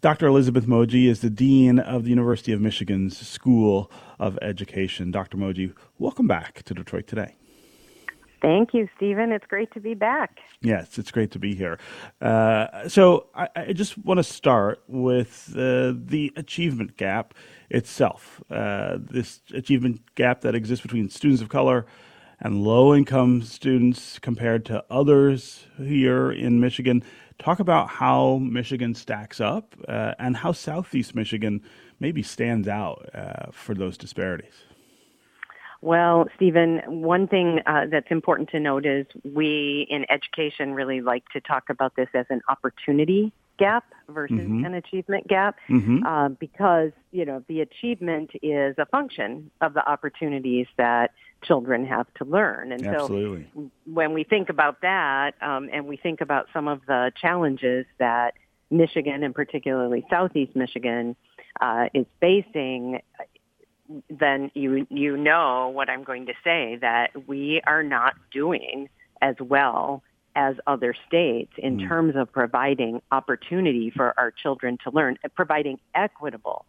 Dr. 0.00 0.26
Elizabeth 0.26 0.64
Moje 0.64 1.06
is 1.06 1.20
the 1.20 1.28
Dean 1.28 1.78
of 1.78 2.04
the 2.04 2.10
University 2.10 2.52
of 2.52 2.60
Michigan's 2.60 3.18
School 3.18 3.92
of 4.18 4.38
Education. 4.40 5.10
Dr. 5.10 5.36
Moje, 5.36 5.74
welcome 5.98 6.26
back 6.26 6.62
to 6.62 6.72
Detroit 6.72 7.06
Today. 7.06 7.36
Thank 8.42 8.72
you, 8.72 8.88
Stephen. 8.96 9.32
It's 9.32 9.46
great 9.46 9.72
to 9.74 9.80
be 9.80 9.94
back. 9.94 10.38
Yes, 10.62 10.98
it's 10.98 11.10
great 11.10 11.30
to 11.32 11.38
be 11.38 11.54
here. 11.54 11.78
Uh, 12.20 12.88
so, 12.88 13.26
I, 13.34 13.48
I, 13.54 13.72
just 13.72 13.98
want 13.98 14.18
to 14.18 14.24
start 14.24 14.82
with 14.88 15.52
uh, 15.54 15.92
the 15.94 16.32
achievement 16.36 16.96
gap 16.96 17.34
itself. 17.68 18.42
Uh, 18.50 18.98
this 18.98 19.40
achievement 19.52 20.02
gap 20.14 20.40
that 20.40 20.54
exists 20.54 20.82
between 20.82 21.10
students 21.10 21.42
of 21.42 21.48
color 21.50 21.86
and 22.40 22.64
low 22.64 22.94
income 22.94 23.42
students 23.42 24.18
compared 24.18 24.64
to 24.66 24.84
others 24.90 25.66
here 25.76 26.32
in 26.32 26.60
Michigan. 26.60 27.02
Talk 27.38 27.60
about 27.60 27.88
how 27.88 28.38
Michigan 28.38 28.94
stacks 28.94 29.40
up 29.40 29.74
uh, 29.88 30.14
and 30.18 30.36
how 30.36 30.52
Southeast 30.52 31.14
Michigan 31.14 31.62
maybe 31.98 32.22
stands 32.22 32.68
out 32.68 33.08
uh, 33.14 33.50
for 33.52 33.74
those 33.74 33.98
disparities. 33.98 34.54
Well, 35.82 36.26
Stephen, 36.36 36.82
one 36.86 37.26
thing 37.26 37.60
uh, 37.66 37.86
that's 37.90 38.10
important 38.10 38.50
to 38.50 38.60
note 38.60 38.84
is 38.84 39.06
we 39.24 39.86
in 39.88 40.04
education 40.10 40.74
really 40.74 41.00
like 41.00 41.24
to 41.32 41.40
talk 41.40 41.70
about 41.70 41.96
this 41.96 42.08
as 42.14 42.26
an 42.28 42.42
opportunity 42.48 43.32
gap 43.60 43.84
versus 44.08 44.38
mm-hmm. 44.38 44.64
an 44.64 44.74
achievement 44.74 45.28
gap 45.28 45.56
mm-hmm. 45.68 46.02
uh, 46.04 46.30
because 46.30 46.92
you 47.12 47.26
know 47.26 47.44
the 47.46 47.60
achievement 47.60 48.30
is 48.42 48.74
a 48.78 48.86
function 48.86 49.50
of 49.60 49.74
the 49.74 49.86
opportunities 49.86 50.66
that 50.78 51.10
children 51.44 51.84
have 51.86 52.06
to 52.14 52.24
learn 52.24 52.72
and 52.72 52.86
Absolutely. 52.86 53.46
so 53.54 53.70
when 53.84 54.14
we 54.14 54.24
think 54.24 54.48
about 54.48 54.80
that 54.80 55.32
um, 55.42 55.68
and 55.70 55.86
we 55.86 55.98
think 55.98 56.22
about 56.22 56.46
some 56.54 56.68
of 56.68 56.80
the 56.86 57.12
challenges 57.20 57.84
that 57.98 58.32
michigan 58.70 59.22
and 59.22 59.34
particularly 59.34 60.06
southeast 60.08 60.56
michigan 60.56 61.14
uh, 61.60 61.84
is 61.92 62.06
facing 62.18 63.02
then 64.08 64.50
you 64.54 64.86
you 64.90 65.16
know 65.16 65.68
what 65.68 65.90
i'm 65.90 66.04
going 66.04 66.26
to 66.26 66.34
say 66.44 66.78
that 66.80 67.10
we 67.26 67.60
are 67.66 67.82
not 67.82 68.14
doing 68.32 68.88
as 69.22 69.36
well 69.40 70.02
as 70.36 70.56
other 70.66 70.94
states 71.06 71.52
in 71.58 71.78
mm. 71.78 71.88
terms 71.88 72.14
of 72.16 72.30
providing 72.32 73.02
opportunity 73.10 73.90
for 73.90 74.14
our 74.16 74.30
children 74.30 74.78
to 74.84 74.90
learn, 74.90 75.18
providing 75.34 75.78
equitable 75.94 76.64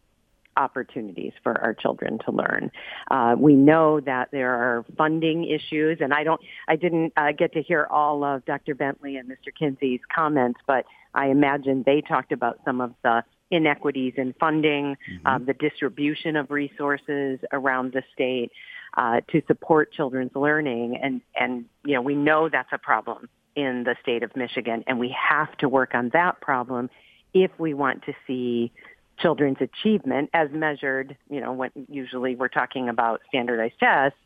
opportunities 0.57 1.31
for 1.43 1.59
our 1.61 1.73
children 1.73 2.19
to 2.25 2.31
learn. 2.31 2.71
Uh, 3.09 3.35
we 3.37 3.53
know 3.53 3.99
that 4.01 4.29
there 4.31 4.53
are 4.53 4.85
funding 4.97 5.45
issues, 5.45 5.99
and 6.01 6.13
I 6.13 6.23
don't, 6.23 6.41
I 6.67 6.75
didn't 6.75 7.13
uh, 7.15 7.31
get 7.31 7.53
to 7.53 7.61
hear 7.61 7.87
all 7.89 8.23
of 8.23 8.43
Dr. 8.45 8.75
Bentley 8.75 9.15
and 9.15 9.29
Mr. 9.29 9.55
Kinsey's 9.57 10.01
comments, 10.13 10.59
but 10.67 10.85
I 11.13 11.27
imagine 11.27 11.83
they 11.85 12.01
talked 12.01 12.31
about 12.31 12.59
some 12.65 12.81
of 12.81 12.93
the 13.03 13.23
inequities 13.51 14.13
in 14.17 14.33
funding, 14.39 14.95
mm-hmm. 14.95 15.27
um, 15.27 15.45
the 15.45 15.53
distribution 15.53 16.35
of 16.35 16.49
resources 16.49 17.39
around 17.51 17.93
the 17.93 18.03
state 18.13 18.51
uh, 18.97 19.21
to 19.29 19.41
support 19.47 19.91
children's 19.93 20.35
learning, 20.35 20.97
and 21.01 21.21
and 21.39 21.65
you 21.85 21.93
know 21.93 22.01
we 22.01 22.15
know 22.15 22.49
that's 22.49 22.71
a 22.71 22.77
problem 22.77 23.29
in 23.55 23.83
the 23.83 23.95
state 24.01 24.23
of 24.23 24.35
Michigan, 24.35 24.83
and 24.87 24.99
we 24.99 25.15
have 25.29 25.55
to 25.57 25.69
work 25.69 25.93
on 25.93 26.09
that 26.13 26.41
problem 26.41 26.89
if 27.33 27.51
we 27.57 27.73
want 27.73 28.03
to 28.03 28.13
see 28.27 28.71
children's 29.19 29.57
achievement 29.61 30.29
as 30.33 30.49
measured, 30.51 31.15
you 31.29 31.39
know, 31.39 31.53
when 31.53 31.69
usually 31.89 32.35
we're 32.35 32.47
talking 32.47 32.89
about 32.89 33.21
standardized 33.27 33.75
tests, 33.79 34.17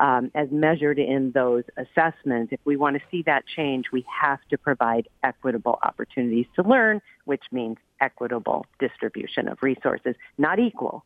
um, 0.00 0.30
as 0.34 0.50
measured 0.50 0.98
in 0.98 1.32
those 1.32 1.64
assessments. 1.76 2.52
If 2.52 2.60
we 2.64 2.76
want 2.76 2.96
to 2.96 3.02
see 3.10 3.22
that 3.22 3.44
change, 3.46 3.86
we 3.92 4.04
have 4.20 4.40
to 4.50 4.58
provide 4.58 5.08
equitable 5.22 5.78
opportunities 5.82 6.46
to 6.56 6.62
learn, 6.62 7.00
which 7.24 7.44
means 7.52 7.76
equitable 8.00 8.66
distribution 8.78 9.48
of 9.48 9.58
resources, 9.62 10.14
not 10.38 10.58
equal. 10.58 11.04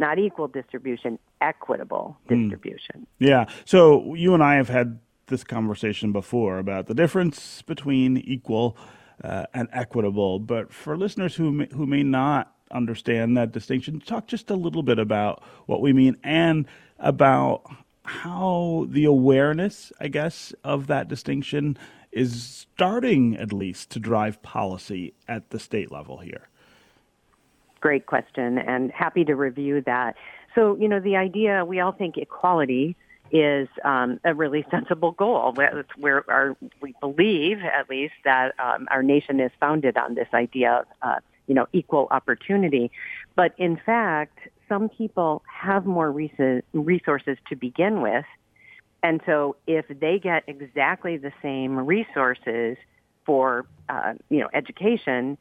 Not 0.00 0.20
equal 0.20 0.46
distribution, 0.46 1.18
equitable 1.40 2.16
hmm. 2.28 2.42
distribution. 2.42 3.00
Mm. 3.00 3.06
Yeah. 3.18 3.46
So 3.64 4.14
you 4.14 4.32
and 4.32 4.44
I 4.44 4.54
have 4.54 4.68
had 4.68 5.00
this 5.26 5.42
conversation 5.42 6.12
before 6.12 6.58
about 6.58 6.86
the 6.86 6.94
difference 6.94 7.62
between 7.62 8.16
equal 8.18 8.76
uh, 9.22 9.46
and 9.54 9.68
equitable. 9.72 10.38
But 10.38 10.72
for 10.72 10.96
listeners 10.96 11.34
who 11.34 11.50
may, 11.52 11.68
who 11.72 11.86
may 11.86 12.02
not 12.02 12.54
understand 12.70 13.36
that 13.36 13.52
distinction, 13.52 14.00
talk 14.00 14.26
just 14.26 14.50
a 14.50 14.54
little 14.54 14.82
bit 14.82 14.98
about 14.98 15.42
what 15.66 15.80
we 15.80 15.92
mean 15.92 16.16
and 16.22 16.66
about 16.98 17.64
how 18.08 18.86
the 18.88 19.04
awareness, 19.04 19.92
I 20.00 20.08
guess, 20.08 20.54
of 20.64 20.86
that 20.86 21.08
distinction 21.08 21.76
is 22.10 22.42
starting 22.42 23.36
at 23.36 23.52
least 23.52 23.90
to 23.90 24.00
drive 24.00 24.42
policy 24.42 25.12
at 25.28 25.50
the 25.50 25.58
state 25.58 25.92
level 25.92 26.18
here. 26.18 26.48
Great 27.80 28.06
question, 28.06 28.58
and 28.58 28.90
happy 28.90 29.24
to 29.24 29.34
review 29.34 29.82
that. 29.82 30.16
So, 30.54 30.76
you 30.76 30.88
know, 30.88 31.00
the 31.00 31.16
idea 31.16 31.64
we 31.64 31.80
all 31.80 31.92
think 31.92 32.16
equality 32.16 32.96
is 33.30 33.68
um, 33.84 34.18
a 34.24 34.34
really 34.34 34.64
sensible 34.70 35.12
goal. 35.12 35.52
That's 35.52 35.94
Where 35.96 36.28
our, 36.30 36.56
we 36.80 36.94
believe, 37.00 37.58
at 37.58 37.90
least, 37.90 38.14
that 38.24 38.58
um, 38.58 38.88
our 38.90 39.02
nation 39.02 39.38
is 39.38 39.52
founded 39.60 39.96
on 39.98 40.14
this 40.14 40.28
idea 40.32 40.78
of, 40.80 40.86
uh, 41.02 41.20
you 41.46 41.54
know, 41.54 41.66
equal 41.72 42.08
opportunity. 42.10 42.90
But 43.36 43.52
in 43.58 43.78
fact, 43.84 44.38
some 44.68 44.88
people 44.88 45.42
have 45.46 45.86
more 45.86 46.10
resources 46.10 47.38
to 47.48 47.56
begin 47.56 48.02
with, 48.02 48.24
and 49.02 49.20
so 49.26 49.56
if 49.66 49.86
they 49.88 50.18
get 50.18 50.44
exactly 50.46 51.16
the 51.16 51.32
same 51.42 51.76
resources 51.78 52.76
for, 53.24 53.66
uh, 53.88 54.14
you 54.28 54.40
know, 54.40 54.48
education 54.52 55.38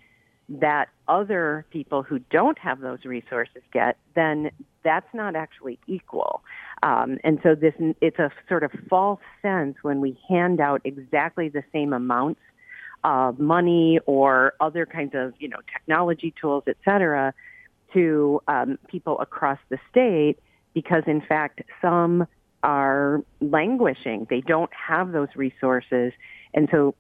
that 0.49 0.89
other 1.07 1.65
people 1.71 2.03
who 2.03 2.19
don't 2.19 2.57
have 2.59 2.79
those 2.79 3.03
resources 3.03 3.61
get, 3.73 3.97
then 4.15 4.49
that's 4.83 5.07
not 5.13 5.35
actually 5.35 5.77
equal. 5.87 6.41
Um, 6.83 7.17
and 7.23 7.39
so 7.43 7.55
this 7.55 7.73
it's 8.01 8.19
a 8.19 8.31
sort 8.47 8.63
of 8.63 8.71
false 8.89 9.19
sense 9.41 9.75
when 9.81 9.99
we 9.99 10.17
hand 10.29 10.61
out 10.61 10.81
exactly 10.85 11.49
the 11.49 11.63
same 11.73 11.91
amounts 11.91 12.39
of 13.03 13.39
money 13.39 13.99
or 14.05 14.53
other 14.59 14.85
kinds 14.85 15.13
of 15.15 15.33
you 15.39 15.49
know 15.49 15.59
technology 15.71 16.33
tools, 16.39 16.63
et 16.67 16.77
cetera, 16.85 17.33
to 17.93 18.41
um, 18.47 18.77
people 18.87 19.19
across 19.19 19.59
the 19.69 19.77
state, 19.89 20.37
because 20.73 21.03
in 21.07 21.21
fact 21.21 21.61
some 21.81 22.27
are 22.63 23.23
languishing. 23.39 24.27
They 24.29 24.41
don't 24.41 24.71
have 24.73 25.11
those 25.11 25.29
resources, 25.35 26.13
and 26.53 26.67
so 26.71 26.95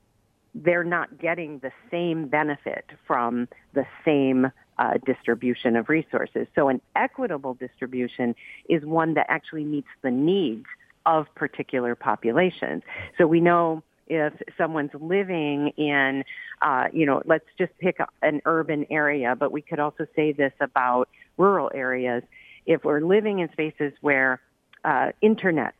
they're 0.55 0.83
not 0.83 1.19
getting 1.19 1.59
the 1.59 1.71
same 1.91 2.27
benefit 2.27 2.85
from 3.05 3.47
the 3.73 3.85
same 4.03 4.51
uh, 4.79 4.93
distribution 5.05 5.75
of 5.75 5.89
resources. 5.89 6.47
So 6.55 6.69
an 6.69 6.81
equitable 6.95 7.53
distribution 7.53 8.35
is 8.69 8.83
one 8.83 9.13
that 9.15 9.25
actually 9.29 9.65
meets 9.65 9.87
the 10.01 10.11
needs 10.11 10.65
of 11.05 11.25
particular 11.35 11.95
populations. 11.95 12.83
So 13.17 13.27
we 13.27 13.39
know 13.39 13.83
if 14.07 14.33
someone's 14.57 14.91
living 14.93 15.69
in, 15.77 16.23
uh, 16.61 16.85
you 16.93 17.05
know, 17.05 17.21
let's 17.25 17.45
just 17.57 17.71
pick 17.79 17.97
an 18.21 18.41
urban 18.45 18.85
area, 18.89 19.35
but 19.35 19.51
we 19.51 19.61
could 19.61 19.79
also 19.79 20.07
say 20.15 20.31
this 20.31 20.53
about 20.59 21.09
rural 21.37 21.71
areas. 21.73 22.23
If 22.65 22.83
we're 22.83 23.01
living 23.01 23.39
in 23.39 23.51
spaces 23.51 23.93
where 24.01 24.41
uh, 24.83 25.11
internet 25.21 25.73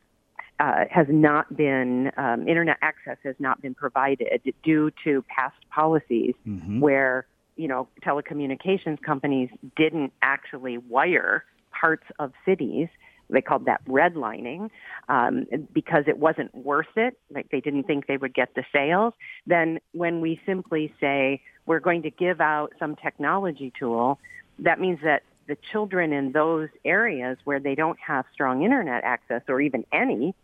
uh, 0.60 0.84
has 0.90 1.06
not 1.08 1.56
been 1.56 2.10
um, 2.16 2.48
internet 2.48 2.78
access 2.82 3.16
has 3.22 3.36
not 3.38 3.62
been 3.62 3.74
provided 3.74 4.40
due 4.64 4.90
to 5.04 5.22
past 5.28 5.56
policies 5.70 6.34
mm-hmm. 6.46 6.80
where 6.80 7.26
you 7.56 7.68
know 7.68 7.86
telecommunications 8.04 9.00
companies 9.00 9.50
didn't 9.76 10.12
actually 10.20 10.78
wire 10.78 11.44
parts 11.70 12.04
of 12.18 12.32
cities 12.44 12.88
they 13.30 13.42
called 13.42 13.66
that 13.66 13.84
redlining 13.86 14.70
um, 15.08 15.46
because 15.72 16.04
it 16.06 16.18
wasn't 16.18 16.54
worth 16.54 16.96
it 16.96 17.18
like 17.30 17.48
they 17.50 17.60
didn't 17.60 17.84
think 17.84 18.06
they 18.06 18.16
would 18.16 18.34
get 18.34 18.54
the 18.54 18.64
sales 18.72 19.14
then 19.46 19.78
when 19.92 20.20
we 20.20 20.40
simply 20.46 20.92
say 21.00 21.40
we're 21.66 21.80
going 21.80 22.02
to 22.02 22.10
give 22.10 22.40
out 22.40 22.72
some 22.78 22.96
technology 22.96 23.72
tool 23.78 24.18
that 24.58 24.80
means 24.80 24.98
that 25.02 25.22
the 25.48 25.56
children 25.72 26.12
in 26.12 26.32
those 26.32 26.68
areas 26.84 27.38
where 27.44 27.58
they 27.58 27.74
don't 27.74 27.98
have 27.98 28.26
strong 28.32 28.62
internet 28.62 29.02
access 29.02 29.42
or 29.48 29.60
even 29.60 29.84
any 29.92 30.34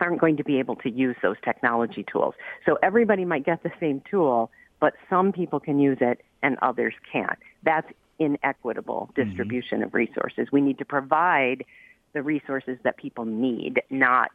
aren't 0.00 0.20
going 0.20 0.36
to 0.36 0.44
be 0.44 0.58
able 0.58 0.76
to 0.76 0.90
use 0.90 1.16
those 1.22 1.36
technology 1.44 2.04
tools. 2.10 2.34
So 2.66 2.76
everybody 2.82 3.24
might 3.24 3.46
get 3.46 3.62
the 3.62 3.70
same 3.80 4.02
tool, 4.10 4.50
but 4.80 4.94
some 5.08 5.32
people 5.32 5.60
can 5.60 5.78
use 5.78 5.98
it 6.00 6.20
and 6.42 6.58
others 6.62 6.94
can't. 7.10 7.38
That's 7.62 7.86
inequitable 8.18 9.10
mm-hmm. 9.12 9.28
distribution 9.28 9.78
mm-hmm. 9.78 9.86
of 9.86 9.94
resources. 9.94 10.48
We 10.52 10.60
need 10.60 10.78
to 10.78 10.84
provide 10.84 11.64
the 12.14 12.22
resources 12.22 12.78
that 12.84 12.96
people 12.96 13.24
need, 13.26 13.82
not 13.90 14.30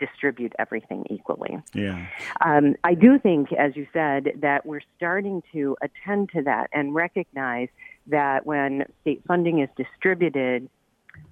distribute 0.00 0.52
everything 0.58 1.04
equally. 1.10 1.58
Yeah. 1.74 2.06
Um, 2.44 2.76
I 2.84 2.94
do 2.94 3.18
think, 3.18 3.52
as 3.52 3.76
you 3.76 3.86
said, 3.92 4.32
that 4.40 4.64
we're 4.64 4.80
starting 4.96 5.42
to 5.52 5.76
attend 5.82 6.30
to 6.34 6.42
that 6.42 6.70
and 6.72 6.94
recognize 6.94 7.68
that 8.06 8.46
when 8.46 8.84
state 9.00 9.22
funding 9.26 9.58
is 9.60 9.68
distributed 9.76 10.68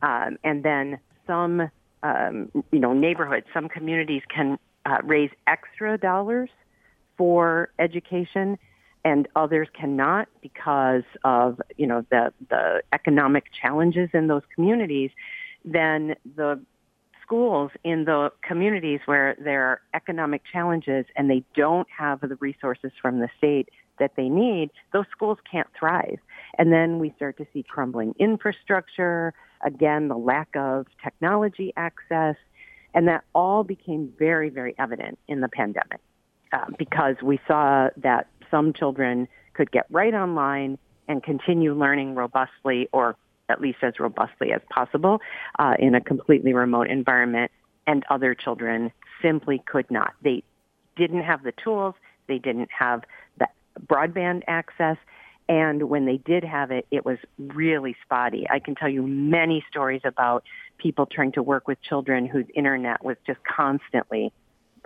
um, 0.02 0.36
and 0.42 0.62
then 0.64 0.98
some 1.26 1.70
um, 2.02 2.50
you 2.72 2.78
know, 2.78 2.92
neighborhoods, 2.92 3.46
some 3.54 3.68
communities 3.68 4.22
can 4.28 4.58
uh, 4.84 4.98
raise 5.04 5.30
extra 5.46 5.96
dollars 5.98 6.50
for 7.16 7.70
education. 7.78 8.58
and 9.06 9.28
others 9.36 9.68
cannot 9.72 10.26
because 10.42 11.04
of 11.22 11.60
you 11.76 11.86
know 11.86 12.04
the 12.10 12.32
the 12.50 12.82
economic 12.92 13.44
challenges 13.60 14.10
in 14.12 14.26
those 14.26 14.42
communities, 14.52 15.10
then 15.66 16.14
the 16.36 16.60
schools 17.22 17.72
in 17.82 18.04
the 18.04 18.30
communities 18.42 19.00
where 19.06 19.36
there 19.42 19.64
are 19.64 19.80
economic 19.94 20.42
challenges 20.50 21.04
and 21.16 21.28
they 21.28 21.42
don't 21.54 21.88
have 21.90 22.20
the 22.20 22.36
resources 22.40 22.92
from 23.02 23.18
the 23.18 23.28
state 23.36 23.68
that 23.98 24.12
they 24.16 24.28
need, 24.28 24.70
those 24.92 25.06
schools 25.10 25.38
can't 25.50 25.66
thrive. 25.78 26.18
And 26.58 26.72
then 26.72 26.98
we 26.98 27.12
start 27.16 27.36
to 27.38 27.46
see 27.52 27.64
crumbling 27.68 28.14
infrastructure, 28.18 29.34
again, 29.64 30.08
the 30.08 30.16
lack 30.16 30.48
of 30.54 30.86
technology 31.02 31.72
access, 31.76 32.36
and 32.94 33.08
that 33.08 33.24
all 33.34 33.64
became 33.64 34.12
very, 34.18 34.48
very 34.48 34.74
evident 34.78 35.18
in 35.26 35.40
the 35.40 35.48
pandemic 35.48 36.00
uh, 36.52 36.66
because 36.78 37.16
we 37.22 37.40
saw 37.48 37.88
that 37.96 38.28
some 38.50 38.72
children 38.72 39.26
could 39.54 39.70
get 39.72 39.86
right 39.90 40.14
online 40.14 40.78
and 41.08 41.22
continue 41.22 41.74
learning 41.74 42.14
robustly 42.14 42.88
or 42.92 43.16
at 43.48 43.60
least 43.60 43.78
as 43.82 43.98
robustly 43.98 44.52
as 44.52 44.60
possible 44.70 45.20
uh, 45.58 45.74
in 45.78 45.94
a 45.94 46.00
completely 46.00 46.52
remote 46.52 46.88
environment, 46.88 47.50
and 47.86 48.04
other 48.10 48.34
children 48.34 48.90
simply 49.22 49.62
could 49.66 49.90
not. 49.90 50.12
They 50.22 50.42
didn't 50.96 51.22
have 51.22 51.42
the 51.42 51.52
tools, 51.52 51.94
they 52.26 52.38
didn't 52.38 52.70
have 52.76 53.02
the 53.38 53.46
broadband 53.86 54.42
access, 54.48 54.96
and 55.48 55.84
when 55.88 56.06
they 56.06 56.16
did 56.16 56.42
have 56.42 56.70
it, 56.70 56.86
it 56.90 57.04
was 57.04 57.18
really 57.38 57.94
spotty. 58.04 58.46
I 58.50 58.58
can 58.58 58.74
tell 58.74 58.88
you 58.88 59.02
many 59.02 59.64
stories 59.70 60.00
about 60.04 60.44
people 60.78 61.06
trying 61.06 61.32
to 61.32 61.42
work 61.42 61.68
with 61.68 61.80
children 61.82 62.26
whose 62.26 62.46
internet 62.54 63.04
was 63.04 63.16
just 63.26 63.38
constantly, 63.44 64.32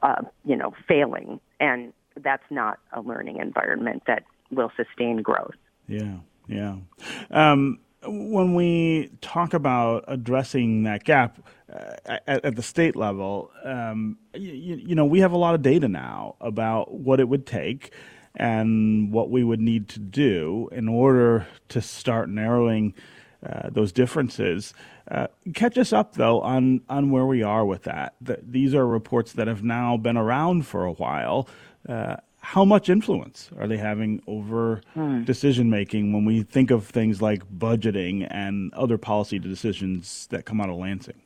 uh, 0.02 0.22
you 0.44 0.56
know, 0.56 0.74
failing, 0.86 1.40
and 1.58 1.92
that's 2.16 2.44
not 2.50 2.78
a 2.92 3.00
learning 3.00 3.38
environment 3.38 4.02
that 4.06 4.24
will 4.50 4.70
sustain 4.76 5.22
growth. 5.22 5.54
Yeah, 5.88 6.16
yeah. 6.46 6.76
Um, 7.30 7.78
when 8.06 8.54
we 8.54 9.10
talk 9.20 9.54
about 9.54 10.04
addressing 10.08 10.84
that 10.84 11.04
gap 11.04 11.38
uh, 11.72 11.94
at, 12.26 12.44
at, 12.44 12.56
the 12.56 12.62
state 12.62 12.96
level, 12.96 13.50
um, 13.64 14.18
you, 14.34 14.76
you, 14.76 14.94
know, 14.94 15.04
we 15.04 15.20
have 15.20 15.32
a 15.32 15.36
lot 15.36 15.54
of 15.54 15.62
data 15.62 15.88
now 15.88 16.36
about 16.40 16.92
what 16.92 17.20
it 17.20 17.28
would 17.28 17.46
take 17.46 17.92
and 18.34 19.12
what 19.12 19.30
we 19.30 19.44
would 19.44 19.60
need 19.60 19.88
to 19.88 19.98
do 19.98 20.68
in 20.72 20.88
order 20.88 21.46
to 21.68 21.82
start 21.82 22.28
narrowing 22.28 22.94
uh, 23.44 23.70
those 23.70 23.92
differences. 23.92 24.74
Uh, 25.10 25.26
catch 25.54 25.76
us 25.78 25.92
up 25.92 26.14
though 26.14 26.40
on 26.40 26.80
on 26.88 27.10
where 27.10 27.26
we 27.26 27.42
are 27.42 27.64
with 27.64 27.84
that. 27.84 28.14
The, 28.20 28.38
these 28.42 28.74
are 28.74 28.86
reports 28.86 29.32
that 29.32 29.48
have 29.48 29.62
now 29.62 29.96
been 29.96 30.16
around 30.16 30.66
for 30.66 30.84
a 30.84 30.92
while. 30.92 31.48
How 32.40 32.64
much 32.64 32.88
influence 32.88 33.50
are 33.58 33.68
they 33.68 33.76
having 33.76 34.22
over 34.26 34.80
hmm. 34.94 35.24
decision 35.24 35.68
making 35.70 36.12
when 36.12 36.24
we 36.24 36.42
think 36.42 36.70
of 36.70 36.86
things 36.86 37.20
like 37.20 37.44
budgeting 37.50 38.26
and 38.30 38.72
other 38.74 38.98
policy 38.98 39.38
decisions 39.38 40.26
that 40.28 40.46
come 40.46 40.60
out 40.60 40.70
of 40.70 40.76
Lansing? 40.76 41.20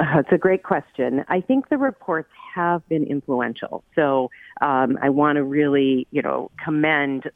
Uh, 0.00 0.20
it's 0.20 0.32
a 0.32 0.38
great 0.38 0.62
question. 0.62 1.24
I 1.28 1.40
think 1.40 1.68
the 1.68 1.78
reports 1.78 2.30
have 2.54 2.86
been 2.88 3.04
influential. 3.04 3.84
So 3.94 4.30
um, 4.60 4.98
I 5.02 5.10
want 5.10 5.36
to 5.36 5.44
really, 5.44 6.06
you 6.10 6.22
know, 6.22 6.50
commend, 6.62 7.30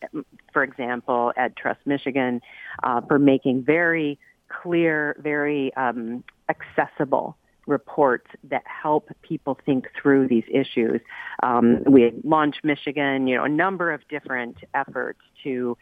for 0.52 0.62
example, 0.62 1.32
Ed 1.36 1.54
Trust 1.56 1.80
Michigan 1.84 2.40
uh, 2.82 3.02
for 3.02 3.18
making 3.18 3.62
very 3.62 4.18
clear, 4.48 5.16
very 5.20 5.72
um, 5.74 6.24
accessible 6.48 7.36
reports 7.68 8.26
that 8.44 8.62
help 8.66 9.10
people 9.22 9.58
think 9.64 9.86
through 10.00 10.26
these 10.26 10.44
issues. 10.52 11.00
Um, 11.42 11.84
we 11.84 12.12
launched 12.24 12.64
Michigan, 12.64 13.28
you 13.28 13.36
know, 13.36 13.44
a 13.44 13.48
number 13.48 13.92
of 13.92 14.00
different 14.08 14.56
efforts 14.74 15.20
to 15.44 15.76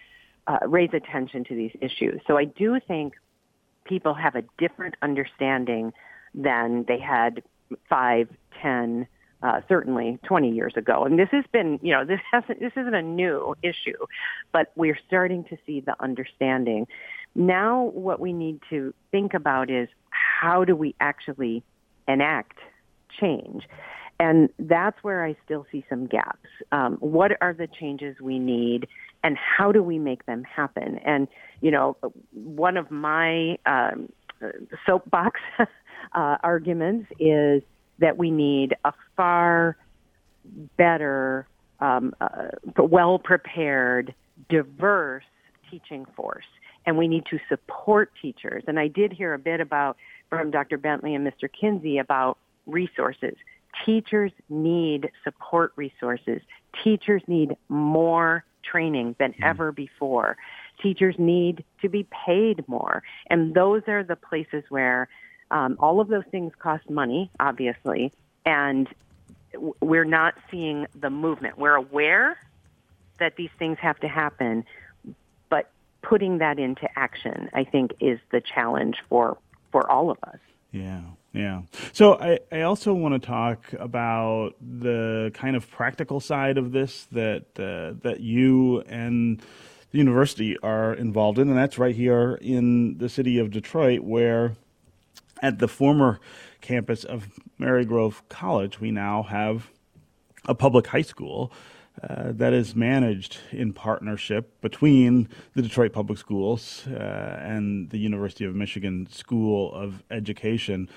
uh, 0.47 0.59
raise 0.66 0.91
attention 0.93 1.45
to 1.45 1.55
these 1.55 1.72
issues. 1.80 2.20
So 2.26 2.37
I 2.37 2.45
do 2.45 2.78
think 2.87 3.14
people 3.84 4.14
have 4.14 4.34
a 4.34 4.43
different 4.59 4.97
understanding 5.01 5.93
than 6.34 6.84
they 6.87 6.99
had 6.99 7.43
five, 7.89 8.28
ten, 8.61 9.07
uh, 9.43 9.61
certainly 9.68 10.18
20 10.24 10.51
years 10.51 10.74
ago. 10.76 11.05
And 11.05 11.18
this 11.18 11.28
has 11.32 11.45
been, 11.53 11.78
you 11.82 11.93
know, 11.93 12.05
this 12.05 12.20
hasn't, 12.32 12.61
this 12.61 12.72
isn't 12.76 12.95
a 12.95 13.03
new 13.03 13.55
issue, 13.62 14.07
but 14.53 14.72
we're 14.76 14.99
starting 15.07 15.45
to 15.45 15.57
see 15.66 15.80
the 15.80 15.95
understanding. 16.01 16.87
Now, 17.34 17.84
what 17.95 18.18
we 18.18 18.32
need 18.32 18.61
to 18.70 18.95
think 19.11 19.34
about 19.34 19.70
is 19.70 19.89
how 20.11 20.64
do 20.64 20.74
we 20.74 20.95
actually 21.01 21.62
enact 22.09 22.59
change. 23.21 23.65
And 24.19 24.49
that's 24.59 24.97
where 25.03 25.25
I 25.25 25.37
still 25.45 25.67
see 25.71 25.85
some 25.91 26.07
gaps. 26.07 26.49
Um, 26.73 26.97
what 27.01 27.33
are 27.41 27.53
the 27.53 27.67
changes 27.69 28.17
we 28.21 28.39
need, 28.39 28.89
and 29.23 29.37
how 29.37 29.73
do 29.73 29.83
we 29.83 29.99
make 29.99 30.25
them 30.25 30.43
happen? 30.45 30.99
And 31.05 31.29
you 31.61 31.71
know, 31.71 31.97
one 32.33 32.79
of 32.79 32.91
my 32.91 33.59
um, 33.67 34.09
soapbox 34.87 35.41
uh, 35.59 35.67
arguments 36.43 37.11
is 37.21 37.63
that 37.99 38.17
we 38.17 38.31
need 38.31 38.75
a 38.85 38.93
far 39.17 39.77
better, 40.77 41.47
um, 41.81 42.15
uh, 42.21 42.49
well 42.79 43.19
prepared, 43.19 44.15
diverse 44.49 45.25
teaching 45.71 46.07
force. 46.17 46.45
And 46.85 46.97
we 46.97 47.09
need 47.09 47.25
to 47.31 47.39
support 47.49 48.13
teachers. 48.23 48.63
And 48.69 48.79
I 48.79 48.87
did 48.87 49.13
hear 49.13 49.35
a 49.35 49.39
bit 49.39 49.61
about 49.61 49.97
from 50.29 50.51
Dr. 50.51 50.79
Bentley 50.79 51.14
and 51.14 51.27
Mr. 51.27 51.49
Kinsey 51.51 51.99
about 51.99 52.39
resources. 52.66 53.35
Teachers 53.85 54.33
need 54.49 55.11
support 55.22 55.72
resources. 55.77 56.41
Teachers 56.83 57.22
need 57.27 57.57
more 57.68 58.45
training 58.62 59.14
than 59.18 59.33
mm. 59.33 59.45
ever 59.45 59.72
before. 59.72 60.37
Teachers 60.83 61.14
need 61.18 61.64
to 61.83 61.89
be 61.89 62.07
paid 62.27 62.66
more. 62.68 63.03
And 63.29 63.55
those 63.55 63.83
are 63.87 64.03
the 64.03 64.16
places 64.16 64.64
where 64.68 65.09
um, 65.51 65.77
all 65.79 66.01
of 66.01 66.09
those 66.09 66.24
things 66.31 66.53
cost 66.59 66.89
money, 66.91 67.31
obviously, 67.39 68.12
and 68.45 68.89
we're 69.81 70.05
not 70.05 70.35
seeing 70.51 70.87
the 70.95 71.11
movement. 71.11 71.59
We're 71.59 71.77
aware 71.77 72.39
that 73.18 73.37
these 73.37 73.51
things 73.59 73.79
have 73.81 73.99
to 74.01 74.09
happen, 74.09 74.64
but 75.49 75.70
putting 76.03 76.39
that 76.39 76.59
into 76.59 76.89
action, 76.99 77.49
I 77.55 77.64
think, 77.64 77.93
is 78.01 78.18
the 78.31 78.41
challenge 78.41 78.97
for 79.09 79.39
for 79.77 79.91
all 79.91 80.11
of 80.11 80.16
us. 80.22 80.39
Yeah. 80.72 81.03
Yeah. 81.35 81.62
So 81.93 82.14
I, 82.14 82.39
I 82.51 82.62
also 82.62 82.95
want 82.95 83.20
to 83.20 83.27
talk 83.27 83.74
about 83.79 84.55
the 84.59 85.31
kind 85.35 85.55
of 85.55 85.70
practical 85.70 86.18
side 86.18 86.57
of 86.57 86.72
this 86.72 87.07
that 87.12 87.45
uh, 87.59 88.01
that 88.03 88.20
you 88.20 88.81
and 88.89 89.43
the 89.91 89.99
university 89.99 90.57
are 90.62 90.95
involved 90.95 91.39
in, 91.39 91.51
and 91.51 91.59
that's 91.59 91.77
right 91.77 91.95
here 91.95 92.39
in 92.41 92.97
the 92.97 93.11
city 93.11 93.39
of 93.39 93.51
Detroit, 93.51 94.01
where 94.01 94.55
at 95.43 95.59
the 95.59 95.68
former 95.68 96.20
campus 96.62 97.05
of 97.05 97.29
Marygrove 97.61 98.22
College, 98.31 98.81
we 98.81 98.91
now 98.91 99.24
have 99.24 99.70
a 100.47 100.55
public 100.55 100.87
high 100.87 101.03
school 101.03 101.53
uh, 102.03 102.32
that 102.32 102.53
is 102.53 102.74
managed 102.74 103.38
in 103.53 103.72
partnership 103.72 104.61
between 104.61 105.28
the 105.55 105.62
Detroit 105.62 105.92
Public 105.92 106.18
Schools 106.18 106.86
uh, 106.88 107.38
and 107.40 107.88
the 107.90 107.99
University 107.99 108.44
of 108.44 108.55
Michigan 108.55 109.09
School 109.11 109.72
of 109.72 110.03
Education. 110.11 110.88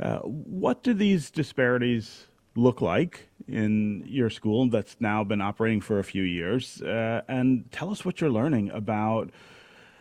Uh, 0.00 0.18
what 0.18 0.82
do 0.82 0.94
these 0.94 1.30
disparities 1.30 2.26
look 2.56 2.80
like 2.80 3.28
in 3.46 4.02
your 4.06 4.30
school 4.30 4.68
that's 4.68 4.96
now 4.98 5.22
been 5.22 5.40
operating 5.40 5.80
for 5.80 6.00
a 6.00 6.04
few 6.04 6.24
years? 6.24 6.82
Uh, 6.82 7.22
and 7.28 7.70
tell 7.70 7.90
us 7.90 8.04
what 8.04 8.20
you're 8.20 8.30
learning 8.30 8.70
about 8.70 9.30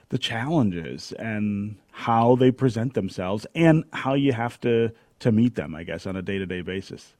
the 0.10 0.18
challenges 0.18 1.12
and 1.14 1.76
how 1.92 2.36
they 2.36 2.52
present 2.52 2.94
themselves 2.94 3.46
and 3.54 3.84
how 3.94 4.14
you 4.14 4.34
have 4.34 4.60
to, 4.62 4.92
to 5.20 5.32
meet 5.32 5.56
them, 5.56 5.76
I 5.76 5.84
guess, 5.84 6.08
on 6.08 6.16
a 6.16 6.22
day 6.22 6.38
to 6.40 6.46
day 6.46 6.62
basis. 6.62 7.14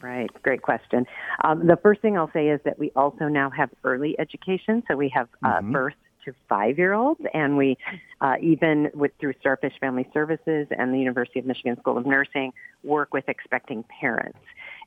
Right, 0.00 0.30
great 0.42 0.62
question. 0.62 1.06
Um, 1.42 1.66
the 1.66 1.76
first 1.76 2.00
thing 2.00 2.16
I'll 2.16 2.30
say 2.32 2.48
is 2.48 2.60
that 2.64 2.78
we 2.78 2.92
also 2.94 3.28
now 3.28 3.50
have 3.50 3.70
early 3.84 4.18
education, 4.18 4.82
so 4.86 4.96
we 4.96 5.08
have 5.08 5.28
uh, 5.42 5.54
mm-hmm. 5.54 5.72
birth 5.72 5.94
to 6.24 6.34
five-year-olds, 6.48 7.20
and 7.34 7.56
we 7.56 7.76
uh, 8.20 8.36
even 8.40 8.90
with 8.94 9.12
through 9.18 9.34
Starfish 9.40 9.74
Family 9.80 10.08
Services 10.12 10.66
and 10.70 10.92
the 10.92 10.98
University 10.98 11.38
of 11.38 11.46
Michigan 11.46 11.76
School 11.80 11.98
of 11.98 12.06
Nursing 12.06 12.52
work 12.84 13.12
with 13.12 13.28
expecting 13.28 13.84
parents, 14.00 14.38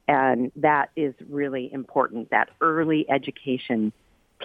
and 0.08 0.52
that 0.56 0.92
is 0.96 1.14
really 1.30 1.72
important. 1.74 2.30
That 2.30 2.50
early 2.62 3.10
education 3.10 3.92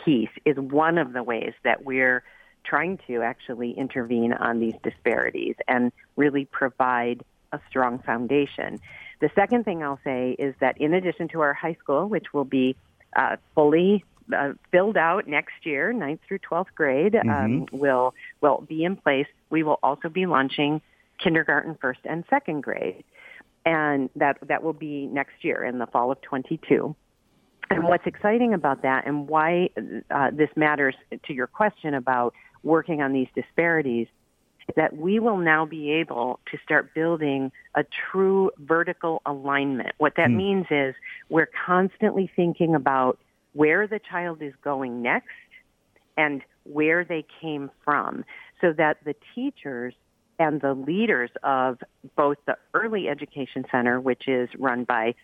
piece 0.04 0.30
is 0.44 0.56
one 0.56 0.98
of 0.98 1.12
the 1.12 1.22
ways 1.22 1.52
that 1.64 1.84
we're 1.84 2.22
trying 2.64 2.98
to 3.06 3.22
actually 3.22 3.72
intervene 3.72 4.32
on 4.32 4.58
these 4.58 4.74
disparities 4.82 5.54
and 5.68 5.92
really 6.16 6.44
provide 6.46 7.22
a 7.56 7.68
strong 7.68 7.98
foundation. 8.00 8.80
The 9.20 9.30
second 9.34 9.64
thing 9.64 9.82
I'll 9.82 10.00
say 10.04 10.36
is 10.38 10.54
that 10.60 10.80
in 10.80 10.94
addition 10.94 11.28
to 11.28 11.40
our 11.40 11.54
high 11.54 11.76
school, 11.80 12.08
which 12.08 12.32
will 12.32 12.44
be 12.44 12.76
uh, 13.16 13.36
fully 13.54 14.04
uh, 14.36 14.52
filled 14.70 14.96
out 14.96 15.26
next 15.26 15.64
year, 15.64 15.92
ninth 15.92 16.20
through 16.26 16.40
12th 16.40 16.74
grade, 16.74 17.14
um, 17.16 17.26
mm-hmm. 17.26 17.74
um, 17.74 17.80
will 17.80 18.14
will 18.40 18.64
be 18.68 18.84
in 18.84 18.96
place. 18.96 19.26
We 19.50 19.62
will 19.62 19.78
also 19.82 20.08
be 20.08 20.26
launching 20.26 20.80
kindergarten, 21.22 21.78
first 21.80 22.00
and 22.04 22.24
second 22.28 22.62
grade, 22.62 23.04
and 23.64 24.10
that 24.16 24.38
that 24.48 24.62
will 24.62 24.74
be 24.74 25.06
next 25.06 25.42
year 25.42 25.64
in 25.64 25.78
the 25.78 25.86
fall 25.86 26.10
of 26.10 26.20
22. 26.22 26.94
And 27.70 27.84
what's 27.84 28.06
exciting 28.06 28.54
about 28.54 28.82
that 28.82 29.06
and 29.06 29.26
why 29.28 29.70
uh, 30.10 30.30
this 30.32 30.50
matters 30.54 30.94
to 31.26 31.32
your 31.32 31.48
question 31.48 31.94
about 31.94 32.32
working 32.62 33.02
on 33.02 33.12
these 33.12 33.28
disparities 33.34 34.06
is 34.06 34.12
that 34.74 34.96
we 34.96 35.20
will 35.20 35.36
now 35.36 35.64
be 35.64 35.92
able 35.92 36.40
to 36.50 36.58
start 36.64 36.92
building 36.94 37.52
a 37.74 37.84
true 37.84 38.50
vertical 38.58 39.22
alignment. 39.24 39.94
What 39.98 40.14
that 40.16 40.30
hmm. 40.30 40.36
means 40.36 40.66
is 40.70 40.94
we're 41.28 41.50
constantly 41.66 42.30
thinking 42.34 42.74
about 42.74 43.18
where 43.52 43.86
the 43.86 44.00
child 44.00 44.42
is 44.42 44.52
going 44.62 45.02
next 45.02 45.28
and 46.16 46.42
where 46.64 47.04
they 47.04 47.24
came 47.40 47.70
from 47.84 48.24
so 48.60 48.72
that 48.72 48.98
the 49.04 49.14
teachers 49.34 49.94
and 50.38 50.60
the 50.60 50.74
leaders 50.74 51.30
of 51.42 51.78
both 52.16 52.36
the 52.46 52.56
early 52.74 53.08
education 53.08 53.64
center, 53.70 54.00
which 54.00 54.28
is 54.28 54.48
run 54.58 54.84
by 54.84 55.14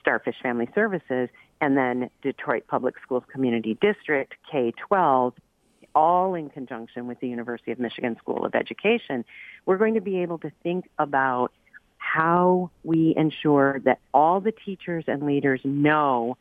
Starfish 0.00 0.36
Family 0.42 0.68
Services, 0.74 1.28
and 1.60 1.76
then 1.76 2.10
Detroit 2.22 2.66
Public 2.66 2.94
Schools 3.02 3.24
Community 3.30 3.78
District, 3.80 4.34
K-12, 4.50 5.32
all 5.96 6.34
in 6.34 6.50
conjunction 6.50 7.08
with 7.08 7.18
the 7.20 7.28
University 7.28 7.72
of 7.72 7.80
Michigan 7.80 8.16
School 8.18 8.44
of 8.44 8.54
Education, 8.54 9.24
we're 9.64 9.78
going 9.78 9.94
to 9.94 10.00
be 10.00 10.18
able 10.18 10.38
to 10.38 10.52
think 10.62 10.88
about 10.98 11.50
how 11.96 12.70
we 12.84 13.14
ensure 13.16 13.80
that 13.80 13.98
all 14.14 14.40
the 14.40 14.52
teachers 14.52 15.04
and 15.08 15.24
leaders 15.24 15.60
know 15.64 16.36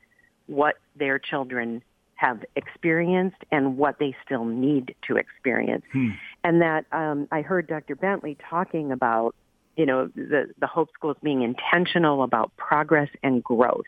what 0.46 0.76
their 0.96 1.18
children 1.18 1.82
have 2.16 2.44
experienced 2.56 3.38
and 3.52 3.78
what 3.78 3.98
they 3.98 4.16
still 4.26 4.46
need 4.46 4.94
to 5.08 5.18
experience. 5.18 5.84
Hmm. 5.92 6.10
And 6.44 6.62
that 6.62 6.86
um, 6.92 7.28
I 7.32 7.42
heard 7.42 7.68
Dr. 7.68 7.96
Bentley 7.96 8.38
talking 8.50 8.92
about, 8.92 9.36
you 9.76 9.86
know, 9.86 10.08
the, 10.16 10.50
the 10.60 10.68
Hope 10.68 10.90
Schools 10.94 11.18
being 11.24 11.42
intentional 11.42 12.24
about 12.24 12.56
progress 12.58 13.10
and 13.24 13.44
growth. 13.44 13.86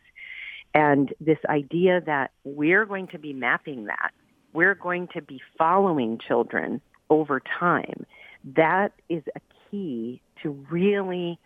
And 0.73 1.13
this 1.19 1.39
idea 1.47 2.01
that 2.01 2.31
we're 2.43 2.85
going 2.85 3.07
to 3.07 3.19
be 3.19 3.33
mapping 3.33 3.85
that, 3.85 4.11
we're 4.57 4.73
going 4.73 5.07
to 5.13 5.21
be 5.21 5.39
following 5.55 6.17
children 6.17 6.81
over 7.11 7.39
time, 7.59 8.07
that 8.55 8.91
is 9.07 9.21
a 9.35 9.39
key 9.69 10.19
to 10.41 10.49
really 10.71 11.37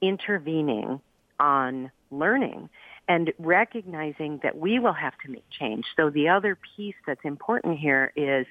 intervening 0.00 1.00
on 1.40 1.90
learning 2.12 2.68
and 3.08 3.32
recognizing 3.40 4.38
that 4.44 4.56
we 4.56 4.78
will 4.78 4.92
have 4.92 5.12
to 5.24 5.28
make 5.28 5.42
change. 5.50 5.84
So 5.96 6.08
the 6.08 6.28
other 6.28 6.56
piece 6.76 6.94
that's 7.04 7.24
important 7.24 7.80
here 7.80 8.12
is 8.14 8.46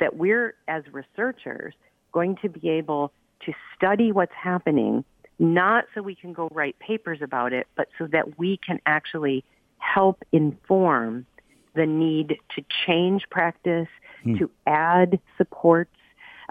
that 0.00 0.16
we're, 0.16 0.56
as 0.66 0.82
researchers, 0.90 1.72
going 2.10 2.38
to 2.42 2.48
be 2.48 2.68
able 2.68 3.12
to 3.46 3.52
study 3.76 4.10
what's 4.10 4.34
happening, 4.34 5.04
not 5.38 5.84
so 5.94 6.02
we 6.02 6.16
can 6.16 6.32
go 6.32 6.48
write 6.50 6.76
papers 6.80 7.20
about 7.22 7.52
it, 7.52 7.68
but 7.76 7.86
so 7.96 8.08
that 8.08 8.40
we 8.40 8.56
can 8.56 8.80
actually 8.86 9.44
help 9.78 10.24
inform 10.32 11.26
the 11.74 11.86
need 11.86 12.38
to 12.54 12.64
change 12.86 13.28
practice, 13.30 13.88
hmm. 14.22 14.36
to 14.38 14.50
add 14.66 15.20
supports, 15.36 15.96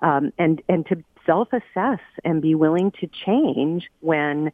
um, 0.02 0.32
and, 0.38 0.62
and 0.68 0.86
to 0.88 1.04
self-assess 1.26 2.00
and 2.24 2.42
be 2.42 2.56
willing 2.56 2.92
to 2.92 3.08
change 3.08 3.90
when 4.00 4.52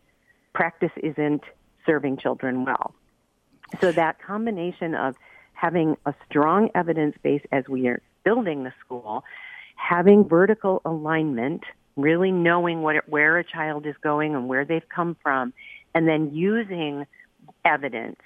practice 0.54 0.92
isn't 0.98 1.44
serving 1.86 2.18
children 2.18 2.66
well. 2.66 2.94
So 3.80 3.92
that 3.92 4.22
combination 4.22 4.96
of 4.96 5.16
having 5.54 5.98
a 6.06 6.14
strong 6.30 6.70
evidence 6.76 7.16
base 7.24 7.42
as 7.52 7.68
we 7.68 7.88
are 7.88 8.02
building 8.24 8.64
the 8.64 8.74
school, 8.80 9.24
having 9.76 10.28
vertical 10.28 10.82
alignment, 10.86 11.64
really 11.96 12.32
knowing 12.32 12.82
what, 12.82 13.08
where 13.10 13.38
a 13.38 13.44
child 13.44 13.86
is 13.86 13.96
going 14.04 14.36
and 14.36 14.48
where 14.48 14.66
they've 14.66 14.88
come 14.94 15.16
from, 15.24 15.54
and 15.96 16.08
then 16.08 16.34
using 16.34 17.06
evidence, 17.66 18.20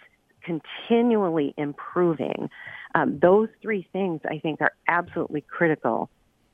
continually 0.44 1.54
improving. 1.58 2.50
Um, 2.96 3.20
those 3.20 3.50
three 3.62 3.88
things 3.94 4.22
I 4.30 4.40
think 4.40 4.62
are 4.62 4.74
absolutely 4.88 5.42
critical 5.42 6.10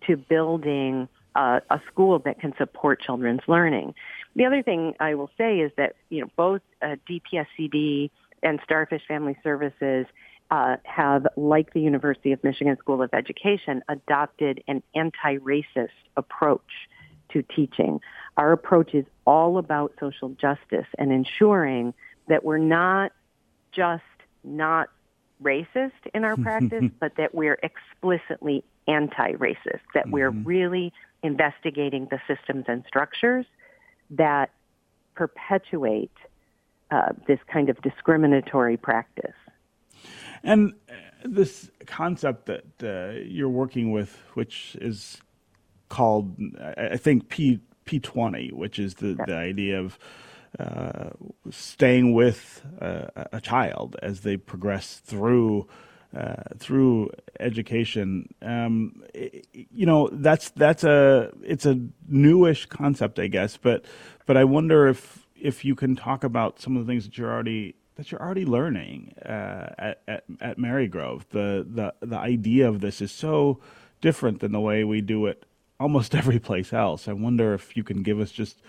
to 0.06 0.18
building 0.18 1.08
a, 1.36 1.62
a 1.70 1.82
school 1.92 2.20
that 2.20 2.40
can 2.40 2.54
support 2.58 3.02
children's 3.02 3.42
learning. 3.48 3.94
The 4.36 4.46
other 4.46 4.62
thing 4.62 4.94
I 5.00 5.16
will 5.16 5.32
say 5.38 5.60
is 5.60 5.72
that 5.78 5.96
you 6.10 6.22
know 6.22 6.28
both 6.36 6.62
uh, 6.82 6.96
DPSCD 7.10 8.12
and 8.44 8.60
Starfish 8.64 9.02
Family 9.08 9.38
Services 9.44 10.06
uh, 10.52 10.78
have, 10.84 11.28
like 11.36 11.74
the 11.74 11.82
University 11.82 12.32
of 12.32 12.44
Michigan 12.44 12.78
School 12.78 13.02
of 13.02 13.10
Education, 13.14 13.82
adopted 13.90 14.64
an 14.68 14.82
anti-racist 14.96 15.90
approach 16.16 16.62
to 17.34 17.42
teaching. 17.42 18.00
Our 18.38 18.54
approach 18.54 18.94
is 18.94 19.06
all 19.26 19.58
about 19.58 19.94
social 20.00 20.30
justice 20.30 20.88
and 20.98 21.12
ensuring 21.12 21.94
that 22.30 22.44
we're 22.44 22.58
not 22.58 23.12
just 23.72 24.04
not 24.44 24.90
racist 25.42 25.92
in 26.14 26.24
our 26.24 26.38
practice, 26.48 26.86
but 27.00 27.16
that 27.18 27.34
we're 27.34 27.60
explicitly 27.64 28.64
anti-racist, 28.88 29.82
that 29.94 30.06
mm-hmm. 30.06 30.12
we're 30.12 30.30
really 30.30 30.94
investigating 31.24 32.08
the 32.10 32.20
systems 32.28 32.66
and 32.68 32.84
structures 32.88 33.46
that 34.10 34.52
perpetuate 35.16 36.12
uh, 36.92 37.12
this 37.28 37.40
kind 37.52 37.70
of 37.70 37.82
discriminatory 37.82 38.78
practice. 38.78 39.36
And 40.44 40.74
uh, 40.90 40.94
this 41.26 41.70
concept 41.86 42.46
that 42.46 42.64
uh, 42.84 43.20
you're 43.26 43.50
working 43.50 43.92
with, 43.92 44.18
which 44.36 44.78
is 44.80 45.20
called, 45.90 46.36
I 46.78 46.98
think, 46.98 47.30
P 47.30 47.60
P20, 47.86 48.52
which 48.52 48.80
is 48.80 48.96
the, 48.96 49.18
the 49.26 49.36
idea 49.36 49.80
of 49.80 49.98
uh, 50.60 51.10
staying 51.50 52.14
with 52.14 52.66
uh, 52.82 53.08
a 53.32 53.42
child 53.42 53.96
as 54.02 54.22
they 54.22 54.38
progress 54.38 55.02
through 55.06 55.68
uh, 56.16 56.36
through 56.58 57.10
education. 57.40 58.34
Um, 58.42 59.04
you 59.54 59.86
know, 59.86 60.10
that's 60.12 60.50
that's 60.52 60.84
a 60.84 61.32
it's 61.44 61.66
a 61.66 61.80
newish 62.08 62.66
concept, 62.66 63.20
I 63.20 63.28
guess. 63.28 63.58
But 63.58 63.86
but 64.26 64.38
I 64.38 64.44
wonder 64.46 64.88
if 64.88 65.28
if 65.36 65.64
you 65.66 65.76
can 65.76 65.96
talk 65.96 66.24
about 66.24 66.60
some 66.60 66.76
of 66.78 66.86
the 66.86 66.92
things 66.92 67.06
that 67.06 67.18
you're 67.18 67.32
already 67.32 67.76
that 67.96 68.12
you're 68.12 68.22
already 68.22 68.46
learning 68.46 69.14
uh, 69.26 69.74
at, 69.78 70.02
at 70.08 70.24
at 70.42 70.58
Marygrove. 70.58 71.24
The 71.30 71.66
the 71.70 71.94
the 72.06 72.18
idea 72.18 72.68
of 72.68 72.82
this 72.82 73.02
is 73.02 73.12
so 73.12 73.60
different 74.02 74.40
than 74.40 74.52
the 74.52 74.62
way 74.62 74.84
we 74.84 75.02
do 75.02 75.26
it 75.26 75.46
almost 75.80 76.16
every 76.22 76.40
place 76.40 76.74
else. 76.74 77.08
I 77.08 77.14
wonder 77.14 77.54
if 77.54 77.76
you 77.76 77.84
can 77.84 78.02
give 78.04 78.20
us 78.20 78.32
just 78.32 78.62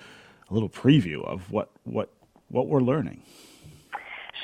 a 0.51 0.55
little 0.55 0.69
preview 0.69 1.25
of 1.25 1.51
what 1.51 1.71
what 1.85 2.11
what 2.49 2.69
we're 2.69 2.81
learning. 2.81 3.23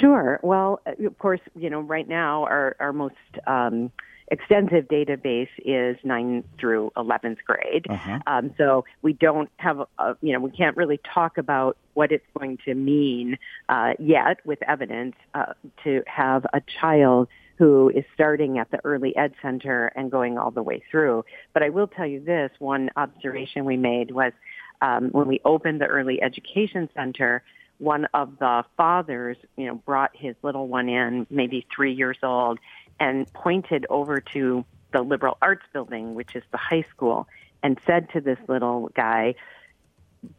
Sure. 0.00 0.40
Well, 0.42 0.80
of 0.86 1.18
course, 1.18 1.40
you 1.56 1.70
know, 1.70 1.80
right 1.80 2.08
now 2.08 2.44
our, 2.44 2.76
our 2.80 2.92
most 2.92 3.14
um, 3.46 3.92
extensive 4.28 4.86
database 4.88 5.48
is 5.64 5.96
9 6.02 6.42
through 6.58 6.90
11th 6.96 7.38
grade. 7.46 7.86
Uh-huh. 7.88 8.18
Um, 8.26 8.54
so 8.58 8.84
we 9.02 9.12
don't 9.12 9.50
have, 9.56 9.80
a, 9.98 10.16
you 10.20 10.32
know, 10.32 10.40
we 10.40 10.50
can't 10.50 10.76
really 10.76 11.00
talk 11.12 11.38
about 11.38 11.76
what 11.94 12.10
it's 12.10 12.24
going 12.36 12.58
to 12.64 12.74
mean 12.74 13.38
uh, 13.68 13.92
yet 13.98 14.38
with 14.44 14.62
evidence 14.62 15.14
uh, 15.34 15.52
to 15.84 16.02
have 16.06 16.44
a 16.52 16.60
child 16.80 17.28
who 17.56 17.88
is 17.90 18.04
starting 18.14 18.58
at 18.58 18.70
the 18.72 18.84
early 18.84 19.16
ed 19.16 19.32
center 19.40 19.86
and 19.94 20.10
going 20.10 20.38
all 20.38 20.50
the 20.50 20.62
way 20.62 20.82
through. 20.90 21.24
But 21.52 21.62
I 21.62 21.68
will 21.68 21.86
tell 21.86 22.06
you 22.06 22.18
this, 22.18 22.50
one 22.58 22.90
observation 22.96 23.64
we 23.64 23.76
made 23.76 24.10
was 24.10 24.32
um, 24.80 25.10
when 25.10 25.26
we 25.26 25.40
opened 25.44 25.80
the 25.80 25.86
early 25.86 26.22
education 26.22 26.88
center, 26.94 27.42
one 27.78 28.06
of 28.14 28.38
the 28.38 28.64
fathers, 28.76 29.36
you 29.56 29.66
know, 29.66 29.74
brought 29.74 30.14
his 30.14 30.36
little 30.42 30.68
one 30.68 30.88
in, 30.88 31.26
maybe 31.30 31.66
three 31.74 31.92
years 31.92 32.18
old, 32.22 32.58
and 33.00 33.30
pointed 33.32 33.86
over 33.90 34.20
to 34.20 34.64
the 34.92 35.02
liberal 35.02 35.36
arts 35.42 35.64
building, 35.72 36.14
which 36.14 36.36
is 36.36 36.42
the 36.52 36.58
high 36.58 36.84
school, 36.90 37.26
and 37.62 37.78
said 37.86 38.10
to 38.10 38.20
this 38.20 38.38
little 38.48 38.90
guy, 38.94 39.34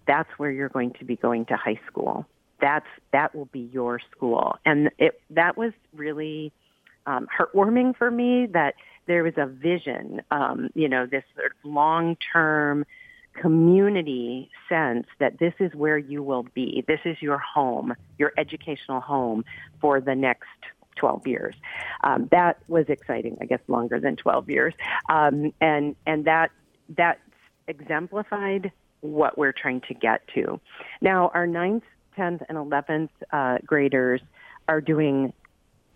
"That's 0.07 0.29
where 0.37 0.51
you're 0.51 0.69
going 0.69 0.91
to 0.93 1.05
be 1.05 1.15
going 1.15 1.45
to 1.45 1.57
high 1.57 1.79
school. 1.87 2.25
That's 2.61 2.87
that 3.11 3.35
will 3.35 3.45
be 3.45 3.69
your 3.73 3.99
school." 3.99 4.57
And 4.65 4.91
it 4.97 5.19
that 5.31 5.57
was 5.57 5.73
really 5.93 6.53
um, 7.05 7.27
heartwarming 7.37 7.97
for 7.97 8.09
me 8.09 8.47
that 8.47 8.75
there 9.07 9.23
was 9.23 9.33
a 9.37 9.45
vision, 9.45 10.21
um, 10.31 10.69
you 10.73 10.89
know, 10.89 11.05
this 11.05 11.23
sort 11.35 11.51
of 11.51 11.69
long 11.69 12.17
term 12.33 12.85
community 13.41 14.49
sense 14.69 15.07
that 15.19 15.39
this 15.39 15.53
is 15.59 15.73
where 15.73 15.97
you 15.97 16.23
will 16.23 16.45
be. 16.53 16.83
This 16.87 16.99
is 17.05 17.21
your 17.21 17.37
home, 17.37 17.93
your 18.17 18.33
educational 18.37 19.01
home 19.01 19.43
for 19.79 19.99
the 20.01 20.15
next 20.15 20.47
12 20.95 21.27
years. 21.27 21.55
Um, 22.03 22.27
that 22.31 22.59
was 22.67 22.85
exciting, 22.87 23.37
I 23.41 23.45
guess 23.45 23.59
longer 23.67 23.99
than 23.99 24.15
12 24.15 24.49
years. 24.49 24.73
Um, 25.09 25.53
and, 25.61 25.95
and 26.05 26.25
that, 26.25 26.51
that 26.97 27.19
exemplified 27.67 28.71
what 29.01 29.37
we're 29.37 29.53
trying 29.53 29.81
to 29.81 29.93
get 29.93 30.27
to. 30.35 30.59
Now, 31.01 31.31
our 31.33 31.47
9th, 31.47 31.83
10th, 32.17 32.41
and 32.47 32.57
11th 32.57 33.09
uh, 33.31 33.57
graders 33.65 34.21
are 34.67 34.81
doing 34.81 35.33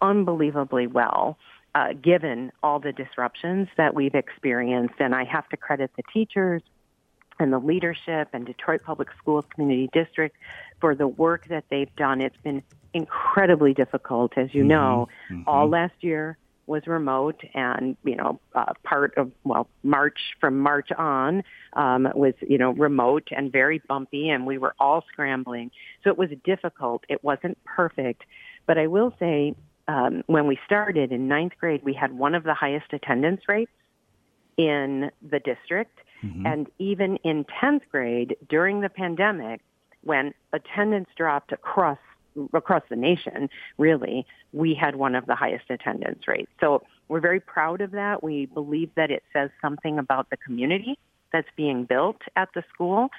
unbelievably 0.02 0.88
well. 0.88 1.38
Uh, 1.76 1.94
given 1.94 2.52
all 2.64 2.80
the 2.80 2.92
disruptions 2.92 3.68
that 3.78 3.94
we've 3.94 4.16
experienced, 4.16 4.96
and 4.98 5.14
I 5.14 5.24
have 5.24 5.48
to 5.50 5.56
credit 5.56 5.92
the 5.96 6.02
teachers, 6.12 6.64
and 7.40 7.54
the 7.54 7.60
leadership 7.60 8.30
and 8.34 8.46
Detroit 8.46 8.82
Public 8.84 9.08
Schools 9.18 9.46
Community 9.54 9.90
District 9.94 10.36
for 10.82 10.94
the 10.94 11.08
work 11.08 11.48
that 11.48 11.64
they've 11.70 11.94
done. 11.96 12.22
It's 12.22 12.38
been 12.44 12.62
incredibly 12.94 13.74
difficult, 13.74 14.38
as 14.38 14.54
you 14.54 14.64
know. 14.64 15.08
All 15.48 15.68
last 15.70 15.96
year 16.02 16.38
was 16.68 16.86
remote, 16.86 17.42
and 17.54 17.98
you 18.04 18.16
know, 18.16 18.40
uh, 18.54 18.74
part 18.84 19.18
of 19.18 19.32
well, 19.44 19.68
March 19.84 20.20
from 20.40 20.60
March 20.60 20.90
on 20.98 21.44
um, 21.74 22.08
was 22.14 22.34
you 22.42 22.58
know 22.58 22.72
remote 22.72 23.30
and 23.36 23.52
very 23.52 23.82
bumpy, 23.88 24.30
and 24.30 24.46
we 24.46 24.58
were 24.58 24.76
all 24.80 25.04
scrambling. 25.12 25.72
So 26.04 26.12
it 26.12 26.18
was 26.18 26.30
difficult. 26.44 27.06
It 27.10 27.24
wasn't 27.24 27.58
perfect, 27.64 28.24
but 28.68 28.78
I 28.78 28.88
will 28.88 29.14
say, 29.20 29.56
um, 29.88 30.24
when 30.28 30.46
we 30.46 30.60
started 30.66 31.12
in 31.12 31.28
ninth 31.28 31.54
grade, 31.60 31.82
we 31.84 31.94
had 31.94 32.12
one 32.14 32.36
of 32.36 32.44
the 32.44 32.54
highest 32.54 32.94
attendance 32.94 33.42
rates 33.48 33.72
in 34.58 35.10
the 35.22 35.40
district. 35.40 35.98
And 36.46 36.68
even 36.80 37.18
in 37.18 37.46
10th 37.46 37.82
grade 37.92 38.36
during 38.50 38.82
the 38.82 38.90
pandemic, 38.90 39.62
when 40.04 40.34
attendance 40.54 41.10
dropped 41.16 41.52
across 41.52 41.98
across 42.54 42.84
the 42.90 42.96
nation, 42.96 43.50
really, 43.78 44.26
we 44.54 44.74
had 44.74 44.96
one 44.96 45.16
of 45.16 45.26
the 45.26 45.36
highest 45.36 45.66
attendance 45.70 46.28
rates. 46.28 46.50
So 46.62 46.84
we're 47.08 47.20
very 47.20 47.40
proud 47.40 47.82
of 47.82 47.92
that. 47.92 48.24
We 48.24 48.46
believe 48.46 48.92
that 48.96 49.12
it 49.12 49.24
says 49.34 49.50
something 49.62 50.00
about 50.00 50.30
the 50.30 50.38
community 50.38 50.98
that's 51.34 51.48
being 51.58 51.86
built 51.86 52.22
at 52.36 52.50
the 52.54 52.64
school. 52.74 53.10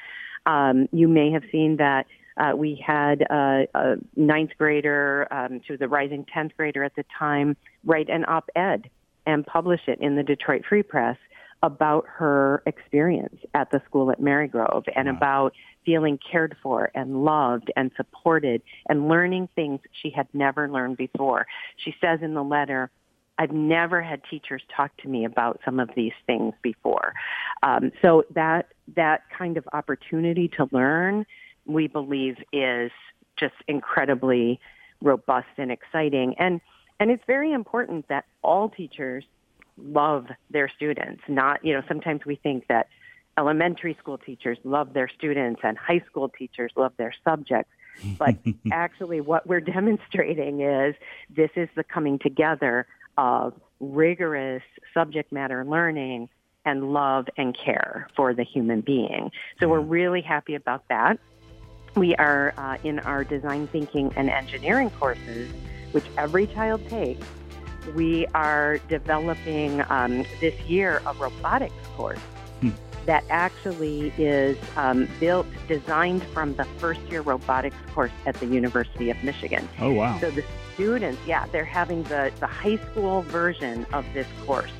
Um, 0.46 0.88
you 0.92 1.08
may 1.08 1.32
have 1.32 1.42
seen 1.52 1.76
that 1.78 2.06
uh, 2.36 2.52
we 2.56 2.82
had 2.84 3.22
a, 3.22 3.66
a 3.74 3.96
ninth 4.16 4.52
grader, 4.56 5.28
um, 5.30 5.60
she 5.66 5.72
was 5.72 5.80
a 5.80 5.88
rising 5.88 6.24
10th 6.34 6.56
grader 6.56 6.82
at 6.84 6.94
the 6.94 7.04
time, 7.18 7.56
write 7.84 8.08
an 8.08 8.24
op-ed 8.26 8.88
and 9.26 9.46
publish 9.46 9.82
it 9.86 10.00
in 10.00 10.16
the 10.16 10.22
Detroit 10.22 10.62
Free 10.66 10.82
Press 10.82 11.18
about 11.62 12.06
her 12.08 12.62
experience 12.66 13.36
at 13.54 13.70
the 13.70 13.82
school 13.86 14.10
at 14.10 14.20
Marygrove 14.20 14.84
and 14.96 15.08
about 15.08 15.52
feeling 15.84 16.18
cared 16.30 16.56
for 16.62 16.90
and 16.94 17.24
loved 17.24 17.70
and 17.76 17.90
supported 17.96 18.62
and 18.88 19.08
learning 19.08 19.48
things 19.54 19.80
she 20.02 20.10
had 20.10 20.26
never 20.32 20.70
learned 20.70 20.96
before. 20.96 21.46
She 21.76 21.94
says 22.00 22.20
in 22.22 22.34
the 22.34 22.42
letter, 22.42 22.90
I've 23.38 23.52
never 23.52 24.02
had 24.02 24.20
teachers 24.30 24.62
talk 24.74 24.94
to 24.98 25.08
me 25.08 25.24
about 25.24 25.60
some 25.64 25.80
of 25.80 25.88
these 25.96 26.12
things 26.26 26.52
before. 26.62 27.14
Um, 27.62 27.90
so 28.02 28.24
that 28.34 28.68
that 28.96 29.22
kind 29.36 29.56
of 29.56 29.66
opportunity 29.72 30.48
to 30.56 30.68
learn, 30.72 31.24
we 31.64 31.86
believe, 31.86 32.36
is 32.52 32.90
just 33.38 33.54
incredibly 33.66 34.60
robust 35.00 35.48
and 35.56 35.72
exciting. 35.72 36.34
And 36.38 36.60
and 37.00 37.10
it's 37.10 37.24
very 37.26 37.52
important 37.52 38.08
that 38.08 38.26
all 38.42 38.68
teachers 38.68 39.24
love 39.76 40.26
their 40.50 40.68
students. 40.68 41.22
Not, 41.28 41.64
you 41.64 41.72
know, 41.74 41.82
sometimes 41.88 42.24
we 42.24 42.36
think 42.36 42.66
that 42.68 42.88
elementary 43.38 43.96
school 43.98 44.18
teachers 44.18 44.58
love 44.64 44.92
their 44.92 45.08
students 45.08 45.60
and 45.64 45.78
high 45.78 46.02
school 46.06 46.28
teachers 46.28 46.72
love 46.76 46.92
their 46.96 47.14
subjects. 47.24 47.72
But 48.18 48.36
actually, 48.72 49.20
what 49.20 49.46
we're 49.46 49.60
demonstrating 49.60 50.60
is 50.60 50.94
this 51.34 51.50
is 51.56 51.68
the 51.74 51.84
coming 51.84 52.18
together 52.18 52.86
of 53.18 53.54
rigorous 53.80 54.62
subject 54.94 55.32
matter 55.32 55.64
learning 55.64 56.28
and 56.64 56.92
love 56.92 57.26
and 57.36 57.56
care 57.56 58.08
for 58.14 58.34
the 58.34 58.44
human 58.44 58.82
being. 58.82 59.30
So 59.58 59.68
we're 59.68 59.80
really 59.80 60.20
happy 60.20 60.54
about 60.54 60.86
that. 60.88 61.18
We 61.96 62.14
are 62.16 62.54
uh, 62.56 62.76
in 62.84 63.00
our 63.00 63.24
design 63.24 63.66
thinking 63.68 64.12
and 64.16 64.30
engineering 64.30 64.90
courses, 64.90 65.50
which 65.92 66.04
every 66.16 66.46
child 66.46 66.86
takes 66.88 67.26
we 67.94 68.26
are 68.34 68.78
developing 68.88 69.82
um, 69.90 70.24
this 70.40 70.58
year 70.62 71.02
a 71.06 71.14
robotics 71.14 71.74
course 71.96 72.20
that 73.06 73.24
actually 73.30 74.12
is 74.18 74.56
um, 74.76 75.08
built, 75.18 75.46
designed 75.68 76.22
from 76.24 76.54
the 76.54 76.64
first 76.78 77.00
year 77.10 77.22
robotics 77.22 77.76
course 77.94 78.12
at 78.26 78.34
the 78.36 78.46
University 78.46 79.10
of 79.10 79.22
Michigan. 79.24 79.68
Oh, 79.80 79.92
wow. 79.92 80.18
So 80.20 80.30
the 80.30 80.44
students, 80.74 81.20
yeah, 81.26 81.46
they're 81.46 81.64
having 81.64 82.02
the, 82.04 82.30
the 82.40 82.46
high 82.46 82.76
school 82.76 83.22
version 83.22 83.86
of 83.92 84.04
this 84.14 84.26
course. 84.46 84.70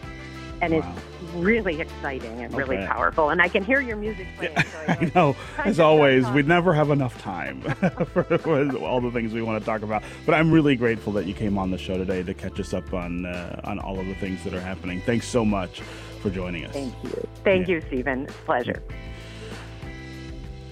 And 0.63 0.75
Wow. 0.75 0.95
it's 1.23 1.33
really 1.35 1.81
exciting 1.81 2.41
and 2.41 2.53
really 2.55 2.77
powerful. 2.79 3.31
And 3.31 3.41
I 3.41 3.49
can 3.49 3.65
hear 3.65 3.81
your 3.81 3.97
music 3.97 4.27
playing. 4.37 4.57
so 4.57 4.79
I 4.89 5.11
know. 5.15 5.37
As 5.59 5.81
always, 5.81 6.29
we 6.31 6.43
never 6.43 6.73
have 6.75 6.91
enough 6.91 7.21
time 7.23 7.63
for, 7.63 8.25
for 8.39 8.77
all 8.79 9.01
the 9.01 9.11
things 9.11 9.33
we 9.33 9.41
want 9.43 9.59
to 9.61 9.65
talk 9.65 9.83
about. 9.83 10.03
But 10.27 10.35
I'm 10.35 10.51
really 10.51 10.77
grateful 10.77 11.13
that 11.15 11.27
you 11.27 11.35
came 11.35 11.57
on 11.59 11.71
the 11.71 11.79
show 11.79 11.97
today 11.97 12.23
to 12.23 12.35
catch 12.35 12.61
us 12.61 12.75
up 12.75 12.93
on 12.93 13.25
uh, 13.27 13.61
on 13.65 13.79
all 13.79 13.99
of 13.99 14.07
the 14.07 14.15
things 14.17 14.45
that 14.45 14.53
are 14.55 14.61
happening. 14.61 15.01
Thanks 15.03 15.27
so 15.27 15.45
much 15.45 15.81
for 16.21 16.29
joining 16.31 16.65
us. 16.67 16.73
Thank 16.73 16.95
you. 17.05 17.29
Thank 17.45 17.69
Yeah. 17.69 17.77
you, 17.77 17.81
Stephen. 17.89 18.27
Pleasure. 18.45 18.83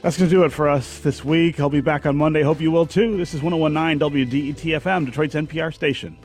That's 0.03 0.17
going 0.17 0.31
to 0.31 0.35
do 0.37 0.45
it 0.45 0.53
for 0.53 0.69
us 0.69 1.01
this 1.01 1.25
week. 1.25 1.59
I'll 1.59 1.69
be 1.71 1.81
back 1.81 2.07
on 2.07 2.15
Monday. 2.17 2.43
Hope 2.43 2.61
you 2.61 2.71
will 2.71 2.87
too. 2.87 3.17
This 3.17 3.35
is 3.35 3.43
1019 3.43 3.99
WDET 3.99 4.81
FM, 4.81 5.07
Detroit's 5.07 5.35
NPR 5.35 5.75
station. 5.75 6.17